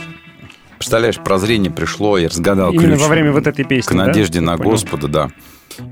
Представляешь, 0.78 1.16
прозрение 1.16 1.70
пришло, 1.70 2.18
я 2.18 2.28
разгадал 2.28 2.70
Именно 2.72 2.94
ключ 2.94 3.00
во 3.00 3.08
время 3.08 3.32
вот 3.32 3.46
этой 3.46 3.64
песни, 3.64 3.94
К 3.94 3.96
да? 3.96 4.06
надежде 4.06 4.40
на 4.40 4.56
Понял. 4.56 4.70
Господа, 4.72 5.08
да. 5.08 5.30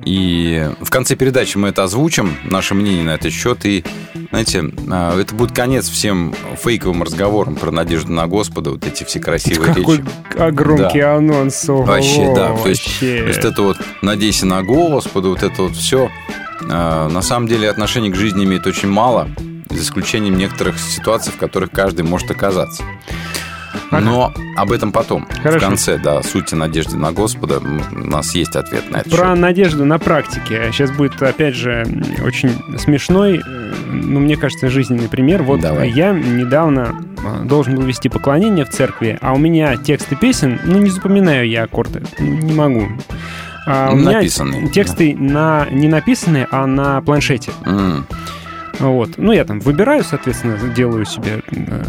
И 0.07 0.67
в 0.81 0.89
конце 0.91 1.15
передачи 1.15 1.59
мы 1.59 1.69
это 1.69 1.83
озвучим, 1.85 2.35
наше 2.45 2.75
мнение 2.75 3.05
на 3.05 3.15
этот 3.17 3.33
счет. 3.33 3.67
И, 3.67 3.85
знаете, 4.31 4.65
а, 4.91 5.19
это 5.21 5.35
будет 5.35 5.55
конец 5.55 5.91
всем 5.91 6.35
фейковым 6.63 7.03
разговорам 7.03 7.55
про 7.57 7.71
надежду 7.71 8.11
на 8.13 8.27
Господа, 8.27 8.71
вот 8.71 8.87
эти 8.87 9.05
все 9.05 9.21
красивые 9.21 9.75
Какой 9.75 9.99
речи. 9.99 10.09
а, 10.39 10.51
громкий 10.51 11.01
Да. 11.01 11.17
анонс. 11.17 11.69
ого, 11.69 11.83
Вообще, 11.83 12.33
да. 12.35 12.57
То 12.57 12.69
есть, 12.71 12.83
вообще. 12.87 13.19
то 13.23 13.29
есть 13.29 13.45
это 13.45 13.61
вот 13.63 13.77
«надейся 14.01 14.47
на 14.47 14.63
Господа», 14.63 15.29
вот 15.29 15.43
это 15.43 15.63
вот 15.65 15.77
все. 15.77 16.11
На 16.63 17.21
самом 17.21 17.47
деле 17.47 17.69
отношение 17.69 18.11
к 18.11 18.17
жизни 18.17 18.45
имеет 18.45 18.67
очень 18.67 18.89
мало, 18.89 19.29
за 19.69 19.83
исключением 19.83 20.39
некоторых 20.39 20.79
ситуаций, 20.79 21.31
в 21.31 21.37
которых 21.37 21.71
каждый 21.73 22.03
может 22.07 22.31
оказаться. 22.31 22.83
Но 23.91 24.33
об 24.57 24.73
этом 24.73 24.93
потом, 24.93 25.27
Хорошо. 25.43 25.59
в 25.59 25.69
конце, 25.69 25.99
да, 25.99 26.23
сути 26.23 26.55
надежды 26.55 26.97
на 26.97 27.13
Господа, 27.13 27.59
у 27.59 27.97
нас 27.99 28.35
есть 28.35 28.57
ответ 28.57 28.91
на 28.91 28.99
это. 28.99 29.11
Про 29.11 29.35
надежду 29.35 29.85
на 29.85 29.99
практике. 29.99 30.71
Сейчас 30.73 30.91
будет, 30.91 31.21
опять 31.23 31.55
же, 31.55 31.87
очень 32.25 32.51
смешной, 32.79 33.39
э, 33.45 33.73
ну, 33.87 34.21
мне 34.21 34.37
кажется, 34.37 34.69
жизненный 34.69 35.09
пример. 35.09 35.43
Вот 35.43 35.61
Давай. 35.61 35.91
я 35.91 36.13
недавно 36.13 36.95
э, 37.23 37.45
должен 37.45 37.77
был 37.77 37.83
вести 37.83 38.09
поклонение 38.09 38.65
в 38.65 38.71
церкви, 38.71 39.19
а 39.21 39.33
у 39.33 39.39
меня 39.39 39.77
тексты 39.77 40.17
песен, 40.17 40.61
ну, 40.65 40.79
не 40.79 40.91
запоминаю 40.91 41.49
я 41.49 41.65
аккорды, 41.65 42.03
не 42.19 42.53
могу. 42.53 42.89
А 43.67 43.91
у 43.93 43.97
меня 43.97 44.19
Написанные, 44.19 44.69
тексты 44.69 45.17
на, 45.17 45.67
не 45.71 45.89
написанные, 45.89 46.47
а 46.51 46.67
на 46.67 47.01
планшете. 47.01 47.51
М. 47.65 48.07
Вот. 48.81 49.11
Ну, 49.17 49.33
я 49.33 49.45
там 49.45 49.61
выбираю, 49.61 50.05
соответственно, 50.05 50.59
делаю 50.75 51.05
себе 51.05 51.43
э, 51.51 51.85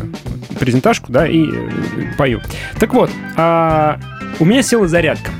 презентажку, 0.59 1.11
да, 1.11 1.27
и 1.27 1.45
э, 1.45 1.69
пою. 2.17 2.41
Так 2.79 2.93
вот, 2.93 3.09
а, 3.35 3.99
у 4.39 4.45
меня 4.45 4.61
села 4.61 4.87
зарядка. 4.87 5.31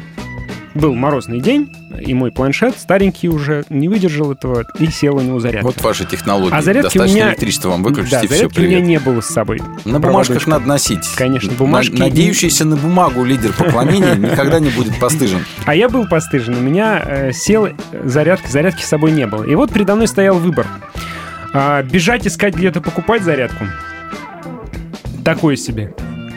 Был 0.74 0.94
морозный 0.94 1.40
день, 1.40 1.72
и 2.06 2.14
мой 2.14 2.34
планшет, 2.34 2.78
старенький 2.78 3.30
уже, 3.30 3.64
не 3.70 3.88
выдержал 3.88 4.34
этого, 4.34 4.66
и 4.78 4.88
сел 4.88 5.16
у 5.16 5.22
него 5.22 5.40
зарядка. 5.40 5.68
Вот 5.68 5.82
ваши 5.82 6.04
технологии. 6.04 6.54
А 6.54 6.62
зарядки 6.62 6.98
у 6.98 7.00
Достаточно 7.00 7.16
меня... 7.16 7.30
электричество 7.30 7.70
вам 7.70 7.84
выключите, 7.84 8.18
да, 8.18 8.24
и 8.24 8.28
все, 8.28 8.36
зарядки 8.36 8.60
у 8.60 8.62
меня 8.64 8.72
привет. 8.80 8.88
не 8.90 9.00
было 9.00 9.22
с 9.22 9.28
собой. 9.28 9.62
На 9.86 10.02
бумажках 10.02 10.46
надо 10.48 10.68
носить. 10.68 11.08
Конечно, 11.16 11.52
На- 11.54 11.58
бумажки. 11.58 11.96
Надеющийся 11.96 12.66
на 12.66 12.76
бумагу 12.76 13.24
лидер 13.24 13.54
поклонения 13.54 14.16
никогда 14.32 14.60
не 14.60 14.70
будет 14.70 15.00
постыжен. 15.00 15.46
А 15.66 15.74
я 15.74 15.88
был 15.88 16.08
постыжен. 16.10 16.58
У 16.58 16.60
меня 16.62 17.02
э, 17.06 17.32
сел 17.32 17.70
зарядка, 18.04 18.50
зарядки 18.52 18.82
с 18.82 18.88
собой 18.88 19.14
не 19.14 19.26
было. 19.28 19.46
И 19.46 19.56
вот 19.56 19.72
передо 19.72 19.96
мной 19.96 20.10
стоял 20.10 20.38
выбор. 20.38 20.68
А, 21.58 21.82
бежать, 21.84 22.28
искать 22.28 22.54
где-то 22.54 22.82
покупать 22.82 23.24
зарядку. 23.24 23.64
Такое 25.24 25.56
себе. 25.56 25.94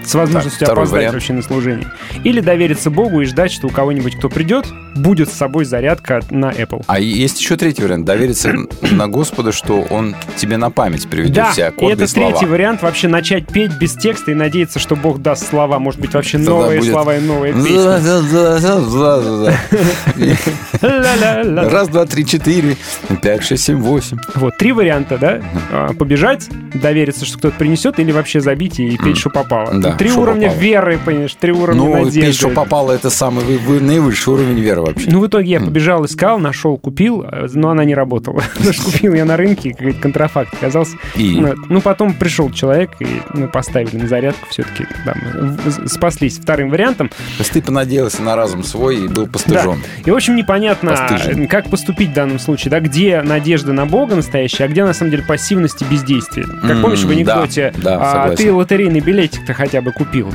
С 0.09 0.15
возможностью 0.15 0.67
Так, 0.67 0.77
опоздать 0.77 0.97
вариант. 0.99 1.15
вообще 1.15 1.33
на 1.35 1.43
служение. 1.43 1.87
Или 2.25 2.41
довериться 2.41 2.91
Богу 2.91 3.21
и 3.21 3.25
ждать, 3.27 3.53
что 3.53 3.67
у 3.67 3.71
кого-нибудь, 3.71 4.17
кто 4.17 4.29
придет, 4.31 4.67
будет 4.97 5.29
с 5.29 5.33
собой 5.35 5.65
зарядка 5.67 6.21
на 6.31 6.51
Apple. 6.51 6.83
А 6.87 6.99
есть 6.99 7.39
еще 7.41 7.57
третий 7.57 7.83
вариант. 7.83 8.07
Довериться 8.07 8.55
на 8.91 9.07
Господа, 9.09 9.53
что 9.53 9.83
Он 9.91 10.17
тебе 10.37 10.57
на 10.57 10.71
память 10.71 11.07
приведет 11.09 11.35
Да, 11.35 11.53
все 11.53 11.61
и 11.61 11.65
аккорды 11.65 11.95
это 11.95 12.05
и 12.05 12.07
слова. 12.07 12.31
третий 12.31 12.47
вариант 12.47 12.81
вообще 12.83 13.09
начать 13.09 13.47
петь 13.49 13.73
без 13.79 13.95
текста 13.95 14.31
и 14.31 14.35
надеяться, 14.35 14.79
что 14.79 14.97
Бог 14.97 15.21
даст 15.21 15.47
слова. 15.49 15.79
Может 15.79 16.01
быть, 16.01 16.15
вообще 16.15 16.39
Тогда 16.39 16.53
новые 16.53 16.79
будет- 16.81 16.93
слова 16.93 17.17
и 17.17 17.21
новые 17.21 17.53
песни. 17.53 17.77
Раз, 20.81 21.89
два, 21.89 22.07
три, 22.07 22.25
четыре, 22.27 22.77
пять, 23.23 23.45
шесть, 23.45 23.65
семь, 23.65 23.77
восемь. 23.81 24.17
Вот, 24.35 24.57
три 24.57 24.73
варианта, 24.73 25.19
да? 25.19 25.41
А, 25.71 25.93
Побежать, 25.95 26.49
довериться, 26.75 27.25
что 27.25 27.39
кто-то 27.39 27.57
принесет, 27.59 27.99
или 27.99 28.13
вообще 28.13 28.41
забить 28.41 28.79
и 28.81 28.97
петь, 28.97 29.19
что 29.19 29.31
попало. 29.31 29.73
Да, 29.75 29.93
три 29.99 30.13
уровня 30.13 30.49
попало. 30.49 30.61
веры, 30.63 30.99
понимаешь, 31.05 31.35
три 31.39 31.53
уровня 31.53 31.83
Ну, 31.83 31.93
надежды. 31.93 32.21
петь, 32.23 32.37
что 32.37 32.49
попало, 32.51 32.93
это 32.93 33.11
самый 33.11 33.45
вы- 33.45 33.59
вы- 33.59 33.81
наивысший 33.81 34.33
уровень 34.35 34.59
веры 34.61 34.83
вообще. 34.83 35.11
Ну, 35.11 35.21
в 35.21 35.27
итоге 35.27 35.51
я 35.53 35.61
побежал, 35.61 36.05
искал, 36.05 36.39
нашел, 36.39 36.77
купил, 36.79 37.25
э, 37.31 37.47
но 37.53 37.71
она 37.71 37.85
не 37.85 37.95
работала. 37.95 38.43
Потому 38.57 38.73
что 38.73 38.85
купил 38.85 39.15
я 39.15 39.25
на 39.25 39.37
рынке, 39.37 39.73
какой-то 39.75 40.01
контрафакт 40.01 40.55
оказался. 40.55 40.97
И? 41.17 41.37
Ну, 41.41 41.55
Ну, 41.69 41.81
потом 41.81 42.15
пришел 42.15 42.51
человек, 42.51 42.91
и 43.01 43.07
мы 43.35 43.49
поставили 43.49 43.97
на 43.97 44.09
зарядку 44.09 44.47
все-таки. 44.51 44.87
В- 45.05 45.89
спаслись 45.89 46.39
вторым 46.39 46.71
вариантом. 46.71 47.09
То 47.09 47.15
есть 47.41 47.53
ты 47.53 47.63
понадеялся 47.63 48.23
на 48.23 48.37
разум 48.37 48.63
свой 48.65 49.05
и 49.05 49.09
был 49.09 49.27
постыжен. 49.27 49.81
Да. 49.83 50.03
И, 50.05 50.11
в 50.11 50.15
общем, 50.15 50.37
непонятно, 50.37 50.91
Постыжен. 50.91 51.47
как 51.49 51.69
поступить 51.71 52.11
в 52.11 52.15
данном 52.15 52.39
случае, 52.39 52.71
да, 52.71 52.81
где 52.81 53.23
надежда 53.23 53.73
на 53.73 53.87
Бога 53.87 54.15
настоящая, 54.17 54.65
а 54.65 54.69
где, 54.69 54.85
на 54.85 54.93
самом 54.93 55.11
деле, 55.11 55.23
пассивность 55.27 55.83
и 55.83 55.85
бездействие. 55.85 56.47
Как 56.47 56.81
помнишь 56.81 57.03
в 57.03 57.11
анекдоте, 57.11 57.73
да, 57.77 57.99
да, 57.99 58.25
а, 58.25 58.37
ты 58.37 58.53
лотерейный 58.53 59.01
билетик-то 59.01 59.55
хотя 59.55 59.78
бы 59.83 59.93
купил. 59.93 60.33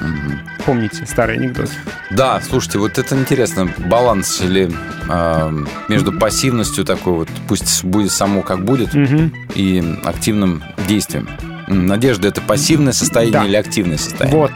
Помните 0.65 1.05
старый 1.05 1.35
анекдот? 1.37 1.69
Да, 2.11 2.41
слушайте, 2.41 2.79
вот 2.79 2.97
это 2.97 3.17
интересно. 3.17 3.69
Баланс 3.77 4.41
или 4.41 4.71
э, 5.09 5.63
между 5.89 6.11
пассивностью 6.13 6.85
такой 6.85 7.13
вот, 7.13 7.29
пусть 7.47 7.83
будет 7.83 8.11
само 8.11 8.41
как 8.41 8.63
будет, 8.63 8.93
Мгм. 8.93 9.33
и 9.55 9.99
активным 10.05 10.63
действием. 10.87 11.27
Надежда 11.67 12.27
это 12.27 12.41
пассивное 12.41 12.93
состояние 12.93 13.33
Да. 13.41 13.45
или 13.45 13.55
активное 13.55 13.97
состояние? 13.97 14.39
Вот. 14.39 14.51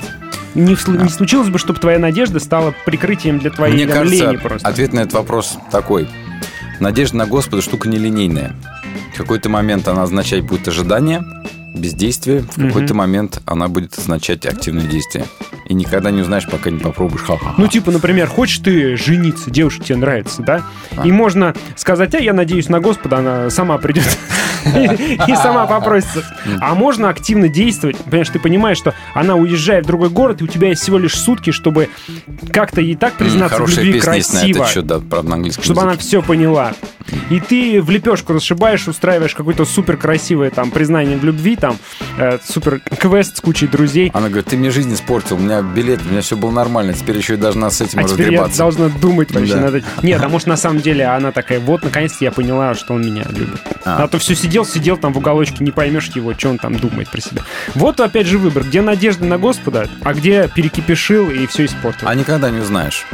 Не, 0.56 0.74
вс- 0.74 1.04
не 1.04 1.10
случилось 1.10 1.50
бы, 1.50 1.60
чтобы 1.60 1.80
твоя 1.80 2.00
надежда 2.00 2.40
стала 2.40 2.74
прикрытием 2.86 3.40
для 3.40 3.52
твоей 3.52 3.74
Мне 3.76 3.86
там, 3.88 3.98
кажется, 4.00 4.26
лени 4.32 4.38
просто. 4.38 4.68
ответ 4.68 4.94
на 4.94 5.00
этот 5.02 5.14
вопрос 5.14 5.58
такой. 5.72 6.08
Надежда 6.80 7.18
на 7.18 7.26
Господа 7.28 7.62
штука 7.62 7.88
нелинейная. 7.90 8.54
В 9.14 9.18
какой-то 9.18 9.50
момент 9.50 9.88
она 9.88 10.04
означать 10.04 10.42
будет 10.44 10.68
ожидание, 10.68 11.24
бездействие. 11.74 12.42
В 12.42 12.58
Мгм. 12.58 12.68
какой-то 12.68 12.94
момент 12.94 13.42
она 13.46 13.68
будет 13.68 13.98
означать 13.98 14.46
активное 14.46 14.86
действие. 14.86 15.26
И 15.70 15.74
никогда 15.74 16.12
не 16.12 16.22
узнаешь, 16.22 16.48
пока 16.50 16.70
не 16.70 16.80
попробуешь. 16.80 17.22
Ха-ха. 17.24 17.54
Ну, 17.58 17.68
типа, 17.68 17.92
например, 17.92 18.28
хочешь 18.28 18.60
ты 18.60 18.96
жениться, 18.96 19.52
девушка 19.52 19.84
тебе 19.84 19.98
нравится, 19.98 20.42
да? 20.42 20.62
И 21.04 21.12
можно 21.12 21.54
сказать, 21.76 22.16
а 22.16 22.20
я 22.20 22.34
надеюсь 22.34 22.70
на 22.70 22.80
Господа, 22.80 23.18
она 23.18 23.50
сама 23.50 23.78
придет 23.78 24.06
и 24.66 25.36
сама 25.36 25.66
попросится. 25.68 26.24
А 26.62 26.74
можно 26.74 27.10
активно 27.10 27.50
действовать. 27.50 27.98
Понимаешь, 27.98 28.30
ты 28.30 28.40
понимаешь, 28.40 28.78
что 28.78 28.94
она 29.14 29.36
уезжает 29.36 29.84
в 29.84 29.88
другой 29.88 30.10
город, 30.10 30.42
и 30.42 30.46
у 30.46 30.48
тебя 30.48 30.70
есть 30.70 30.82
всего 30.82 30.98
лишь 30.98 31.16
сутки, 31.16 31.52
чтобы 31.52 31.90
как-то 32.54 32.80
ей 32.82 32.96
так 32.96 33.14
признаться 33.16 33.62
в 33.62 33.70
любви 33.70 34.00
красиво. 34.00 34.66
Чтобы 35.62 35.82
она 35.82 35.98
все 35.98 36.22
поняла. 36.22 36.74
И 37.30 37.40
ты 37.40 37.82
в 37.82 37.90
лепешку 37.90 38.34
расшибаешь, 38.34 38.88
устраиваешь 38.88 39.36
какое-то 39.36 39.66
супер 39.66 39.98
красивое 39.98 40.50
там 40.50 40.72
признание 40.72 41.18
в 41.18 41.24
любви, 41.24 41.56
там 41.56 41.78
э, 42.18 42.38
супер 42.44 42.80
квест 42.80 43.38
с 43.38 43.42
кучей 43.42 43.68
друзей. 43.68 44.12
Она 44.14 44.28
говорит, 44.28 44.48
ты 44.48 44.58
мне 44.58 44.72
жизнь 44.72 44.94
испортил, 44.94 45.36
у 45.36 45.40
меня 45.40 45.62
билет, 45.62 46.02
у 46.06 46.10
меня 46.10 46.22
все 46.22 46.36
было 46.38 46.52
нормально, 46.52 46.94
теперь 46.94 47.18
еще 47.18 47.36
и 47.36 47.38
должна 47.38 47.70
с 47.70 47.82
этим 47.82 48.00
А 48.00 48.04
теперь 48.04 48.34
я 48.34 48.48
должна 48.48 48.90
думать 48.90 49.32
вообще 49.32 49.54
Да. 49.54 49.62
над 49.62 49.76
этим. 49.76 49.88
Нет, 50.04 50.22
а 50.24 50.30
может 50.30 50.48
на 50.48 50.58
самом 50.58 50.82
деле 50.82 51.06
она 51.06 51.32
такая, 51.32 51.60
вот 51.60 51.84
наконец-то 51.84 52.24
я 52.24 52.32
поняла, 52.32 52.76
что 52.76 52.94
он 52.94 53.02
меня 53.06 53.24
любит. 53.30 53.62
А. 53.86 54.04
А, 54.04 54.08
то 54.08 54.18
все 54.20 54.36
сидел, 54.36 54.66
сидел 54.66 54.98
там 54.98 55.14
в 55.14 55.18
уголочке, 55.18 55.64
не 55.64 55.72
поймешь 55.72 56.10
его, 56.16 56.34
что 56.34 56.50
он 56.50 56.58
там 56.58 56.76
думает 56.78 57.10
про 57.10 57.22
себя. 57.22 57.42
Вот 57.76 58.00
опять 58.00 58.28
же 58.28 58.38
выбор, 58.38 58.64
где 58.64 58.82
надежда 58.82 59.26
на 59.26 59.38
Господа, 59.38 59.88
а 60.04 60.14
где 60.14 60.50
перекипешил 60.54 61.30
и 61.30 61.48
все 61.48 61.66
испортил. 61.66 62.08
А 62.08 62.16
никогда 62.16 62.50
не 62.50 62.60
узнаешь. 62.60 63.06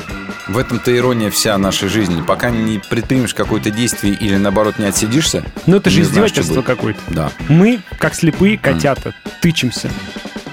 В 0.47 0.57
этом-то 0.57 0.95
ирония 0.95 1.29
вся 1.29 1.57
нашей 1.57 1.87
жизни. 1.87 2.21
Пока 2.21 2.49
не 2.49 2.79
предпримешь 2.79 3.33
какое-то 3.33 3.69
действие 3.69 3.82
или, 3.85 4.37
наоборот, 4.37 4.79
не 4.79 4.85
отсидишься, 4.85 5.43
Ну 5.65 5.77
это 5.77 5.89
же 5.89 5.99
не 5.99 6.05
издевательство 6.05 6.61
какое-то. 6.61 6.99
Да. 7.07 7.31
Мы, 7.49 7.81
как 7.99 8.15
слепые 8.15 8.57
котята, 8.57 9.13
тычемся, 9.41 9.89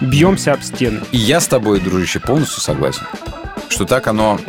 бьемся 0.01 0.52
об 0.52 0.62
стены. 0.62 1.01
И 1.12 1.19
я 1.19 1.40
с 1.40 1.47
тобой, 1.47 1.81
дружище, 1.81 2.20
полностью 2.20 2.61
согласен, 2.61 3.02
что 3.69 3.85
так 3.85 4.07
оно 4.07 4.40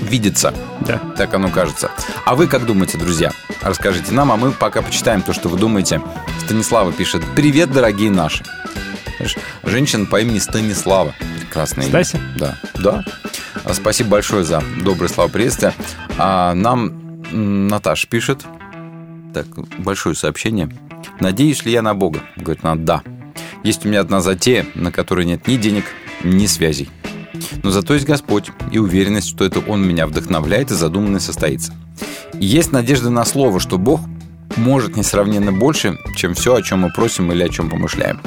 видится. 0.00 0.54
Да. 0.80 1.00
Так 1.16 1.34
оно 1.34 1.48
кажется. 1.48 1.90
А 2.24 2.34
вы 2.34 2.46
как 2.46 2.66
думаете, 2.66 2.98
друзья? 2.98 3.32
Расскажите 3.62 4.12
нам, 4.12 4.30
а 4.32 4.36
мы 4.36 4.52
пока 4.52 4.82
почитаем 4.82 5.22
то, 5.22 5.32
что 5.32 5.48
вы 5.48 5.58
думаете. 5.58 6.00
Станислава 6.44 6.92
пишет. 6.92 7.22
Привет, 7.34 7.72
дорогие 7.72 8.10
наши. 8.10 8.44
Женщина 9.64 10.06
по 10.06 10.20
имени 10.20 10.38
Станислава. 10.38 11.14
Прекрасное 11.40 11.86
имя. 11.86 12.04
Стася? 12.04 12.20
Да. 12.36 12.56
Да. 12.74 13.04
А, 13.64 13.72
Спасибо 13.72 14.10
большое 14.10 14.44
за 14.44 14.62
добрые 14.82 15.08
слова 15.08 15.28
приветствия. 15.28 15.72
А 16.18 16.52
нам 16.54 17.03
Наташа 17.34 18.06
пишет. 18.06 18.44
Так, 19.32 19.46
большое 19.78 20.14
сообщение. 20.14 20.68
Надеюсь 21.20 21.64
ли 21.64 21.72
я 21.72 21.82
на 21.82 21.94
Бога? 21.94 22.20
Говорит 22.36 22.64
она, 22.64 22.76
да. 22.76 23.02
Есть 23.64 23.84
у 23.84 23.88
меня 23.88 24.00
одна 24.00 24.20
затея, 24.20 24.66
на 24.74 24.92
которой 24.92 25.26
нет 25.26 25.48
ни 25.48 25.56
денег, 25.56 25.84
ни 26.22 26.46
связей. 26.46 26.88
Но 27.62 27.70
зато 27.70 27.94
есть 27.94 28.06
Господь 28.06 28.50
и 28.70 28.78
уверенность, 28.78 29.28
что 29.28 29.44
это 29.44 29.60
Он 29.60 29.86
меня 29.86 30.06
вдохновляет 30.06 30.70
и 30.70 30.74
задуманное 30.74 31.20
состоится. 31.20 31.74
Есть 32.34 32.72
надежда 32.72 33.10
на 33.10 33.24
слово, 33.24 33.58
что 33.58 33.78
Бог 33.78 34.00
может 34.56 34.96
несравненно 34.96 35.52
больше, 35.52 35.98
чем 36.16 36.34
все, 36.34 36.54
о 36.54 36.62
чем 36.62 36.80
мы 36.80 36.90
просим 36.92 37.32
или 37.32 37.42
о 37.42 37.48
чем 37.48 37.68
помышляем. 37.68 38.20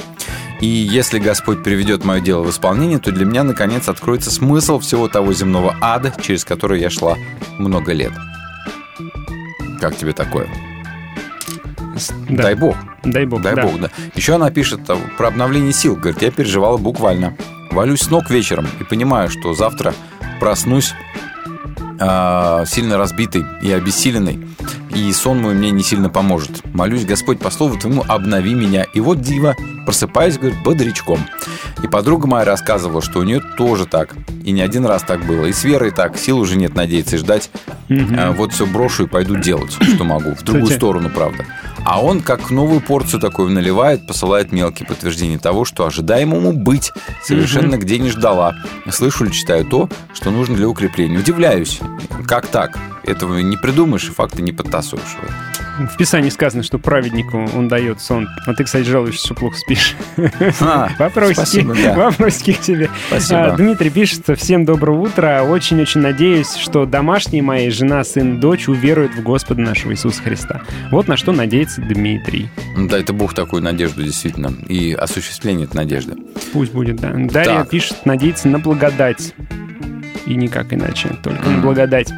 И 0.60 0.66
если 0.66 1.20
Господь 1.20 1.64
приведет 1.64 2.04
мое 2.04 2.20
дело 2.20 2.44
в 2.44 2.50
исполнение, 2.50 3.00
то 3.00 3.12
для 3.12 3.26
меня, 3.26 3.44
наконец, 3.44 3.88
откроется 3.88 4.32
смысл 4.32 4.80
всего 4.80 5.08
того 5.08 5.32
земного 5.32 5.76
ада, 5.80 6.14
через 6.20 6.44
который 6.44 6.82
я 6.82 6.90
шла 6.90 7.16
много 7.60 7.94
лет. 7.94 8.12
Как 9.80 9.96
тебе 9.96 10.14
такое? 10.14 10.48
Да. 12.30 12.44
Дай 12.44 12.56
Бог. 12.56 12.76
Дай 13.04 13.26
Бог, 13.26 13.42
Дай 13.42 13.56
да. 13.56 13.64
Бог, 13.64 13.80
да. 13.80 13.90
Еще 14.16 14.36
она 14.36 14.52
пишет 14.52 14.82
про 15.18 15.28
обновление 15.28 15.74
сил. 15.74 15.96
Говорит, 15.96 16.22
я 16.22 16.32
переживала 16.32 16.78
буквально. 16.78 17.36
Валюсь 17.72 18.02
с 18.02 18.10
ног 18.10 18.30
вечером 18.30 18.68
и 18.80 18.84
понимаю, 18.84 19.30
что 19.30 19.54
завтра 19.54 19.94
проснусь 20.40 20.94
а, 22.00 22.66
сильно 22.66 22.98
разбитый 22.98 23.46
и 23.62 23.72
обессиленный, 23.72 24.48
и 24.94 25.12
сон 25.12 25.42
мой 25.42 25.56
мне 25.56 25.72
не 25.72 25.84
сильно 25.84 26.10
поможет. 26.10 26.64
Молюсь, 26.74 27.06
Господь, 27.06 27.40
по 27.40 27.50
слову 27.50 27.78
твоему, 27.78 28.04
обнови 28.08 28.54
меня. 28.54 28.86
И 28.94 29.00
вот 29.00 29.22
дива, 29.22 29.56
просыпаюсь, 29.86 30.38
говорит, 30.38 30.62
бодрячком. 30.64 31.20
И 31.84 31.88
подруга 31.88 32.28
моя 32.28 32.44
рассказывала, 32.46 33.02
что 33.02 33.20
у 33.20 33.24
нее 33.24 33.42
тоже 33.58 33.86
так. 33.86 34.16
И 34.44 34.52
не 34.52 34.62
один 34.62 34.86
раз 34.86 35.04
так 35.04 35.26
было. 35.26 35.46
И 35.46 35.54
с 35.54 35.64
верой 35.64 35.92
так. 35.92 36.18
Сил 36.18 36.40
уже 36.40 36.56
нет 36.56 36.74
надеяться 36.76 37.16
и 37.16 37.20
ждать. 37.20 37.50
А, 37.90 38.32
вот 38.32 38.52
все 38.54 38.66
брошу 38.66 39.04
и 39.04 39.08
пойду 39.08 39.36
делать, 39.36 39.72
что 39.96 40.04
могу. 40.04 40.34
В 40.36 40.44
другую 40.44 40.64
Кстати. 40.66 40.80
сторону, 40.80 41.10
правда. 41.10 41.46
А 41.86 42.02
он 42.04 42.22
как 42.22 42.50
новую 42.50 42.82
порцию 42.82 43.20
такую 43.22 43.50
наливает, 43.52 44.08
посылает 44.08 44.52
мелкие 44.52 44.88
подтверждения 44.88 45.38
того, 45.38 45.64
что 45.66 45.86
ожидаемому 45.86 46.52
быть 46.52 46.92
совершенно 47.24 47.78
Мгм. 47.78 47.80
где 47.80 47.98
не 48.00 48.10
ждала. 48.10 48.56
Слышу 48.90 49.26
или 49.26 49.32
читаю 49.32 49.64
то, 49.64 49.88
что 50.14 50.32
нужно 50.32 50.56
для 50.56 50.68
укрепления. 50.68 51.20
Удивляюсь. 51.20 51.80
Как 52.28 52.48
так? 52.48 52.78
Этого 53.04 53.38
не 53.40 53.56
придумаешь 53.56 54.10
и 54.10 54.12
факты 54.12 54.42
не 54.42 54.52
подтасуешь. 54.52 55.16
В 55.80 55.98
Писании 55.98 56.30
сказано, 56.30 56.64
что 56.64 56.80
праведнику 56.80 57.38
он 57.56 57.68
дает 57.68 58.02
сон. 58.02 58.28
А 58.46 58.54
ты, 58.54 58.64
кстати, 58.64 58.86
жалуешься, 58.88 59.26
что 59.26 59.36
плохо 59.36 59.58
спишь. 59.58 59.96
А, 60.60 60.90
Вопросики. 60.98 61.36
спасибо, 61.36 61.76
да. 61.76 61.94
Вопросики 61.94 62.54
к 62.54 62.60
тебе. 62.62 62.90
Спасибо. 63.08 63.54
А, 63.54 63.56
Дмитрий 63.56 63.90
пишет, 63.90 64.26
всем 64.38 64.66
доброго 64.66 65.02
утра. 65.02 65.44
Очень-очень 65.44 66.02
надеюсь, 66.02 66.56
что 66.56 66.86
домашние 66.86 67.44
мои, 67.44 67.70
жена, 67.70 68.04
сын, 68.04 68.40
дочь 68.40 68.68
уверуют 68.68 69.14
в 69.16 69.22
Господа 69.22 69.62
нашего 69.62 69.92
Иисуса 69.92 70.22
Христа. 70.24 70.62
Вот 70.92 71.08
на 71.08 71.16
что 71.18 71.32
надеется 71.32 71.82
Дмитрий. 71.82 72.50
Да, 72.78 72.98
это 72.98 73.14
Бог 73.14 73.34
такую 73.34 73.62
надежду, 73.62 74.04
действительно. 74.04 74.54
И 74.68 74.94
осуществление 74.94 75.66
этой 75.66 75.76
надежды. 75.78 76.16
Пусть 76.54 76.72
будет, 76.74 76.96
да. 76.98 77.12
Дарья 77.14 77.60
Так. 77.60 77.70
пишет, 77.70 78.06
надеется 78.06 78.48
на 78.48 78.60
благодать. 78.60 79.34
И 80.26 80.36
никак 80.36 80.74
иначе, 80.74 81.10
только 81.24 81.48
на 81.50 81.60
благодать. 81.60 82.12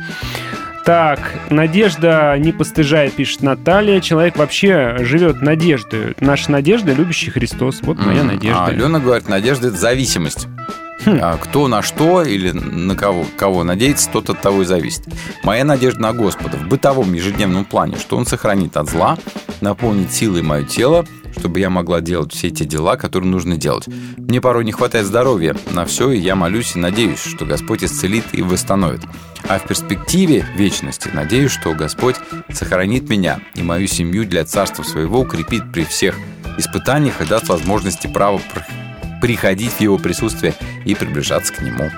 Так, 0.89 1.19
надежда 1.51 2.35
не 2.39 2.51
постыжает, 2.51 3.13
пишет 3.13 3.43
Наталья. 3.43 3.99
Человек 4.01 4.37
вообще 4.37 4.95
живет 5.01 5.39
надеждой. 5.39 6.15
Наша 6.19 6.49
надежда, 6.51 6.93
любящий 6.93 7.29
Христос. 7.29 7.81
Вот 7.83 7.99
моя 7.99 8.21
М, 8.21 8.27
надежда. 8.29 8.63
А 8.63 8.65
Алена 8.69 8.97
говорит, 8.99 9.29
надежда– 9.29 9.67
это 9.69 9.77
зависимость. 9.77 10.47
Хм. 11.05 11.19
А 11.21 11.37
Кто 11.37 11.67
на 11.67 11.81
что 11.81 12.23
или 12.23 12.51
на 12.51 12.95
кого, 12.95 13.25
кого 13.37 13.63
надеется, 13.63 14.09
тот 14.11 14.29
от 14.29 14.41
того 14.41 14.63
и 14.63 14.65
зависит. 14.65 15.03
Моя 15.43 15.63
надежда 15.63 16.01
на 16.01 16.13
Господа 16.13 16.57
в 16.57 16.67
бытовом 16.67 17.13
ежедневном 17.13 17.65
плане, 17.65 17.97
что 17.97 18.17
Он 18.17 18.25
сохранит 18.25 18.75
от 18.77 18.89
зла, 18.89 19.17
наполнит 19.61 20.11
силой 20.11 20.41
мое 20.41 20.63
тело, 20.63 21.05
чтобы 21.37 21.59
я 21.59 21.69
могла 21.69 22.01
делать 22.01 22.33
все 22.33 22.49
те 22.49 22.65
дела, 22.65 22.97
которые 22.97 23.29
нужно 23.29 23.55
делать. 23.55 23.85
Мне 24.17 24.41
порой 24.41 24.65
не 24.65 24.71
хватает 24.71 25.05
здоровья 25.05 25.55
на 25.71 25.85
все, 25.85 26.11
и 26.11 26.19
я 26.19 26.35
молюсь 26.35 26.75
и 26.75 26.79
надеюсь, 26.79 27.19
что 27.19 27.45
Господь 27.45 27.83
исцелит 27.83 28.25
и 28.33 28.41
восстановит. 28.41 29.01
А 29.47 29.57
в 29.57 29.63
перспективе 29.63 30.45
вечности 30.55 31.09
надеюсь, 31.13 31.51
что 31.51 31.73
Господь 31.73 32.15
сохранит 32.51 33.09
меня 33.09 33.39
и 33.55 33.61
мою 33.61 33.87
семью 33.87 34.25
для 34.25 34.43
царства 34.43 34.83
своего, 34.83 35.21
укрепит 35.21 35.71
при 35.71 35.85
всех 35.85 36.15
испытаниях 36.57 37.21
и 37.21 37.25
даст 37.25 37.47
возможности 37.47 38.07
право 38.07 38.41
пр- 38.53 38.65
приходить 39.21 39.73
в 39.73 39.81
его 39.81 39.97
присутствие 39.97 40.53
и 40.85 40.95
приближаться 40.95 41.53
к 41.53 41.61
нему. 41.61 41.89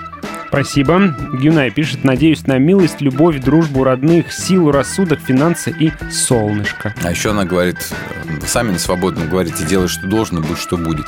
Спасибо. 0.51 1.15
Гюнай 1.31 1.71
пишет, 1.71 2.03
надеюсь 2.03 2.45
на 2.45 2.57
милость, 2.57 2.99
любовь, 2.99 3.39
дружбу 3.39 3.85
родных, 3.85 4.33
силу, 4.33 4.71
рассудок, 4.71 5.21
финансы 5.21 5.73
и 5.79 5.93
солнышко. 6.11 6.93
А 7.01 7.11
еще 7.11 7.31
она 7.31 7.45
говорит, 7.45 7.77
сами 8.45 8.71
на 8.71 8.79
свободно 8.79 9.25
говорите, 9.27 9.63
делай, 9.63 9.87
что 9.87 10.05
должно, 10.07 10.41
будь, 10.41 10.57
что 10.57 10.75
будет. 10.75 11.05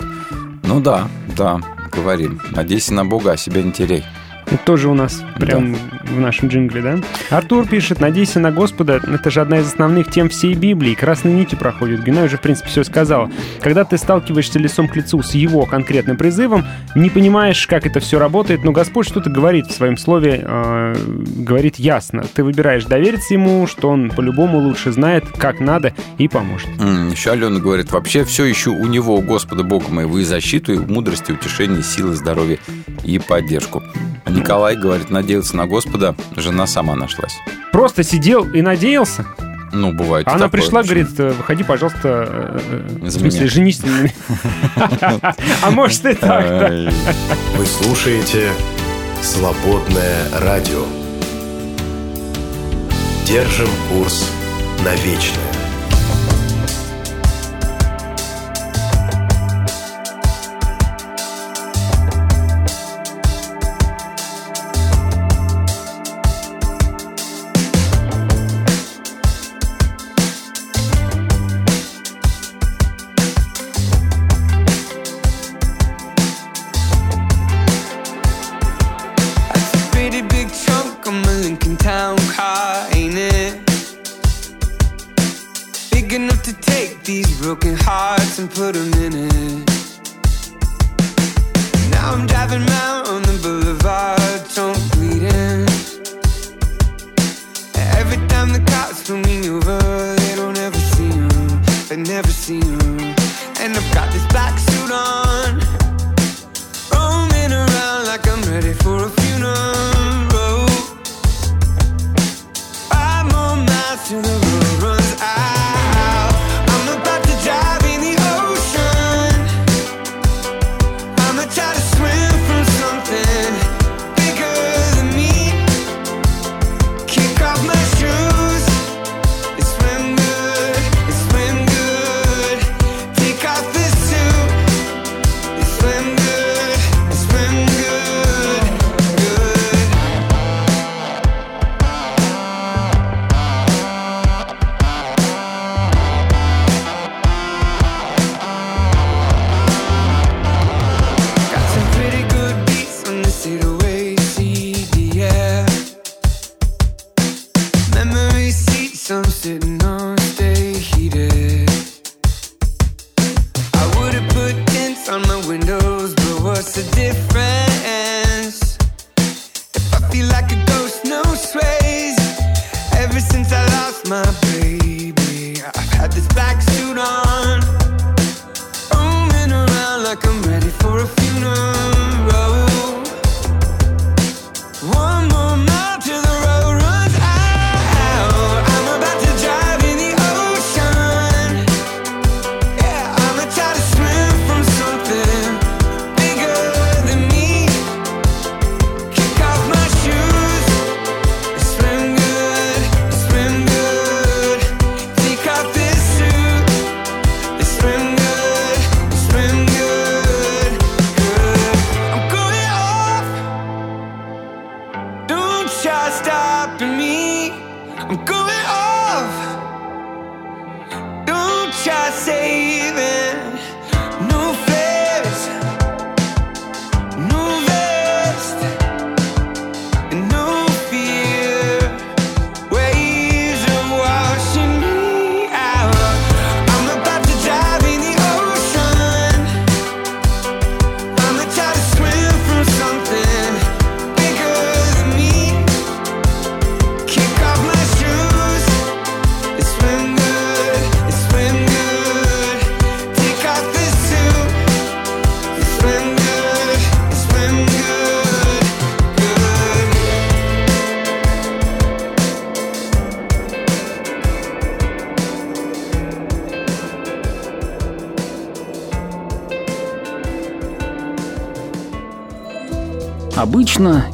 Ну 0.64 0.80
да, 0.80 1.10
да, 1.36 1.60
говорим. 1.92 2.40
Надейся 2.52 2.94
на 2.94 3.04
Бога, 3.04 3.34
а 3.34 3.38
себя 3.38 3.62
не 3.62 3.74
теряй. 3.74 4.06
Это 4.48 4.58
тоже 4.66 4.90
у 4.90 4.94
нас 4.94 5.24
прям 5.38 5.76
в 6.04 6.20
нашем 6.20 6.50
джингле, 6.50 6.82
да? 6.82 7.00
Артур 7.30 7.68
пишет, 7.68 8.00
надейся 8.00 8.40
на 8.40 8.52
Господа. 8.52 9.00
Это 9.06 9.32
же 9.32 9.42
одна 9.42 9.60
из 9.60 9.68
основных 9.68 10.12
тем 10.12 10.30
всей 10.30 10.54
Библии. 10.54 10.94
Красной 10.94 11.34
нити 11.34 11.56
проходит. 11.56 12.04
Гюнай 12.04 12.26
уже, 12.26 12.38
в 12.38 12.42
принципе, 12.42 12.70
все 12.70 12.84
сказала. 12.84 13.32
Когда 13.62 13.84
ты 13.84 13.98
сталкиваешься 13.98 14.60
лицом 14.60 14.88
к 14.88 14.96
лицу 14.96 15.22
с 15.24 15.34
его 15.34 15.66
конкретным 15.66 16.18
призывом, 16.18 16.66
не 16.96 17.10
понимаешь, 17.10 17.66
как 17.68 17.86
это 17.88 18.00
все 18.00 18.20
работает, 18.20 18.64
но 18.64 18.72
Господь 18.72 19.08
что-то 19.08 19.30
говорит 19.30 19.68
в 19.68 19.72
своем 19.72 19.98
слове, 19.98 20.42
э, 20.44 20.96
говорит 21.38 21.78
ясно. 21.78 22.24
Ты 22.34 22.44
выбираешь 22.44 22.86
довериться 22.86 23.34
ему, 23.34 23.66
что 23.68 23.90
он 23.90 24.10
по-любому 24.10 24.60
лучше 24.60 24.92
знает, 24.92 25.26
как 25.38 25.60
надо, 25.60 25.94
и 26.18 26.28
поможет. 26.28 26.70
М, 26.80 27.10
Еще 27.10 27.32
Алена 27.32 27.60
говорит, 27.60 27.92
вообще 27.92 28.24
все 28.24 28.50
ищу 28.52 28.74
у 28.76 28.86
него, 28.88 29.16
у 29.16 29.22
Господа 29.22 29.64
Бога 29.64 29.86
моего, 29.90 30.20
и 30.20 30.24
защиту, 30.24 30.74
и 30.74 30.78
мудрости, 30.78 31.32
утешение, 31.32 31.82
силы, 31.84 32.14
здоровья 32.14 32.58
и 33.04 33.18
поддержку. 33.20 33.82
Николай 34.34 34.76
говорит, 34.76 35.10
надеяться 35.10 35.56
на 35.56 35.68
Господа, 35.68 36.16
жена 36.36 36.68
сама 36.68 36.96
нашлась. 36.96 37.38
Просто 37.72 38.04
сидел 38.04 38.46
и 38.52 38.62
надеялся. 38.62 39.26
Ну, 39.72 39.92
бывает. 39.92 40.28
Она 40.28 40.38
такое. 40.38 40.62
пришла, 40.62 40.84
говорит, 40.84 41.20
э, 41.20 41.32
выходи, 41.32 41.64
пожалуйста, 41.64 42.00
э, 42.04 42.60
э, 43.02 43.06
в 43.08 43.10
смысле, 43.10 43.48
женись 43.48 43.82
на. 43.84 44.08
А 45.64 45.72
может 45.72 46.06
и 46.06 46.14
так, 46.14 46.48
да. 46.48 46.92
Вы 47.58 47.66
слушаете 47.66 48.52
«Свободное 49.22 50.28
радио». 50.40 50.84
Держим 53.26 53.70
курс 53.90 54.32
на 54.84 54.94
вечное. 54.96 55.63
Broken 87.56 87.78
hearts 87.82 88.40
and 88.40 88.50
put 88.50 88.74
them 88.74 88.92
in 88.94 89.14
it. 89.14 89.70
Now 91.92 92.14
I'm 92.14 92.26
driving 92.26 92.66
round 92.66 92.93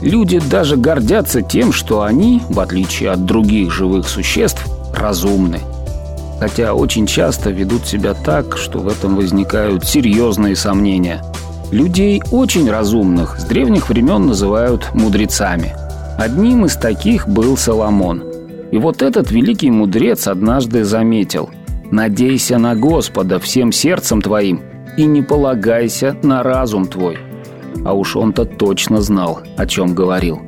люди 0.09 0.39
даже 0.39 0.75
гордятся 0.75 1.41
тем, 1.41 1.71
что 1.71 2.03
они, 2.03 2.41
в 2.49 2.59
отличие 2.59 3.11
от 3.11 3.25
других 3.25 3.71
живых 3.71 4.07
существ, 4.07 4.65
разумны. 4.93 5.59
Хотя 6.39 6.73
очень 6.73 7.05
часто 7.05 7.49
ведут 7.49 7.85
себя 7.85 8.13
так, 8.13 8.57
что 8.57 8.79
в 8.79 8.87
этом 8.87 9.15
возникают 9.15 9.85
серьезные 9.85 10.55
сомнения. 10.55 11.21
Людей 11.71 12.21
очень 12.31 12.69
разумных 12.69 13.37
с 13.39 13.43
древних 13.43 13.89
времен 13.89 14.25
называют 14.25 14.89
мудрецами. 14.93 15.75
Одним 16.17 16.65
из 16.65 16.75
таких 16.75 17.27
был 17.27 17.57
Соломон. 17.57 18.23
И 18.71 18.77
вот 18.77 19.01
этот 19.01 19.31
великий 19.31 19.69
мудрец 19.69 20.27
однажды 20.27 20.83
заметил 20.83 21.49
«Надейся 21.91 22.57
на 22.57 22.75
Господа 22.75 23.39
всем 23.39 23.71
сердцем 23.71 24.21
твоим 24.21 24.61
и 24.97 25.05
не 25.05 25.21
полагайся 25.21 26.15
на 26.23 26.41
разум 26.41 26.87
твой». 26.87 27.28
А 27.85 27.93
уж 27.93 28.15
он-то 28.15 28.45
точно 28.45 29.01
знал, 29.01 29.41
о 29.57 29.65
чем 29.65 29.93
говорил. 29.93 30.41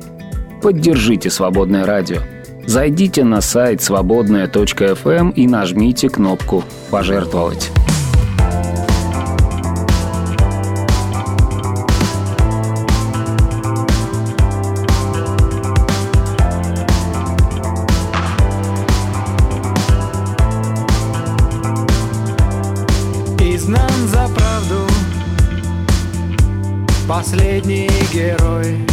Поддержите 0.62 1.30
«Свободное 1.30 1.86
радио». 1.86 2.18
Зайдите 2.66 3.24
на 3.24 3.40
сайт 3.40 3.82
свободная.фм 3.82 5.30
и 5.30 5.46
нажмите 5.46 6.08
кнопку 6.08 6.62
«Пожертвовать». 6.90 7.70
Последний 27.32 27.88
герой 28.12 28.91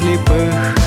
слепых, 0.00 0.79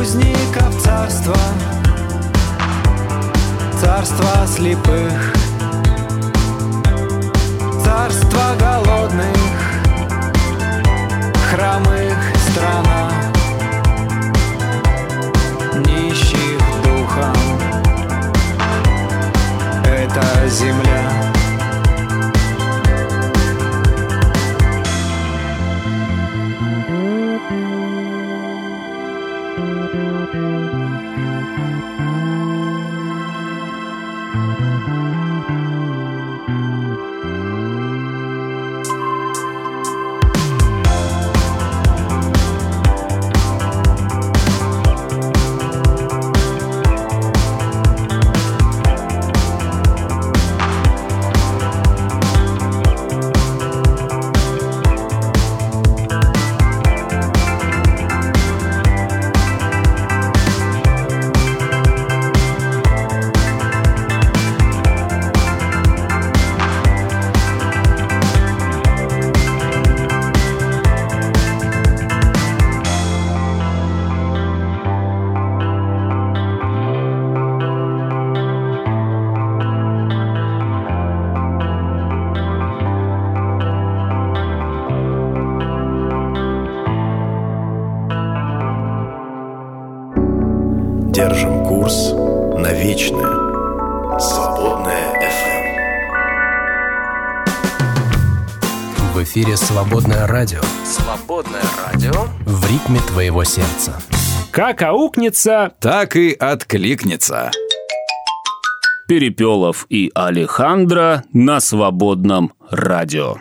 узников 0.00 0.80
царства, 0.82 1.36
царство 3.80 4.46
слепых, 4.46 5.34
царство 7.84 8.42
голодных, 8.60 9.50
хромых 11.50 12.16
страна, 12.48 13.10
нищих 15.84 16.60
духом. 16.84 17.34
Это 19.84 20.48
земля. 20.48 21.07
«Свободное 99.58 100.28
радио» 100.28 100.60
Свободное 100.84 101.62
радио. 101.84 102.12
в 102.46 102.64
ритме 102.70 103.00
твоего 103.00 103.42
сердца. 103.42 104.00
Как 104.52 104.82
аукнется, 104.82 105.72
Так 105.80 106.14
и 106.14 106.32
откликнется. 106.32 107.50
Перепелов 109.08 109.86
и 109.88 110.12
Алехандро 110.14 111.24
на 111.32 111.58
свободном 111.58 112.52
радио. 112.70 113.38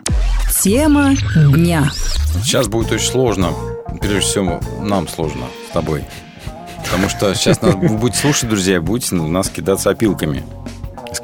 Тема 0.60 1.14
дня. 1.53 1.91
Сейчас 2.44 2.68
будет 2.68 2.91
очень 2.91 3.11
сложно. 3.11 3.53
Прежде 4.02 4.22
всего, 4.22 4.60
нам 4.81 5.07
сложно 5.07 5.45
с 5.69 5.72
тобой. 5.73 6.03
Потому 6.84 7.10
что 7.10 7.31
сейчас 7.35 7.61
нас 7.61 7.76
вы 7.76 7.89
будете 7.89 8.22
слушать, 8.22 8.49
друзья, 8.49 8.81
будете 8.81 9.14
на 9.14 9.27
нас 9.27 9.49
кидаться 9.49 9.91
опилками. 9.91 10.44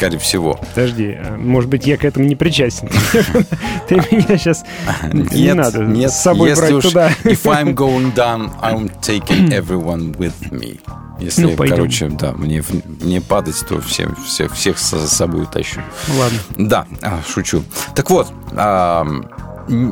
Скорее 0.04 0.20
всего. 0.20 0.60
Подожди, 0.76 1.18
а, 1.18 1.38
может 1.38 1.70
быть, 1.70 1.88
я 1.88 1.96
к 1.96 2.04
этому 2.04 2.26
не 2.26 2.36
причастен. 2.36 2.90
Ты 3.88 3.96
меня 3.96 4.38
сейчас 4.38 4.66
не 5.14 5.54
надо 5.54 5.80
нет, 5.80 6.12
с 6.12 6.22
собой 6.22 6.54
брать 6.56 6.82
туда. 6.82 7.10
If 7.24 7.44
I'm 7.44 7.74
going 7.74 8.14
down, 8.14 8.52
I'm 8.62 8.92
taking 9.02 9.48
everyone 9.52 10.14
with 10.18 10.34
me. 10.52 10.82
Если, 11.22 11.44
Ну, 11.44 11.56
пойдем. 11.56 11.78
короче, 11.78 12.10
да, 12.10 12.34
мне, 12.34 12.62
мне 13.02 13.22
падать, 13.22 13.64
то 13.70 13.80
всем, 13.80 14.14
всех, 14.26 14.54
всех 14.54 14.78
с 14.78 15.08
собой 15.08 15.46
тащу. 15.46 15.80
Ладно. 16.20 16.40
Да, 16.58 16.86
а, 17.02 17.22
шучу. 17.26 17.64
Так 17.96 18.10
вот, 18.10 18.28
м, 18.58 19.26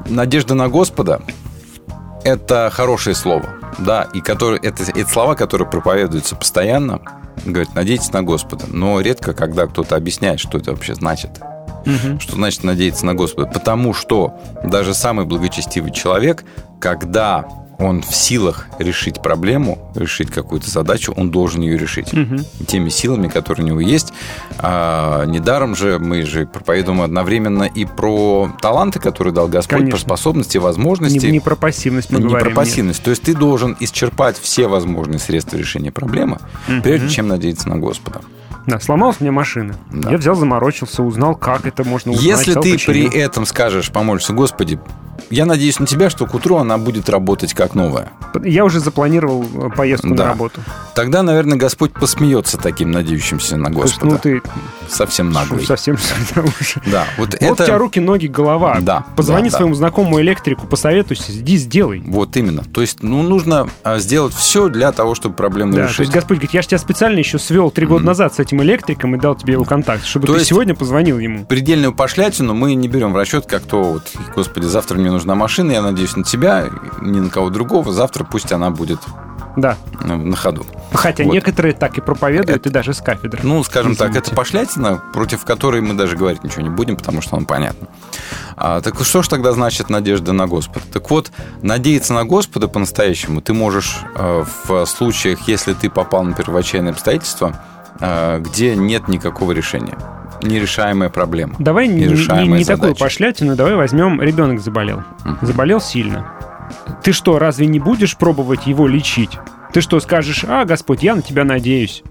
надежда 0.09 0.55
на 0.55 0.67
Господа– 0.67 1.21
это 2.25 2.69
хорошее 2.73 3.15
слово, 3.15 3.45
да, 3.77 4.09
и 4.13 4.19
которые, 4.19 4.59
это, 4.61 4.83
это 4.83 5.09
слова, 5.09 5.35
которые 5.35 5.69
проповедуются 5.69 6.35
постоянно, 6.35 6.99
говорят, 7.45 7.75
надейтесь 7.75 8.11
на 8.11 8.23
Господа, 8.23 8.65
но 8.67 8.99
редко, 9.01 9.33
когда 9.33 9.67
кто-то 9.67 9.95
объясняет, 9.95 10.39
что 10.39 10.57
это 10.57 10.71
вообще 10.71 10.95
значит. 10.95 11.31
Что 12.19 12.35
значит 12.35 12.63
надеяться 12.63 13.05
на 13.05 13.15
Господа? 13.15 13.47
Потому 13.47 13.93
что 13.93 14.39
даже 14.63 14.93
самый 14.93 15.25
благочестивый 15.25 15.91
человек, 15.91 16.43
когда 16.79 17.47
он 17.81 18.01
в 18.01 18.15
силах 18.15 18.67
решить 18.79 19.21
проблему, 19.21 19.91
решить 19.95 20.29
какую-то 20.29 20.69
задачу, 20.69 21.13
он 21.17 21.31
должен 21.31 21.61
ее 21.61 21.77
решить. 21.77 22.13
Мгм. 22.13 22.45
Теми 22.67 22.89
силами, 22.89 23.27
которые 23.27 23.65
у 23.65 23.67
него 23.69 23.79
есть. 23.81 24.13
А, 24.59 25.25
недаром 25.25 25.75
же 25.75 25.97
мы 25.99 26.23
же 26.23 26.45
проповедуем 26.45 27.01
одновременно 27.01 27.63
и 27.63 27.85
про 27.85 28.51
таланты, 28.61 28.99
которые 28.99 29.33
дал 29.33 29.47
Господь, 29.47 29.79
Конечно. 29.79 29.97
про 29.97 30.05
способности, 30.05 30.57
возможности. 30.57 31.25
Не, 31.25 31.31
не 31.33 31.39
про 31.39 31.55
пассивность 31.55 32.11
мы 32.11 32.19
не 32.19 32.27
говорим. 32.27 32.47
про 32.47 32.55
пассивность. 32.55 33.03
То 33.03 33.09
есть 33.09 33.23
ты 33.23 33.33
должен 33.33 33.75
исчерпать 33.79 34.37
все 34.39 34.67
возможные 34.67 35.19
средства 35.19 35.57
решения 35.57 35.91
проблемы, 35.91 36.37
Мгм. 36.67 36.81
прежде 36.83 37.09
чем 37.09 37.27
надеяться 37.27 37.67
на 37.69 37.77
Господа. 37.77 38.19
нет. 38.19 38.27
Да, 38.67 38.79
сломалась 38.79 39.19
меня 39.19 39.31
машина. 39.31 39.75
Я 39.91 40.17
взял, 40.17 40.35
заморочился, 40.35 41.01
узнал, 41.01 41.33
как 41.35 41.65
это 41.65 41.83
можно 41.83 42.11
узнать. 42.11 42.25
Если 42.25 42.53
ты 42.53 42.73
починил. 42.73 43.09
при 43.09 43.19
этом 43.19 43.47
скажешь, 43.47 43.89
помолишься, 43.91 44.33
Господи, 44.33 44.79
я 45.29 45.45
надеюсь 45.45 45.79
на 45.79 45.85
тебя, 45.85 46.09
что 46.09 46.25
к 46.25 46.33
утру 46.33 46.57
она 46.57 46.77
будет 46.77 47.09
работать 47.09 47.53
как 47.53 47.75
новая. 47.75 48.11
Я 48.43 48.65
уже 48.65 48.79
запланировал 48.79 49.43
э, 49.43 49.69
поездку 49.75 50.09
Да. 50.15 50.23
на 50.23 50.29
работу. 50.29 50.61
Тогда, 50.95 51.21
наверное, 51.23 51.57
Господь 51.57 51.93
посмеется 51.93 52.57
таким 52.57 52.91
надеющимся 52.91 53.57
на 53.57 53.65
То 53.71 53.81
есть, 53.83 53.99
Господа. 53.99 54.11
ну, 54.13 54.17
ты 54.21 54.41
Совсем 54.89 55.31
наглый. 55.31 55.65
совсем... 55.65 55.97
Да, 56.85 57.05
вот, 57.17 57.29
Вот 57.29 57.33
это... 57.41 57.63
у 57.63 57.65
тебя 57.65 57.77
руки, 57.77 57.99
ноги, 57.99 58.27
голова. 58.27 58.77
Да, 58.81 59.05
Позвони 59.15 59.45
да, 59.45 59.51
да. 59.51 59.57
своему 59.57 59.75
знакомому 59.75 60.19
электрику, 60.21 60.67
посоветуйся, 60.67 61.31
иди 61.31 61.57
сделай. 61.57 62.01
Вот 62.05 62.35
именно. 62.37 62.63
То 62.63 62.81
есть, 62.81 63.03
ну, 63.03 63.21
нужно 63.21 63.69
а, 63.83 63.99
сделать 63.99 64.33
все 64.33 64.67
для 64.69 64.91
того, 64.91 65.15
чтобы 65.15 65.35
проблему 65.35 65.73
Да, 65.73 65.83
то 65.83 65.83
решить. 65.87 65.99
есть 65.99 66.11
Господь 66.11 66.37
говорит, 66.37 66.53
я 66.53 66.61
же 66.61 66.69
тебя 66.69 66.77
специально 66.79 67.17
еще 67.19 67.39
свел 67.39 67.71
три 67.71 67.85
года 67.85 68.05
назад 68.05 68.33
с 68.35 68.39
этим 68.39 68.61
электриком 68.63 69.15
и 69.15 69.19
дал 69.19 69.35
тебе 69.35 69.53
его 69.53 69.63
контакт, 69.63 70.05
чтобы 70.05 70.27
То 70.27 70.33
ты 70.33 70.39
есть- 70.39 70.49
сегодня 70.49 70.75
позвонил 70.75 71.19
ему. 71.19 71.45
Предельную 71.45 71.93
пошлятину 71.93 72.53
мы 72.53 72.73
не 72.75 72.87
берем 72.87 73.13
в 73.13 73.15
расчет, 73.15 73.45
как 73.45 73.63
то 73.63 73.81
вот, 73.83 74.03
Господи, 74.35 74.65
завтра 74.65 74.97
мне 74.97 75.10
нужна 75.11 75.35
машина, 75.35 75.71
я 75.71 75.81
надеюсь 75.81 76.15
на 76.15 76.23
тебя, 76.23 76.65
ни 77.01 77.19
на 77.19 77.29
кого 77.29 77.49
другого, 77.49 77.91
завтра 77.91 78.23
пусть 78.23 78.51
она 78.51 78.69
будет 78.71 78.99
Да. 79.55 79.77
на 80.03 80.35
ходу. 80.35 80.65
Хотя 80.93 81.23
Вот. 81.25 81.33
некоторые 81.33 81.73
так 81.73 81.97
и 81.97 82.01
проповедуют, 82.01 82.65
и 82.67 82.69
даже 82.69 82.93
с 82.93 83.01
кафедры. 83.01 83.41
Ну, 83.43 83.63
скажем 83.63 83.95
так, 83.95 84.09
Извините. 84.11 84.27
это 84.29 84.35
пошлятина, 84.35 85.01
против 85.13 85.43
которой 85.45 85.81
мы 85.81 85.93
даже 85.93 86.15
говорить 86.15 86.43
ничего 86.43 86.61
не 86.63 86.69
будем, 86.69 86.95
потому 86.95 87.21
что 87.21 87.35
он 87.35 87.45
понятно. 87.45 87.87
А, 88.55 88.81
так 88.81 88.99
что 89.03 89.21
ж 89.23 89.27
тогда 89.27 89.51
значит 89.51 89.89
надежда 89.89 90.31
на 90.33 90.47
Господа? 90.47 90.85
Так 90.91 91.09
вот, 91.09 91.31
надеяться 91.61 92.13
на 92.13 92.23
Господа 92.25 92.67
по-настоящему 92.67 93.41
ты 93.41 93.53
можешь 93.53 93.99
э, 94.15 94.43
в 94.67 94.85
случаях, 94.85 95.47
если 95.47 95.73
ты 95.73 95.89
попал, 95.89 96.23
например, 96.23 96.51
в 96.51 96.55
отчаянные 96.57 96.91
обстоятельства, 96.91 97.59
э, 97.99 98.39
где 98.39 98.75
нет 98.75 99.07
никакого 99.07 99.51
решения. 99.51 99.97
Нерешаемая 100.43 101.09
проблема. 101.09 101.55
Давай 101.59 101.87
не, 101.87 101.95
не- 101.95 102.05
нерешаемая 102.05 102.59
не 102.59 102.65
такую 102.65 102.95
пошлятину, 102.95 103.55
давай 103.55 103.75
возьмем, 103.75 104.21
ребенок 104.21 104.59
заболел. 104.61 105.03
Заболел 105.41 105.81
сильно. 105.81 106.31
Ты 107.03 107.11
что, 107.11 107.39
разве 107.39 107.67
не 107.67 107.79
будешь 107.79 108.17
пробовать 108.17 108.65
его 108.67 108.87
лечить? 108.87 109.31
Ты 109.73 109.81
что, 109.81 109.99
скажешь, 109.99 110.43
а, 110.47 110.65
Господь, 110.65 111.03
я 111.03 111.15
на 111.15 111.21
тебя 111.21 111.43
надеюсь. 111.43 112.03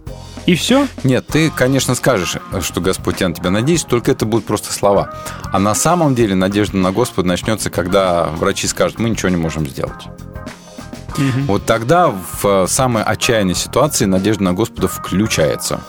И 0.47 0.55
все? 0.55 0.87
Нет, 1.05 1.27
ты, 1.27 1.51
конечно, 1.51 1.95
скажешь, 1.95 2.37
что 2.63 2.81
Господь, 2.81 3.21
я 3.21 3.29
на 3.29 3.35
тебя 3.35 3.51
надеюсь, 3.51 3.85
только 3.85 4.11
это 4.11 4.25
будут 4.25 4.47
просто 4.47 4.73
слова. 4.73 5.13
А 5.53 5.59
на 5.59 5.75
самом 5.75 6.15
деле 6.15 6.35
надежда 6.35 6.79
на 6.79 6.93
Господа 6.93 7.29
начнется, 7.29 7.71
когда 7.71 8.25
врачи 8.25 8.67
скажут, 8.67 8.99
мы 8.99 9.11
ничего 9.11 9.29
не 9.29 9.37
можем 9.37 9.67
сделать. 9.69 10.07
Вот 11.47 11.67
тогда 11.67 12.09
в 12.09 12.45
э, 12.45 12.67
самой 12.67 13.03
отчаянной 13.03 13.55
ситуации 13.55 14.07
надежда 14.07 14.43
на 14.45 14.53
Господа 14.55 14.89
включается. 14.89 15.81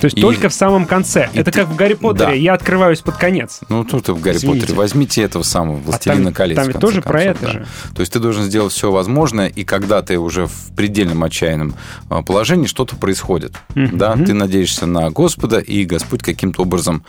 То 0.00 0.06
есть 0.06 0.16
И- 0.16 0.20
только 0.20 0.48
в 0.48 0.54
самом 0.54 0.86
конце. 0.86 1.28
и 1.32 1.38
Это 1.38 1.50
ты- 1.50 1.58
как 1.60 1.68
в 1.68 1.76
Гарри 1.76 1.92
Поттере. 1.94 2.26
Да. 2.26 2.32
Я 2.32 2.54
открываюсь 2.54 3.00
под 3.00 3.16
конец. 3.16 3.60
Ну, 3.68 3.84
тут 3.84 4.08
в 4.08 4.18
Гарри 4.20 4.36
Извините. 4.36 4.60
Поттере 4.62 4.78
возьмите 4.78 5.22
этого 5.22 5.42
самого 5.42 5.76
«Властелина 5.76 6.24
там- 6.26 6.32
колец». 6.34 6.56
там 6.56 6.68
ведь 6.68 6.78
тоже 6.78 7.02
про 7.02 7.18
концов, 7.18 7.36
это 7.36 7.46
да. 7.46 7.52
же. 7.52 7.66
То 7.94 8.00
есть 8.00 8.12
ты 8.12 8.18
должен 8.18 8.44
сделать 8.44 8.72
все 8.72 8.90
возможное, 8.90 9.48
и 9.48 9.62
когда 9.64 10.00
ты 10.00 10.18
уже 10.18 10.46
в 10.46 10.74
предельном 10.74 11.22
отчаянном 11.22 11.74
а, 12.08 12.22
положении, 12.22 12.66
что-то 12.66 12.96
происходит. 12.96 13.52
Мгм. 13.74 13.98
Да, 13.98 14.16
ты 14.16 14.32
надеешься 14.32 14.86
на 14.86 15.10
Господа, 15.10 15.58
и 15.58 15.84
Господь 15.84 16.22
каким-то 16.22 16.62
образом 16.62 17.04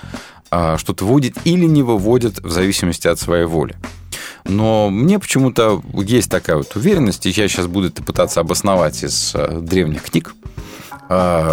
а, 0.53 0.77
что-то 0.77 1.05
выводит 1.05 1.35
или 1.45 1.65
не 1.65 1.83
выводит 1.83 2.39
в 2.43 2.49
зависимости 2.51 3.07
от 3.07 3.17
своей 3.19 3.45
воли. 3.45 3.77
Но 4.43 4.89
мне 4.89 5.17
почему-то 5.17 5.81
есть 5.93 6.29
такая 6.29 6.57
вот 6.57 6.75
уверенность, 6.75 7.25
и 7.25 7.29
я 7.29 7.47
сейчас 7.47 7.67
буду 7.67 7.87
это 7.87 8.03
пытаться 8.03 8.41
обосновать 8.41 9.01
из 9.03 9.31
э, 9.33 9.59
древних 9.61 10.01
книг, 10.03 10.33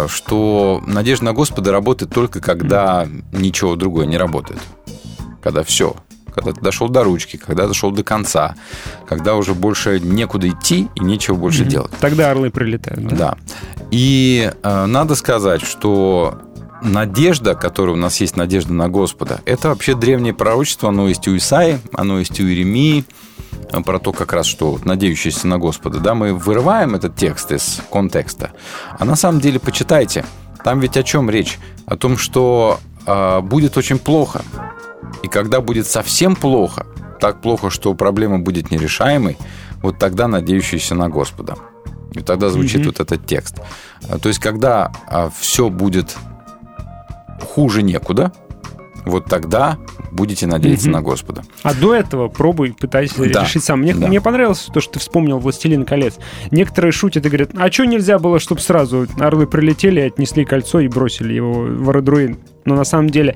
что 0.07 0.81
надежда 0.85 1.25
на 1.25 1.33
Господа 1.33 1.71
работает 1.71 2.13
только 2.13 2.39
когда 2.39 3.07
ничего 3.31 3.75
другое 3.75 4.05
не 4.05 4.17
работает. 4.17 4.59
Когда 5.41 5.63
все. 5.63 5.95
Когда 6.33 6.53
ты 6.53 6.61
дошел 6.61 6.89
до 6.89 7.03
ручки, 7.03 7.37
когда 7.37 7.67
дошел 7.67 7.91
до 7.91 8.03
конца, 8.03 8.55
когда 9.07 9.35
уже 9.35 9.53
больше 9.53 9.99
некуда 9.99 10.47
идти 10.47 10.87
и 10.95 10.99
нечего 11.03 11.35
больше 11.35 11.61
Мгм. 11.61 11.69
делать. 11.69 11.91
Тогда 11.99 12.31
орлы 12.31 12.49
прилетают. 12.51 13.07
Да. 13.07 13.15
Да. 13.15 13.37
И 13.91 14.51
э, 14.61 14.85
надо 14.85 15.15
сказать, 15.15 15.61
что 15.61 16.39
надежда, 16.81 17.55
которая 17.55 17.95
у 17.95 17.99
нас 17.99 18.19
есть, 18.21 18.37
надежда 18.37 18.73
на 18.73 18.89
Господа, 18.89 19.41
это 19.45 19.69
вообще 19.69 19.95
древнее 19.95 20.33
пророчество, 20.33 20.89
оно 20.89 21.07
есть 21.07 21.27
у 21.27 21.35
Исаи, 21.35 21.79
оно 21.93 22.19
есть 22.19 22.39
у 22.39 22.43
Иеремии, 22.43 23.05
э, 23.71 23.81
про 23.81 23.99
то 23.99 24.11
как 24.11 24.33
раз, 24.33 24.45
что 24.45 24.71
вот 24.71 24.85
надеющиеся 24.85 25.47
на 25.47 25.57
Господа, 25.57 25.99
да, 25.99 26.13
мы 26.15 26.33
вырываем 26.33 26.95
этот 26.95 27.15
текст 27.15 27.51
из 27.51 27.81
контекста, 27.91 28.51
а 28.97 29.05
на 29.05 29.15
самом 29.15 29.41
деле 29.41 29.59
почитайте, 29.59 30.25
там 30.63 30.79
ведь 30.79 30.97
о 30.97 31.03
чем 31.03 31.29
речь? 31.29 31.57
О 31.85 31.95
том, 31.95 32.17
что 32.17 32.79
э, 33.05 33.39
будет 33.41 33.77
очень 33.77 33.99
плохо, 33.99 34.41
и 35.23 35.27
когда 35.27 35.61
будет 35.61 35.87
совсем 35.87 36.35
плохо, 36.35 36.85
так 37.19 37.41
плохо, 37.41 37.69
что 37.69 37.93
проблема 37.93 38.39
будет 38.39 38.71
нерешаемой, 38.71 39.37
вот 39.81 39.97
тогда 39.97 40.27
надеющийся 40.27 40.95
на 40.95 41.09
Господа. 41.09 41.55
И 42.13 42.21
тогда 42.21 42.49
звучит 42.49 42.79
Мгм. 42.81 42.87
вот 42.87 42.99
этот 42.99 43.25
текст. 43.25 43.57
А, 44.09 44.17
То 44.17 44.29
есть, 44.29 44.39
когда 44.39 44.91
все 45.39 45.69
будет 45.69 46.15
хуже 47.41 47.81
некуда, 47.83 48.31
вот 49.05 49.25
тогда 49.25 49.77
будете 50.11 50.45
надеяться 50.47 50.87
Мгм. 50.89 50.93
на 50.97 51.01
Господа. 51.01 51.43
А 51.63 51.73
до 51.73 51.95
этого 51.95 52.27
пробуй, 52.27 52.73
пытайся 52.73 53.15
Да, 53.31 53.43
решить 53.43 53.63
сам. 53.63 53.79
Мне, 53.81 53.93
да. 53.93 54.07
мне 54.07 54.21
понравилось 54.21 54.67
то, 54.73 54.81
что 54.81 54.93
ты 54.93 54.99
вспомнил 54.99 55.39
«Властелин 55.39 55.85
колец». 55.85 56.15
Некоторые 56.51 56.91
шутят 56.91 57.25
и 57.25 57.29
говорят, 57.29 57.51
а 57.55 57.71
что 57.71 57.85
нельзя 57.85 58.19
было, 58.19 58.39
чтобы 58.39 58.61
сразу 58.61 59.07
орлы 59.19 59.47
прилетели, 59.47 59.99
отнесли 60.01 60.45
кольцо 60.45 60.79
и 60.79 60.87
бросили 60.87 61.33
его 61.33 61.53
в 61.53 61.89
Арадруин? 61.89 62.37
Но 62.65 62.75
на 62.75 62.83
самом 62.83 63.09
деле 63.09 63.35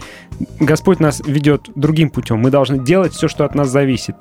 Господь 0.59 0.99
нас 0.99 1.21
ведет 1.25 1.69
другим 1.75 2.09
путем. 2.09 2.39
Мы 2.39 2.51
должны 2.51 2.83
делать 2.83 3.13
все, 3.13 3.27
что 3.27 3.45
от 3.45 3.55
нас 3.55 3.69
зависит. 3.69 4.15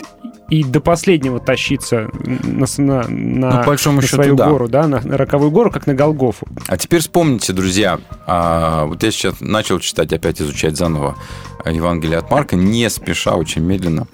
И 0.48 0.64
до 0.64 0.80
последнего 0.80 1.40
тащиться 1.40 2.10
на, 2.24 2.66
на, 2.76 3.08
на- 3.08 3.50
Ну, 3.50 3.58
по 3.60 3.66
большому 3.68 3.96
на 3.96 4.02
счету, 4.02 4.16
свою 4.16 4.34
да. 4.36 4.48
гору, 4.50 4.68
да, 4.68 4.86
на, 4.86 5.00
на 5.00 5.16
роковую 5.16 5.50
гору, 5.50 5.70
как 5.70 5.86
на 5.86 5.94
Голгофу. 5.94 6.46
А 6.68 6.76
теперь 6.76 7.00
вспомните, 7.00 7.52
друзья, 7.54 7.98
а, 8.26 8.84
вот 8.84 9.02
я 9.02 9.10
сейчас 9.10 9.40
начал 9.40 9.78
читать, 9.80 10.12
опять 10.12 10.42
изучать 10.42 10.76
заново 10.76 11.16
Евангелие 11.64 12.18
от 12.18 12.30
Марка, 12.30 12.54
не 12.56 12.90
спеша, 12.90 13.34
очень 13.34 13.62
медленно. 13.62 14.06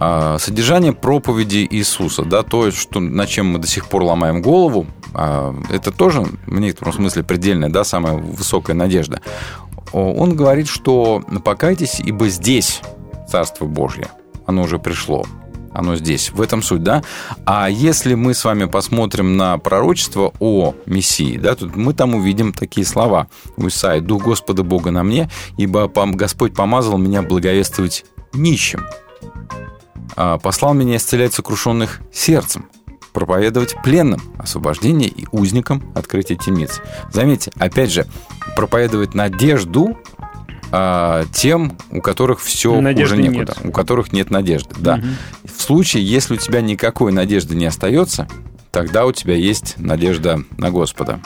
А, 0.00 0.38
Содержание 0.38 0.92
проповеди 0.94 1.66
Иисуса, 1.70 2.24
да, 2.24 2.42
то, 2.42 2.70
что, 2.70 3.00
над 3.00 3.28
чем 3.28 3.46
мы 3.48 3.58
до 3.58 3.66
сих 3.66 3.88
пор 3.88 4.04
ломаем 4.04 4.40
голову, 4.40 4.86
а, 5.12 5.54
это 5.70 5.90
тоже 5.92 6.22
в 6.46 6.58
некотором 6.60 6.92
смысле 6.94 7.24
предельная, 7.24 7.68
да, 7.68 7.84
самая 7.84 8.14
высокая 8.14 8.74
надежда. 8.74 9.20
Он 9.92 10.34
говорит, 10.34 10.68
что 10.68 11.22
покайтесь, 11.44 12.00
ибо 12.00 12.28
здесь 12.28 12.80
Царство 13.28 13.66
Божье. 13.66 14.08
оно 14.46 14.62
уже 14.62 14.78
пришло. 14.78 15.24
Оно 15.72 15.96
здесь. 15.96 16.32
В 16.32 16.40
этом 16.40 16.62
суть, 16.62 16.82
да? 16.82 17.02
А 17.44 17.68
если 17.68 18.14
мы 18.14 18.32
с 18.32 18.44
вами 18.44 18.64
посмотрим 18.64 19.36
на 19.36 19.58
пророчество 19.58 20.32
о 20.40 20.74
Мессии, 20.86 21.36
да, 21.36 21.54
тут 21.54 21.76
мы 21.76 21.92
там 21.92 22.14
увидим 22.14 22.52
такие 22.52 22.86
слова 22.86 23.28
у 23.56 23.68
Исаии. 23.68 24.00
«Дух 24.00 24.24
Господа 24.24 24.62
Бога 24.62 24.90
на 24.90 25.02
мне, 25.02 25.28
ибо 25.58 25.86
Господь 25.88 26.54
помазал 26.54 26.96
меня 26.96 27.22
благовествовать 27.22 28.06
нищим, 28.32 28.86
а, 30.16 30.38
послал 30.38 30.74
меня 30.74 30.96
исцелять 30.96 31.34
сокрушенных 31.34 32.00
сердцем, 32.12 32.66
проповедовать 33.18 33.74
пленным 33.82 34.20
освобождение 34.38 35.08
и 35.08 35.26
узникам 35.32 35.92
открытие 35.94 36.38
темниц». 36.38 36.80
Заметьте, 37.12 37.50
опять 37.58 37.90
же, 37.90 38.06
проповедовать 38.54 39.14
надежду 39.14 39.98
а, 40.70 41.24
тем, 41.32 41.76
у 41.90 42.00
которых 42.00 42.40
все 42.40 42.80
Надежды 42.80 43.14
уже 43.14 43.22
некуда, 43.22 43.54
нет. 43.56 43.66
у 43.68 43.72
которых 43.72 44.12
нет 44.12 44.30
надежды. 44.30 44.74
Да. 44.78 44.98
Мгм. 44.98 45.16
В 45.44 45.60
случае, 45.62 46.04
если 46.04 46.34
у 46.34 46.36
тебя 46.36 46.60
никакой 46.60 47.10
надежды 47.10 47.56
не 47.56 47.66
остается, 47.66 48.28
тогда 48.70 49.06
у 49.06 49.12
тебя 49.12 49.34
есть 49.34 49.74
надежда 49.78 50.40
на 50.58 50.70
Господа. 50.70 51.20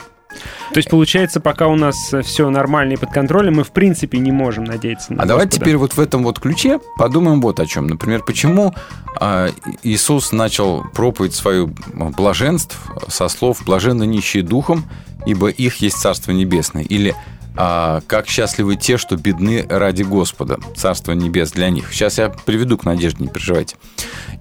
То 0.71 0.77
есть, 0.77 0.89
получается, 0.89 1.39
пока 1.39 1.67
у 1.67 1.75
нас 1.75 1.95
все 2.23 2.49
нормально 2.49 2.93
и 2.93 2.97
под 2.97 3.11
контролем, 3.11 3.55
мы 3.55 3.63
в 3.63 3.71
принципе 3.71 4.17
не 4.17 4.31
можем 4.31 4.63
надеяться 4.63 5.13
на 5.13 5.23
А 5.23 5.25
давайте 5.25 5.51
Господа. 5.51 5.65
теперь 5.65 5.77
вот 5.77 5.93
в 5.93 5.99
этом 5.99 6.23
вот 6.23 6.39
ключе 6.39 6.79
подумаем 6.97 7.41
вот 7.41 7.59
о 7.59 7.65
чем. 7.65 7.87
Например, 7.87 8.23
почему 8.23 8.73
а, 9.19 9.49
Иисус 9.83 10.31
начал 10.31 10.83
проповедь 10.93 11.33
свою 11.33 11.73
блаженств 11.93 12.77
со 13.07 13.27
слов 13.27 13.63
«блаженны 13.65 14.05
нищие 14.05 14.43
духом, 14.43 14.85
ибо 15.25 15.49
их 15.49 15.77
есть 15.77 15.97
Царство 15.97 16.31
Небесное». 16.31 16.83
Или 16.83 17.15
а, 17.55 18.01
«как 18.07 18.27
счастливы 18.27 18.75
те, 18.75 18.97
что 18.97 19.15
бедны 19.15 19.65
ради 19.69 20.03
Господа, 20.03 20.59
Царство 20.75 21.13
Небес 21.13 21.51
для 21.51 21.69
них». 21.69 21.93
Сейчас 21.93 22.17
я 22.17 22.29
приведу 22.29 22.77
к 22.77 22.85
надежде, 22.85 23.23
не 23.23 23.29
переживайте. 23.29 23.75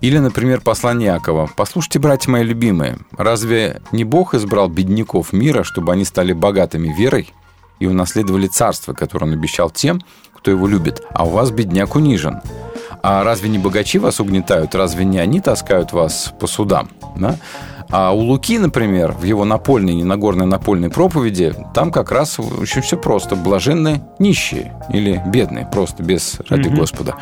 Или, 0.01 0.19
например, 0.19 0.61
послание 0.61 1.13
Якова. 1.15 1.49
«Послушайте, 1.57 1.99
братья 1.99 2.31
мои 2.31 2.43
любимые, 2.43 2.99
разве 3.17 3.81
не 3.93 4.05
Бог 4.05 4.35
избрал 4.35 4.69
бедняков 4.69 5.33
мира, 5.33 5.63
чтобы 5.63 5.93
они 5.93 6.05
стали 6.05 6.33
богатыми 6.33 6.93
верой 6.93 7.33
и 7.79 7.87
унаследовали 7.87 8.47
царство, 8.47 8.93
которое 8.93 9.27
он 9.27 9.33
обещал 9.33 9.71
тем, 9.71 10.01
кто 10.35 10.51
его 10.51 10.67
любит, 10.67 11.03
а 11.11 11.25
у 11.25 11.31
вас 11.31 11.51
бедняк 11.51 11.95
унижен. 11.95 12.41
А 13.03 13.25
разве 13.25 13.49
не 13.49 13.59
богачи 13.59 13.99
вас 13.99 14.21
угнетают? 14.21 14.75
Разве 14.75 15.05
не 15.05 15.19
они 15.19 15.41
таскают 15.41 15.93
вас 15.93 16.33
по 16.39 16.47
судам? 16.47 16.89
Да? 17.17 17.37
А 17.93 18.13
у 18.13 18.21
Луки, 18.21 18.59
например, 18.59 19.13
в 19.13 19.23
его 19.23 19.45
напольной, 19.45 19.95
не 19.95 20.03
Нагорной 20.03 20.47
напольной 20.47 20.89
проповеди, 20.89 21.55
там 21.75 21.93
как 21.93 22.11
раз 22.11 22.39
очень 22.41 22.81
все 22.81 22.97
просто. 22.97 23.37
Блаженны 23.37 24.03
нищие 24.19 24.73
или 24.89 25.23
бедные, 25.27 25.67
просто 25.71 26.03
без 26.03 26.39
ради 26.49 26.69
Мгм. 26.69 26.79
Господа. 26.79 27.17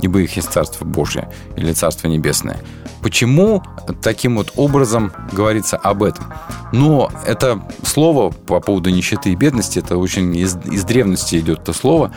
Ибо 0.00 0.20
их 0.20 0.36
есть 0.36 0.52
Царство 0.52 0.84
Божье 0.84 1.28
или 1.56 1.72
Царство 1.72 2.06
Небесное. 2.06 2.58
Почему 3.02 3.62
таким 4.00 4.36
вот 4.36 4.52
образом 4.54 5.12
говорится 5.32 5.76
об 5.76 6.04
этом? 6.04 6.32
Но 6.72 7.10
это 7.26 7.60
слово 7.84 8.30
по 8.30 8.60
поводу 8.60 8.90
нищеты 8.90 9.30
и 9.30 9.34
бедности, 9.34 9.80
это 9.80 9.98
очень 9.98 10.34
из, 10.36 10.56
из 10.64 10.84
древности 10.84 11.36
идет 11.36 11.62
это 11.62 11.72
слово, 11.72 12.12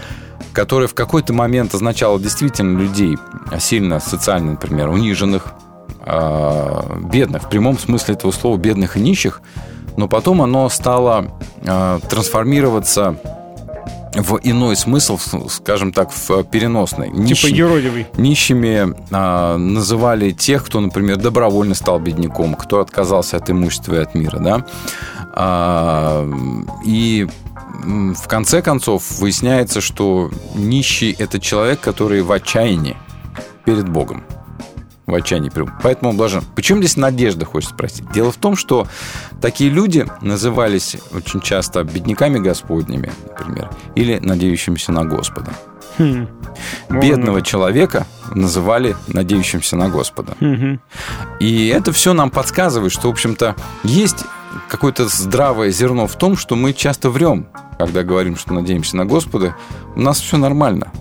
которое 0.53 0.88
в 0.88 0.94
какой-то 0.94 1.34
момент 1.34 1.73
означало 1.73 2.19
действительно 2.19 2.77
людей 2.77 3.18
сильно 3.60 3.99
социально, 3.99 4.52
например, 4.52 4.90
униженных, 4.90 5.56
бедных, 6.06 7.44
в 7.44 7.49
прямом 7.49 7.77
смысле 7.80 8.14
этого 8.15 8.32
слова 8.32 8.57
бедных 8.57 8.98
и 8.98 8.99
нищих, 8.99 9.41
но 9.98 10.07
потом 10.07 10.41
оно 10.41 10.69
стало 10.69 11.32
а, 11.65 11.99
трансформироваться 11.99 13.18
в 14.14 14.40
иной 14.44 14.76
смысл, 14.77 15.18
скажем 15.49 15.91
так, 15.91 16.11
в 16.11 16.44
переносный. 16.44 17.07
Типа 17.07 17.18
Нищий- 17.19 17.53
юродивый. 17.56 18.07
Нищими 18.18 18.94
а, 19.11 19.57
называли 19.57 20.32
тех, 20.32 20.65
кто, 20.65 20.80
например, 20.80 21.18
добровольно 21.18 21.76
стал 21.76 21.99
бедняком, 21.99 22.56
кто 22.56 22.80
отказался 22.80 23.38
от 23.38 23.49
имущества 23.49 23.95
и 23.95 23.98
от 23.98 24.15
мира, 24.15 24.40
да. 24.40 24.65
А, 25.34 26.30
и 26.86 27.27
в 27.84 28.27
конце 28.27 28.61
концов 28.61 29.19
выясняется, 29.19 29.82
что 29.82 30.32
нищий– 30.56 31.15
это 31.19 31.40
человек, 31.40 31.82
который 31.82 32.22
в 32.22 32.32
отчаянии 32.32 32.95
перед 33.65 33.90
Богом. 33.90 34.23
В 35.06 35.14
отчаянии. 35.14 35.52
Поэтому 35.84 36.14
блажен. 36.14 36.44
Почему 36.56 36.80
здесь 36.80 36.98
надежда, 36.98 37.45
хочется 37.45 37.76
спросить? 37.76 38.11
Дело 38.11 38.32
в 38.32 38.38
том, 38.38 38.56
что 38.56 38.88
такие 39.40 39.69
люди 39.69 40.07
назывались 40.22 40.98
очень 41.14 41.41
часто 41.41 41.84
бедняками 41.84 42.40
Господними, 42.40 43.11
например, 43.30 43.69
или 43.94 44.18
надеющимися 44.18 44.91
на 44.91 45.06
Господа. 45.06 45.53
Хм. 45.98 46.27
Бедного 46.90 47.41
человека 47.41 48.07
называли 48.34 48.95
надеющимся 49.07 49.76
на 49.77 49.90
Господа. 49.90 50.36
Мгм. 50.40 50.82
И 51.40 51.68
это 51.68 51.91
все 51.91 52.14
нам 52.14 52.32
подсказывает, 52.32 52.91
что, 52.91 53.07
в 53.07 53.11
общем-то, 53.11 53.56
есть 53.84 54.26
какое-то 54.69 55.07
здравое 55.07 55.69
зерно 55.69 56.07
в 56.07 56.15
том, 56.15 56.36
что 56.38 56.56
мы 56.56 56.73
часто 56.73 57.10
врем, 57.10 57.48
когда 57.77 58.03
говорим, 58.03 58.36
что 58.36 58.53
надеемся 58.53 58.98
на 58.98 59.06
Господа. 59.06 59.56
У 59.95 60.02
нас 60.02 60.19
все 60.19 60.38
нормально. 60.38 60.91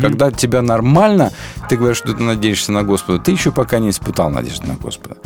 Когда 0.00 0.30
тебя 0.30 0.62
нормально, 0.62 1.32
ты 1.68 1.76
говоришь, 1.76 1.98
что 1.98 2.12
ты 2.12 2.22
надеешься 2.22 2.72
на 2.72 2.82
Господа, 2.82 3.18
ты 3.18 3.32
еще 3.32 3.52
пока 3.52 3.78
не 3.78 3.90
испытал 3.90 4.30
надежды 4.30 4.66
на 4.66 4.74
Господа. 4.74 5.16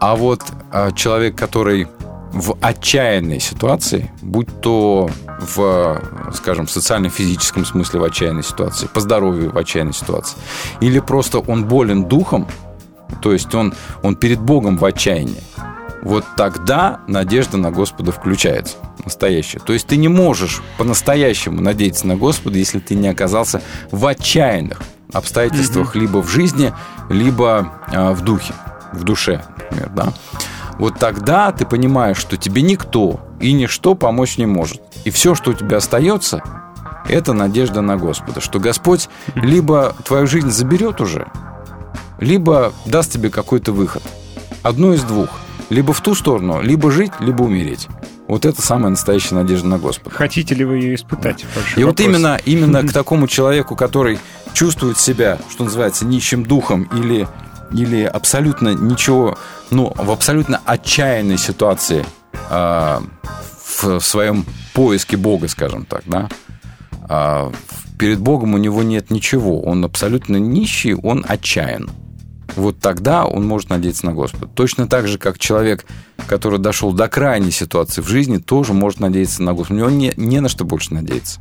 А 0.00 0.16
вот 0.16 0.42
а, 0.72 0.92
человек, 0.92 1.36
который 1.36 1.88
в 2.32 2.56
отчаянной 2.60 3.40
ситуации, 3.40 4.10
будь 4.22 4.48
то 4.60 5.10
в, 5.40 6.02
скажем, 6.34 6.68
социально-физическом 6.68 7.64
смысле 7.64 8.00
в 8.00 8.04
отчаянной 8.04 8.44
ситуации, 8.44 8.88
по 8.92 9.00
здоровью 9.00 9.52
в 9.52 9.58
отчаянной 9.58 9.92
ситуации, 9.92 10.38
или 10.80 11.00
просто 11.00 11.38
он 11.38 11.64
болен 11.64 12.04
духом, 12.04 12.46
то 13.20 13.32
есть 13.32 13.54
он, 13.54 13.74
он 14.02 14.14
перед 14.14 14.40
Богом 14.40 14.76
в 14.76 14.84
отчаянии, 14.84 15.42
вот 16.02 16.24
тогда 16.36 17.00
надежда 17.06 17.56
на 17.56 17.70
Господа 17.70 18.12
включается. 18.12 18.76
Настоящая. 19.04 19.60
То 19.60 19.72
есть 19.72 19.86
ты 19.86 19.96
не 19.96 20.08
можешь 20.08 20.62
по-настоящему 20.78 21.60
надеяться 21.60 22.06
на 22.06 22.16
Господа, 22.16 22.58
если 22.58 22.78
ты 22.78 22.94
не 22.94 23.08
оказался 23.08 23.62
в 23.90 24.06
отчаянных 24.06 24.80
обстоятельствах 25.12 25.94
либо 25.96 26.22
в 26.22 26.28
жизни, 26.28 26.72
либо 27.08 27.72
а, 27.88 28.12
в 28.12 28.22
духе, 28.22 28.54
в 28.92 29.04
душе, 29.04 29.44
например, 29.58 29.90
да. 29.90 30.12
Вот 30.78 30.98
тогда 30.98 31.52
ты 31.52 31.66
понимаешь, 31.66 32.16
что 32.16 32.36
тебе 32.36 32.62
никто 32.62 33.20
и 33.40 33.52
ничто 33.52 33.94
помочь 33.94 34.38
не 34.38 34.46
может. 34.46 34.80
И 35.04 35.10
все, 35.10 35.34
что 35.34 35.50
у 35.50 35.54
тебя 35.54 35.78
остается, 35.78 36.42
это 37.08 37.32
надежда 37.32 37.80
на 37.80 37.96
Господа, 37.96 38.40
что 38.40 38.60
Господь 38.60 39.08
либо 39.34 39.94
твою 40.04 40.26
жизнь 40.26 40.50
заберет 40.50 41.00
уже, 41.00 41.26
либо 42.18 42.72
даст 42.86 43.12
тебе 43.12 43.30
какой-то 43.30 43.72
выход. 43.72 44.02
Одно 44.62 44.94
из 44.94 45.02
двух. 45.02 45.28
Либо 45.70 45.92
в 45.92 46.00
ту 46.00 46.14
сторону, 46.14 46.60
либо 46.60 46.90
жить, 46.90 47.12
либо 47.20 47.42
умереть. 47.42 47.88
Вот 48.26 48.44
это 48.44 48.60
самая 48.60 48.90
настоящая 48.90 49.36
надежда 49.36 49.68
на 49.68 49.78
Господа. 49.78 50.14
Хотите 50.14 50.54
ли 50.54 50.64
вы 50.64 50.78
ее 50.78 50.94
испытать? 50.96 51.44
И 51.76 51.84
вот 51.84 51.98
вопрос. 51.98 52.06
именно, 52.06 52.40
именно 52.44 52.82
к 52.86 52.92
такому 52.92 53.28
человеку, 53.28 53.76
который 53.76 54.18
чувствует 54.52 54.98
себя, 54.98 55.38
что 55.48 55.64
называется, 55.64 56.04
нищим 56.04 56.44
духом 56.44 56.88
или, 56.94 57.26
или 57.72 58.02
абсолютно 58.02 58.74
ничего, 58.74 59.38
ну, 59.70 59.92
в 59.96 60.10
абсолютно 60.10 60.60
отчаянной 60.64 61.38
ситуации 61.38 62.04
а, 62.50 63.02
в, 63.64 64.00
в 64.00 64.04
своем 64.04 64.44
поиске 64.74 65.16
Бога, 65.16 65.48
скажем 65.48 65.84
так, 65.84 66.02
да, 66.06 66.28
а, 67.08 67.52
перед 67.98 68.18
Богом 68.18 68.54
у 68.54 68.58
него 68.58 68.82
нет 68.82 69.10
ничего, 69.10 69.60
он 69.60 69.84
абсолютно 69.84 70.36
нищий, 70.36 70.94
он 70.94 71.24
отчаян. 71.28 71.90
Вот 72.56 72.78
тогда 72.80 73.26
он 73.26 73.46
может 73.46 73.70
надеяться 73.70 74.06
на 74.06 74.12
Господа. 74.12 74.46
Точно 74.46 74.86
так 74.86 75.06
же, 75.08 75.18
как 75.18 75.38
человек, 75.38 75.84
который 76.26 76.58
дошел 76.58 76.92
до 76.92 77.08
крайней 77.08 77.50
ситуации 77.50 78.02
в 78.02 78.08
жизни, 78.08 78.38
тоже 78.38 78.72
может 78.72 79.00
надеяться 79.00 79.42
на 79.42 79.52
Господа. 79.52 79.74
У 79.74 79.78
него 79.78 79.90
не, 79.90 80.12
не 80.16 80.40
на 80.40 80.48
что 80.48 80.64
больше 80.64 80.94
надеяться. 80.94 81.40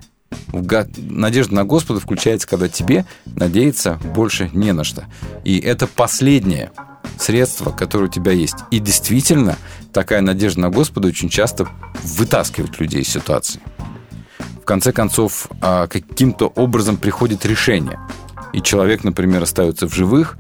Надежда 0.51 1.55
на 1.55 1.63
Господа 1.63 1.99
включается, 1.99 2.47
когда 2.47 2.67
тебе 2.67 3.05
надеяться 3.25 3.99
больше 4.13 4.49
не 4.53 4.73
на 4.73 4.83
что. 4.83 5.05
И 5.43 5.57
это 5.59 5.87
последнее 5.87 6.71
средство, 7.17 7.71
которое 7.71 8.05
у 8.05 8.11
тебя 8.11 8.31
есть. 8.31 8.57
И 8.71 8.79
действительно, 8.79 9.57
такая 9.93 10.21
надежда 10.21 10.61
на 10.61 10.69
Господа 10.69 11.07
очень 11.07 11.29
часто 11.29 11.67
вытаскивает 12.03 12.79
людей 12.79 13.01
из 13.01 13.09
ситуации. 13.09 13.61
В 14.61 14.65
конце 14.65 14.91
концов, 14.91 15.47
а, 15.61 15.87
каким-то 15.87 16.47
образом 16.47 16.97
приходит 16.97 17.45
решение. 17.45 17.99
И 18.53 18.61
человек, 18.61 19.03
например, 19.03 19.43
остается 19.43 19.87
в 19.87 19.93
живых, 19.93 20.37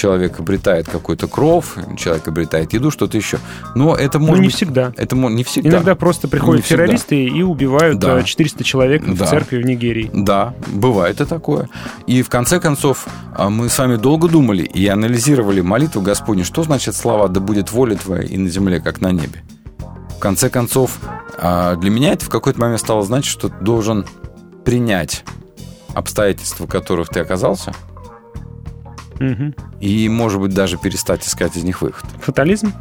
человек 0.00 0.40
обретает 0.40 0.88
какой-то 0.88 1.28
кров, 1.28 1.76
человек 1.98 2.26
обретает 2.26 2.72
еду, 2.72 2.90
что-то 2.90 3.18
еще. 3.18 3.38
Но 3.74 3.94
это 3.94 4.18
может 4.18 4.36
Ну, 4.36 4.40
не 4.42 4.48
быть- 4.48 4.56
всегда. 4.56 4.92
Это 4.96 5.14
не 5.14 5.44
всегда. 5.44 5.68
Иногда 5.68 5.94
просто 5.94 6.26
приходят 6.26 6.56
Не 6.56 6.62
всегда. 6.62 6.84
террористы 6.84 7.22
и 7.24 7.42
убивают 7.42 7.98
Да. 7.98 8.18
э, 8.20 8.24
400 8.24 8.64
человек 8.64 9.02
Да. 9.04 9.24
в 9.26 9.28
церкви 9.28 9.58
в 9.62 9.66
Нигерии. 9.66 10.10
Да, 10.14 10.54
бывает 10.68 11.20
и 11.20 11.26
такое. 11.26 11.68
И 12.06 12.22
в 12.22 12.30
конце 12.30 12.60
концов, 12.60 13.06
а, 13.36 13.50
мы 13.50 13.68
с 13.68 13.78
вами 13.78 13.96
долго 13.96 14.28
думали 14.28 14.62
и 14.62 14.86
анализировали 14.86 15.60
молитву 15.60 16.00
Господню, 16.00 16.44
что 16.44 16.62
значит 16.62 16.96
слова 16.96 17.28
«да 17.28 17.40
будет 17.40 17.70
воля 17.72 17.96
твоя 17.96 18.22
и 18.22 18.38
на 18.38 18.48
земле, 18.48 18.80
как 18.80 19.00
на 19.02 19.12
небе». 19.12 19.42
В 20.16 20.18
конце 20.18 20.48
концов, 20.50 20.98
а, 21.38 21.76
для 21.76 21.90
меня 21.90 22.12
это 22.12 22.24
в 22.24 22.28
какой-то 22.30 22.60
момент 22.60 22.80
стало 22.80 23.02
значить, 23.02 23.30
что 23.30 23.48
ты 23.50 23.56
должен 23.62 24.06
принять 24.64 25.24
обстоятельства, 25.94 26.66
в 26.66 26.70
которых 26.70 27.08
ты 27.08 27.20
оказался, 27.20 27.72
Мгм. 29.20 29.54
И, 29.80 30.08
может 30.08 30.40
быть, 30.40 30.54
даже 30.54 30.78
перестать 30.78 31.26
искать 31.26 31.56
из 31.56 31.62
них 31.62 31.82
выход. 31.82 32.04
Фатализм? 32.20 32.72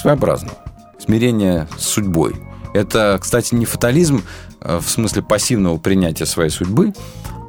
Своеобразно. 0.00 0.50
Смирение 0.98 1.68
с 1.78 1.84
судьбой. 1.84 2.34
Это, 2.74 3.18
кстати, 3.20 3.54
не 3.54 3.64
фатализм 3.64 4.22
э, 4.60 4.78
в 4.78 4.88
смысле 4.90 5.22
пассивного 5.22 5.78
принятия 5.78 6.26
своей 6.26 6.50
судьбы, 6.50 6.92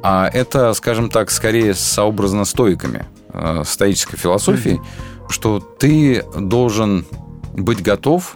а 0.02 0.30
это, 0.32 0.72
скажем 0.72 1.10
так, 1.10 1.30
скорее 1.30 1.74
сообразно 1.74 2.44
стойками 2.44 3.04
э, 3.32 3.62
стоической 3.66 4.18
философии, 4.18 4.80
что 5.28 5.58
ты 5.60 6.24
должен 6.38 7.04
быть 7.52 7.82
готов 7.82 8.34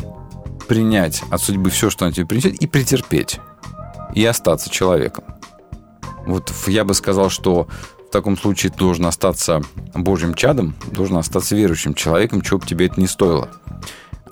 принять 0.68 1.22
от 1.30 1.40
судьбы 1.40 1.70
все, 1.70 1.88
что 1.88 2.04
она 2.04 2.12
тебе 2.12 2.26
принесет, 2.26 2.54
и 2.54 2.66
претерпеть, 2.66 3.40
и 4.14 4.24
остаться 4.24 4.70
человеком. 4.70 5.24
Вот 6.26 6.52
я 6.66 6.84
бы 6.84 6.94
сказал, 6.94 7.30
что 7.30 7.68
таком 8.14 8.36
случае 8.38 8.72
ты 8.72 8.78
должен 8.78 9.04
остаться 9.06 9.62
Божьим 9.94 10.34
чадом, 10.34 10.74
должен 10.92 11.16
остаться 11.18 11.54
верующим 11.54 11.94
человеком, 11.94 12.40
чего 12.40 12.58
бы 12.58 12.66
тебе 12.66 12.86
это 12.86 12.98
не 13.00 13.06
стоило. 13.06 13.50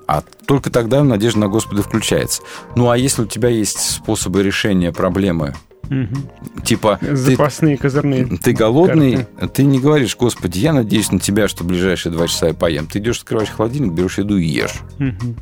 А 0.07 0.23
только 0.47 0.69
тогда 0.69 1.03
надежда 1.03 1.39
на 1.39 1.47
Господа 1.47 1.81
включается. 1.83 2.41
Ну, 2.75 2.89
а 2.89 2.97
если 2.97 3.21
у 3.21 3.25
тебя 3.25 3.49
есть 3.49 3.79
способы 3.79 4.43
решения 4.43 4.91
проблемы, 4.91 5.53
Мгм. 5.89 6.29
типа 6.63 6.97
ты, 7.01 7.15
Запасные 7.15 7.77
козырные. 7.77 8.25
ты 8.25 8.53
голодный, 8.53 9.25
ты 9.53 9.63
не 9.63 9.79
говоришь, 9.79 10.15
Господи, 10.17 10.59
я 10.59 10.73
надеюсь 10.73 11.11
на 11.11 11.19
тебя, 11.19 11.47
что 11.47 11.63
в 11.63 11.67
ближайшие 11.67 12.11
два 12.11 12.27
часа 12.27 12.47
я 12.47 12.53
поем. 12.53 12.87
Ты 12.87 12.99
идешь, 12.99 13.19
открываешь 13.19 13.49
холодильник, 13.49 13.93
берешь 13.93 14.17
еду 14.17 14.37
и 14.37 14.45
ешь. 14.45 14.81
Мгм. 14.97 15.35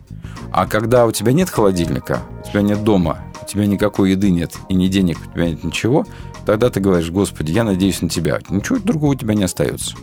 А 0.51 0.65
когда 0.67 1.05
у 1.05 1.11
тебя 1.11 1.31
нет 1.31 1.49
холодильника, 1.49 2.21
у 2.43 2.49
тебя 2.49 2.61
нет 2.61 2.83
дома, 2.83 3.19
у 3.41 3.45
тебя 3.47 3.65
никакой 3.65 4.11
еды 4.11 4.29
нет 4.31 4.53
и 4.69 4.73
ни 4.73 4.87
денег, 4.87 5.17
у 5.29 5.33
тебя 5.33 5.49
нет 5.49 5.63
ничего, 5.63 6.05
тогда 6.45 6.69
ты 6.69 6.79
говоришь, 6.79 7.09
Господи, 7.09 7.51
я 7.51 7.63
надеюсь 7.63 8.01
на 8.01 8.09
тебя. 8.09 8.39
Ничего 8.49 8.79
другого 8.79 9.11
у 9.11 9.15
тебя 9.15 9.33
не 9.33 9.43
остается. 9.43 9.95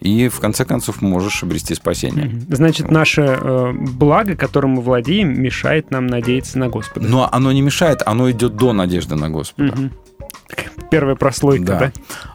И 0.00 0.28
в 0.28 0.38
конце 0.38 0.64
концов 0.64 1.02
можешь 1.02 1.42
обрести 1.42 1.74
спасение. 1.74 2.40
Значит, 2.48 2.90
наше 2.90 3.22
э, 3.22 3.72
благо, 3.72 4.36
которым 4.36 4.72
мы 4.72 4.82
владеем, 4.82 5.40
мешает 5.40 5.90
нам 5.90 6.06
надеяться 6.06 6.58
на 6.58 6.68
Господа. 6.68 7.06
Но 7.08 7.28
оно 7.30 7.50
не 7.50 7.62
мешает, 7.62 8.02
оно 8.06 8.30
идет 8.30 8.54
до 8.56 8.72
надежды 8.72 9.16
на 9.16 9.28
Господа. 9.28 9.72
Мгм. 9.72 9.92
Первая 10.90 11.16
прослойка, 11.16 11.64
да? 11.64 11.78
Да. 11.78 11.92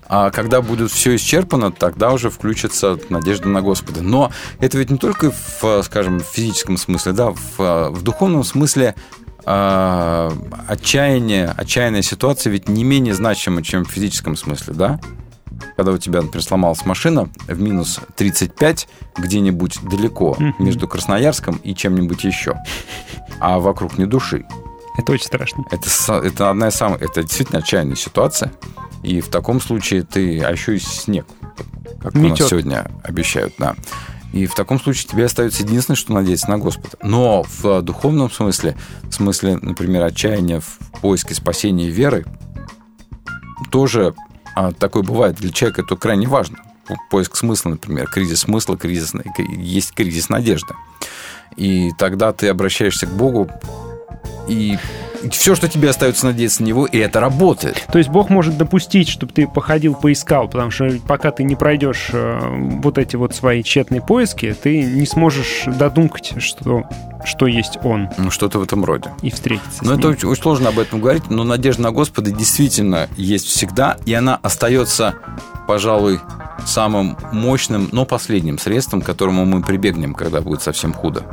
А 0.07 0.29
когда 0.29 0.61
будет 0.61 0.91
все 0.91 1.15
исчерпано, 1.15 1.71
тогда 1.71 2.11
уже 2.11 2.29
включится 2.29 2.99
надежда 3.09 3.47
на 3.47 3.61
Господа. 3.61 4.03
Но 4.03 4.31
это 4.59 4.77
ведь 4.77 4.91
не 4.91 4.97
только 4.97 5.31
в, 5.31 5.81
скажем, 5.83 6.19
в 6.19 6.23
физическом 6.23 6.77
смысле, 6.77 7.13
да, 7.13 7.31
в, 7.31 7.89
в 7.89 8.03
духовном 8.03 8.43
смысле 8.43 8.93
а, 9.45 10.32
отчаяние, 10.68 11.53
отчаянная 11.56 12.02
ситуация 12.02 12.52
ведь 12.52 12.70
не 12.70 12.84
менее 12.84 13.14
значима, 13.14 13.64
чем 13.64 13.86
в 13.86 13.90
физическом 13.90 14.36
смысле, 14.36 14.74
да? 14.74 14.99
Когда 15.76 15.91
у 15.91 15.98
тебя, 15.98 16.22
например, 16.22 16.44
сломалась 16.44 16.86
машина 16.86 17.30
в 17.48 17.61
минус 17.61 17.99
35 18.15 18.88
где-нибудь 19.18 19.80
далеко 19.84 20.38
между 20.60 20.88
Красноярском 20.88 21.56
и 21.64 21.74
чем-нибудь 21.74 22.24
еще, 22.24 22.57
а 23.40 23.60
вокруг 23.60 23.98
не 23.98 24.06
души. 24.06 24.45
Это 24.98 25.11
очень 25.11 25.26
страшно. 25.26 25.64
Это, 25.72 26.14
это 26.14 26.49
одна 26.49 26.68
из 26.68 26.76
самых... 26.76 27.02
Это 27.02 27.24
действительно 27.24 27.60
отчаянная 27.60 27.95
ситуация. 27.95 28.52
И 29.02 29.22
в 29.22 29.30
таком 29.30 29.60
случае 29.60 30.03
ты... 30.03 30.41
А 30.41 30.52
еще 30.52 30.76
и 30.76 30.80
снег, 30.80 31.26
как 32.02 32.14
у 32.14 32.20
Метет. 32.20 32.41
нас 32.41 32.49
сегодня 32.49 32.91
обещают, 33.03 33.53
да. 33.57 33.76
И 34.34 34.47
в 34.47 34.55
таком 34.55 34.80
случае 34.80 35.07
тебе 35.07 35.26
остается 35.26 35.64
единственное, 35.64 35.95
что 35.95 36.11
надеяться 36.11 36.49
на 36.49 36.57
Господа. 36.57 36.97
Но 37.03 37.43
в 37.43 37.81
духовном 37.84 38.31
смысле, 38.31 38.76
в 39.03 39.11
смысле, 39.11 39.57
например, 39.61 40.03
отчаяния 40.03 40.60
в 40.60 40.80
поиске 41.01 41.35
спасения 41.35 41.89
веры, 41.89 42.26
тоже 43.72 44.15
а, 44.55 44.72
такое 44.72 45.03
бывает. 45.03 45.35
Для 45.35 45.51
человека 45.51 45.84
это 45.84 45.95
крайне 45.95 46.27
важно. 46.27 46.57
Поиск 47.11 47.35
смысла, 47.35 47.69
например, 47.69 48.07
кризис 48.07 48.41
смысла, 48.41 48.76
кризис, 48.76 49.14
есть 49.47 49.93
кризис 49.93 50.30
надежды. 50.30 50.73
И 51.55 51.91
тогда 51.97 52.34
ты 52.34 52.47
обращаешься 52.49 53.05
к 53.05 53.11
Богу, 53.11 53.49
и 54.47 54.77
все, 55.31 55.55
что 55.55 55.67
тебе 55.67 55.89
остается 55.89 56.25
надеяться 56.25 56.61
на 56.61 56.67
Него, 56.67 56.85
и 56.85 56.97
это 56.97 57.19
работает. 57.19 57.85
То 57.91 57.97
есть 57.97 58.09
Бог 58.09 58.29
может 58.29 58.57
допустить, 58.57 59.09
чтобы 59.09 59.31
ты 59.33 59.47
походил, 59.47 59.95
поискал, 59.95 60.47
потому 60.47 60.71
что 60.71 60.89
пока 61.07 61.31
ты 61.31 61.43
не 61.43 61.55
пройдешь 61.55 62.09
э, 62.11 62.39
вот 62.81 62.97
эти 62.97 63.15
вот 63.15 63.35
свои 63.35 63.63
тщетные 63.63 64.01
поиски, 64.01 64.55
ты 64.61 64.83
не 64.83 65.05
сможешь 65.05 65.63
додумкать, 65.65 66.33
что, 66.39 66.83
что 67.25 67.47
есть 67.47 67.77
Он. 67.83 68.09
Ну, 68.17 68.31
что-то 68.31 68.59
в 68.59 68.63
этом 68.63 68.83
роде. 68.83 69.09
И 69.21 69.29
встретиться 69.29 69.83
Но 69.83 69.95
с 69.95 69.99
это 69.99 70.09
очень, 70.09 70.27
очень 70.27 70.43
сложно 70.43 70.69
об 70.69 70.79
этом 70.79 71.01
говорить, 71.01 71.29
но 71.29 71.43
надежда 71.43 71.83
на 71.83 71.91
Господа 71.91 72.31
действительно 72.31 73.07
есть 73.17 73.45
всегда, 73.45 73.97
и 74.05 74.13
она 74.13 74.39
остается, 74.41 75.15
пожалуй, 75.67 76.19
самым 76.65 77.17
мощным, 77.31 77.89
но 77.91 78.05
последним 78.05 78.57
средством, 78.57 79.01
к 79.01 79.05
которому 79.05 79.45
мы 79.45 79.61
прибегнем, 79.61 80.13
когда 80.13 80.41
будет 80.41 80.61
совсем 80.61 80.93
худо. 80.93 81.23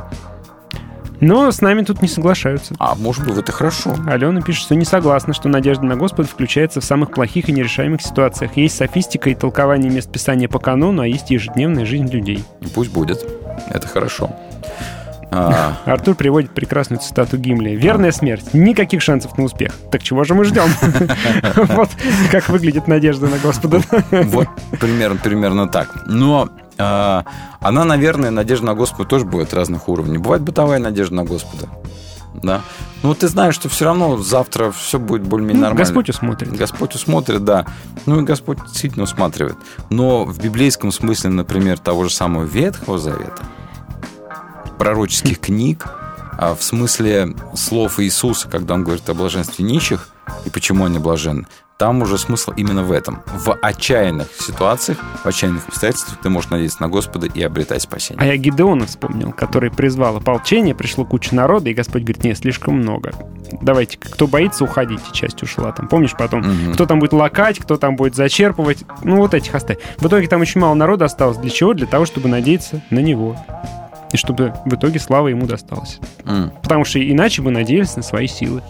Но 1.21 1.51
с 1.51 1.61
нами 1.61 1.83
тут 1.83 2.01
не 2.01 2.07
соглашаются. 2.07 2.75
А 2.79 2.95
может 2.95 3.25
быть, 3.25 3.37
это 3.37 3.51
хорошо. 3.51 3.95
Алена 4.07 4.41
пишет, 4.41 4.63
что 4.63 4.75
не 4.75 4.85
согласна, 4.85 5.33
что 5.33 5.47
надежда 5.47 5.85
на 5.85 5.95
Господа 5.95 6.27
включается 6.27 6.81
в 6.81 6.83
самых 6.83 7.11
плохих 7.11 7.47
и 7.47 7.51
нерешаемых 7.51 8.01
ситуациях. 8.01 8.57
Есть 8.57 8.75
софистика 8.75 9.29
и 9.29 9.35
толкование 9.35 9.91
мест 9.91 10.11
Писания 10.11 10.49
по 10.49 10.59
канону, 10.59 11.03
а 11.03 11.07
есть 11.07 11.29
ежедневная 11.29 11.85
жизнь 11.85 12.09
людей. 12.09 12.43
Пусть 12.73 12.91
будет. 12.91 13.23
Это 13.69 13.87
хорошо. 13.87 14.35
А, 15.31 15.77
Артур 15.85 16.15
приводит 16.15 16.51
прекрасную 16.51 16.99
цитату 16.99 17.37
Гимли. 17.37 17.69
«Верная 17.71 18.11
смерть. 18.11 18.53
Никаких 18.53 19.01
шансов 19.01 19.37
на 19.37 19.45
успех. 19.45 19.73
Так 19.91 20.03
чего 20.03 20.23
же 20.23 20.33
мы 20.33 20.43
ждем?» 20.43 20.69
Вот 21.55 21.89
как 22.31 22.49
выглядит 22.49 22.87
надежда 22.87 23.27
на 23.27 23.37
Господа. 23.37 23.81
Вот 24.11 24.47
примерно, 24.79 25.17
примерно 25.17 25.67
так. 25.69 26.05
Но 26.07 26.49
она, 27.59 27.85
наверное, 27.85 28.31
надежда 28.31 28.67
на 28.67 28.73
Господа 28.75 29.09
тоже 29.09 29.25
бывает 29.25 29.53
разных 29.53 29.87
уровней. 29.89 30.17
Бывает 30.17 30.41
бытовая 30.41 30.79
надежда 30.79 31.15
на 31.15 31.23
Господа. 31.23 31.69
Да. 32.33 32.61
Ну, 33.03 33.13
ты 33.13 33.27
знаешь, 33.27 33.55
что 33.55 33.67
все 33.67 33.85
равно 33.85 34.17
завтра 34.17 34.71
все 34.71 34.99
будет 34.99 35.23
более-менее 35.23 35.61
Ну, 35.61 35.67
нормально. 35.67 35.85
Господь 35.85 36.09
усмотрит. 36.09 36.53
Господь 36.55 36.95
усмотрит, 36.95 37.43
да. 37.43 37.65
Ну 38.05 38.21
и 38.21 38.23
Господь 38.23 38.59
действительно 38.63 39.03
усматривает. 39.03 39.57
Но 39.89 40.25
в 40.25 40.39
библейском 40.39 40.91
смысле, 40.91 41.31
например, 41.31 41.77
того 41.79 42.05
же 42.05 42.11
самого 42.11 42.43
Ветхого 42.43 42.97
Завета, 42.97 43.43
пророческих 44.77 45.39
книг, 45.39 45.87
а 46.37 46.55
в 46.55 46.63
смысле 46.63 47.35
слов 47.53 47.99
Иисуса, 47.99 48.47
когда 48.47 48.75
он 48.75 48.83
говорит 48.83 49.07
о 49.09 49.13
блаженстве 49.13 49.65
нищих 49.65 50.09
и 50.45 50.49
почему 50.49 50.85
они 50.85 50.97
блаженны, 50.97 51.45
там 51.81 52.03
уже 52.03 52.19
смысл 52.19 52.51
именно 52.55 52.83
в 52.83 52.91
этом. 52.91 53.23
В 53.25 53.57
отчаянных 53.59 54.27
ситуациях, 54.39 54.99
в 55.23 55.25
отчаянных 55.25 55.67
обстоятельствах 55.67 56.19
ты 56.21 56.29
можешь 56.29 56.51
надеяться 56.51 56.79
на 56.79 56.89
Господа 56.89 57.25
и 57.25 57.41
обретать 57.41 57.81
спасение. 57.81 58.21
А 58.21 58.27
я 58.27 58.37
Гидеона 58.37 58.85
вспомнил, 58.85 59.31
который 59.31 59.71
призвал 59.71 60.15
ополчение, 60.17 60.75
пришло 60.75 61.05
куча 61.05 61.33
народа, 61.33 61.71
и 61.71 61.73
Господь 61.73 62.03
говорит, 62.03 62.23
нет, 62.23 62.37
слишком 62.37 62.75
много. 62.75 63.13
Давайте, 63.63 63.97
кто 63.97 64.27
боится, 64.27 64.63
уходите, 64.63 65.01
часть 65.11 65.41
ушла. 65.41 65.71
Там, 65.71 65.87
помнишь 65.87 66.13
потом, 66.15 66.41
Мгм. 66.41 66.73
кто 66.75 66.85
там 66.85 66.99
будет 66.99 67.13
лакать, 67.13 67.57
кто 67.57 67.77
там 67.77 67.95
будет 67.95 68.13
зачерпывать, 68.15 68.83
ну 69.03 69.15
вот 69.15 69.33
этих 69.33 69.55
оставь. 69.55 69.79
В 69.97 70.05
итоге 70.07 70.27
там 70.27 70.39
очень 70.41 70.61
мало 70.61 70.75
народа 70.75 71.05
осталось. 71.05 71.37
Для 71.39 71.49
чего? 71.49 71.73
Для 71.73 71.87
того, 71.87 72.05
чтобы 72.05 72.29
надеяться 72.29 72.83
на 72.91 72.99
него. 72.99 73.35
И 74.13 74.17
чтобы 74.17 74.53
в 74.67 74.75
итоге 74.75 74.99
слава 74.99 75.29
ему 75.29 75.47
досталась. 75.47 75.97
М. 76.25 76.51
Потому 76.61 76.85
что 76.85 76.99
иначе 76.99 77.41
бы 77.41 77.49
надеялись 77.49 77.95
на 77.95 78.03
свои 78.03 78.27
силы. 78.27 78.61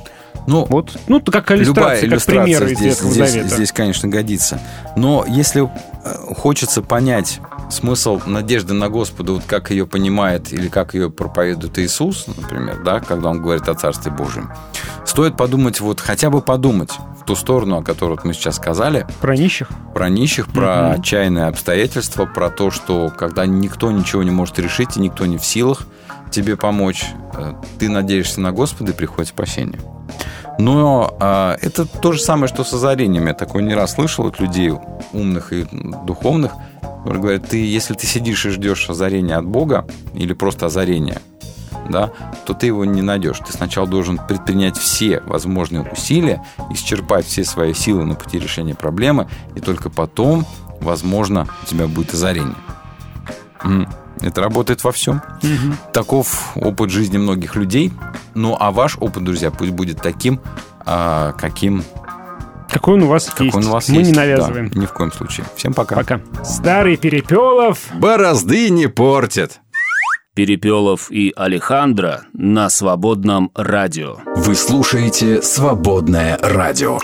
Ну, 0.47 0.65
вот, 0.69 0.97
ну, 1.07 1.21
как 1.21 1.51
иллюстрация, 1.51 1.65
Любая 1.65 1.95
как 1.99 2.09
иллюстрация 2.09 2.43
примеры 2.43 2.71
из 2.71 2.77
здесь, 2.79 2.99
здесь, 2.99 3.31
Завета. 3.31 3.55
здесь, 3.55 3.71
конечно, 3.71 4.09
годится. 4.09 4.59
Но 4.95 5.23
если 5.27 5.63
э, 5.63 6.33
хочется 6.35 6.81
понять 6.81 7.39
смысл 7.69 8.19
надежды 8.25 8.73
на 8.73 8.89
Господа, 8.89 9.33
вот 9.33 9.43
как 9.45 9.71
ее 9.71 9.85
понимает 9.85 10.51
или 10.51 10.67
как 10.67 10.93
ее 10.93 11.09
проповедует 11.09 11.77
Иисус, 11.79 12.25
например, 12.27 12.81
да, 12.83 12.99
когда 12.99 13.29
он 13.29 13.41
говорит 13.41 13.69
о 13.69 13.75
Царстве 13.75 14.11
Божьем, 14.11 14.51
стоит 15.05 15.37
подумать, 15.37 15.79
вот 15.79 15.99
хотя 15.99 16.29
бы 16.29 16.41
подумать 16.41 16.91
в 17.19 17.23
ту 17.23 17.35
сторону, 17.35 17.77
о 17.77 17.83
которой 17.83 18.11
вот 18.11 18.23
мы 18.25 18.33
сейчас 18.33 18.55
сказали. 18.55 19.05
Про 19.21 19.37
нищих? 19.37 19.69
Про 19.93 20.09
нищих, 20.09 20.47
про 20.47 20.87
Мгм. 20.89 20.99
отчаянные 20.99 21.45
обстоятельства, 21.45 22.25
про 22.25 22.49
то, 22.49 22.71
что 22.71 23.09
когда 23.15 23.45
никто 23.45 23.91
ничего 23.91 24.23
не 24.23 24.31
может 24.31 24.57
решить, 24.59 24.97
и 24.97 24.99
никто 24.99 25.25
не 25.27 25.37
в 25.37 25.45
силах 25.45 25.83
тебе 26.31 26.57
помочь, 26.57 27.05
э, 27.35 27.53
ты 27.77 27.89
надеешься 27.89 28.41
на 28.41 28.51
Господа 28.51 28.91
и 28.91 28.95
приходит 28.95 29.29
спасение. 29.29 29.79
Но 30.59 31.15
а, 31.19 31.57
это 31.61 31.85
то 31.85 32.11
же 32.11 32.19
самое, 32.19 32.47
что 32.47 32.63
с 32.63 32.73
озарением. 32.73 33.27
Я 33.27 33.33
такое 33.33 33.63
не 33.63 33.73
раз 33.73 33.93
слышал 33.93 34.27
от 34.27 34.39
людей 34.39 34.73
умных 35.13 35.53
и 35.53 35.65
духовных, 36.05 36.53
которые 36.81 37.21
говорят, 37.21 37.49
ты, 37.49 37.65
если 37.65 37.93
ты 37.93 38.05
сидишь 38.05 38.45
и 38.45 38.49
ждешь 38.49 38.89
озарения 38.89 39.37
от 39.37 39.45
Бога 39.45 39.87
или 40.13 40.33
просто 40.33 40.67
озарения, 40.67 41.21
да, 41.89 42.11
то 42.45 42.53
ты 42.53 42.67
его 42.67 42.85
не 42.85 43.01
найдешь. 43.01 43.39
Ты 43.39 43.51
сначала 43.53 43.87
должен 43.87 44.17
предпринять 44.17 44.77
все 44.77 45.21
возможные 45.21 45.83
усилия, 45.83 46.43
исчерпать 46.69 47.25
все 47.25 47.43
свои 47.43 47.73
силы 47.73 48.05
на 48.05 48.15
пути 48.15 48.39
решения 48.39 48.75
проблемы, 48.75 49.27
и 49.55 49.59
только 49.59 49.89
потом, 49.89 50.45
возможно, 50.79 51.47
у 51.63 51.65
тебя 51.65 51.87
будет 51.87 52.13
озарение. 52.13 52.55
Это 54.19 54.41
работает 54.41 54.83
во 54.83 54.91
всем. 54.91 55.21
Мгм. 55.41 55.77
Таков 55.93 56.51
опыт 56.55 56.89
жизни 56.89 57.17
многих 57.17 57.55
людей. 57.55 57.91
Ну, 58.35 58.55
а 58.59 58.71
ваш 58.71 58.97
опыт, 58.99 59.23
друзья, 59.23 59.51
пусть 59.51 59.71
будет 59.71 60.01
таким, 60.01 60.39
а, 60.85 61.31
каким 61.33 61.83
Какой 62.69 62.93
он 62.95 63.03
у 63.03 63.07
вас 63.07 63.25
Как 63.25 63.41
есть. 63.41 63.55
он 63.55 63.65
у 63.65 63.69
вас 63.71 63.89
Мы 63.89 63.97
есть. 63.97 64.11
не 64.11 64.15
навязываем. 64.17 64.69
Да, 64.69 64.79
ни 64.79 64.85
в 64.85 64.93
коем 64.93 65.11
случае. 65.11 65.45
Всем 65.55 65.73
пока. 65.73 65.95
Пока. 65.95 66.21
Старый 66.43 66.95
Перепелов. 66.97 67.79
Борозды 67.95 68.69
не 68.69 68.87
портят. 68.87 69.59
Перепелов 70.33 71.11
и 71.11 71.33
Алехандро 71.35 72.21
на 72.33 72.69
свободном 72.69 73.51
радио. 73.53 74.15
Вы 74.37 74.55
слушаете 74.55 75.41
«Свободное 75.41 76.37
радио». 76.41 76.99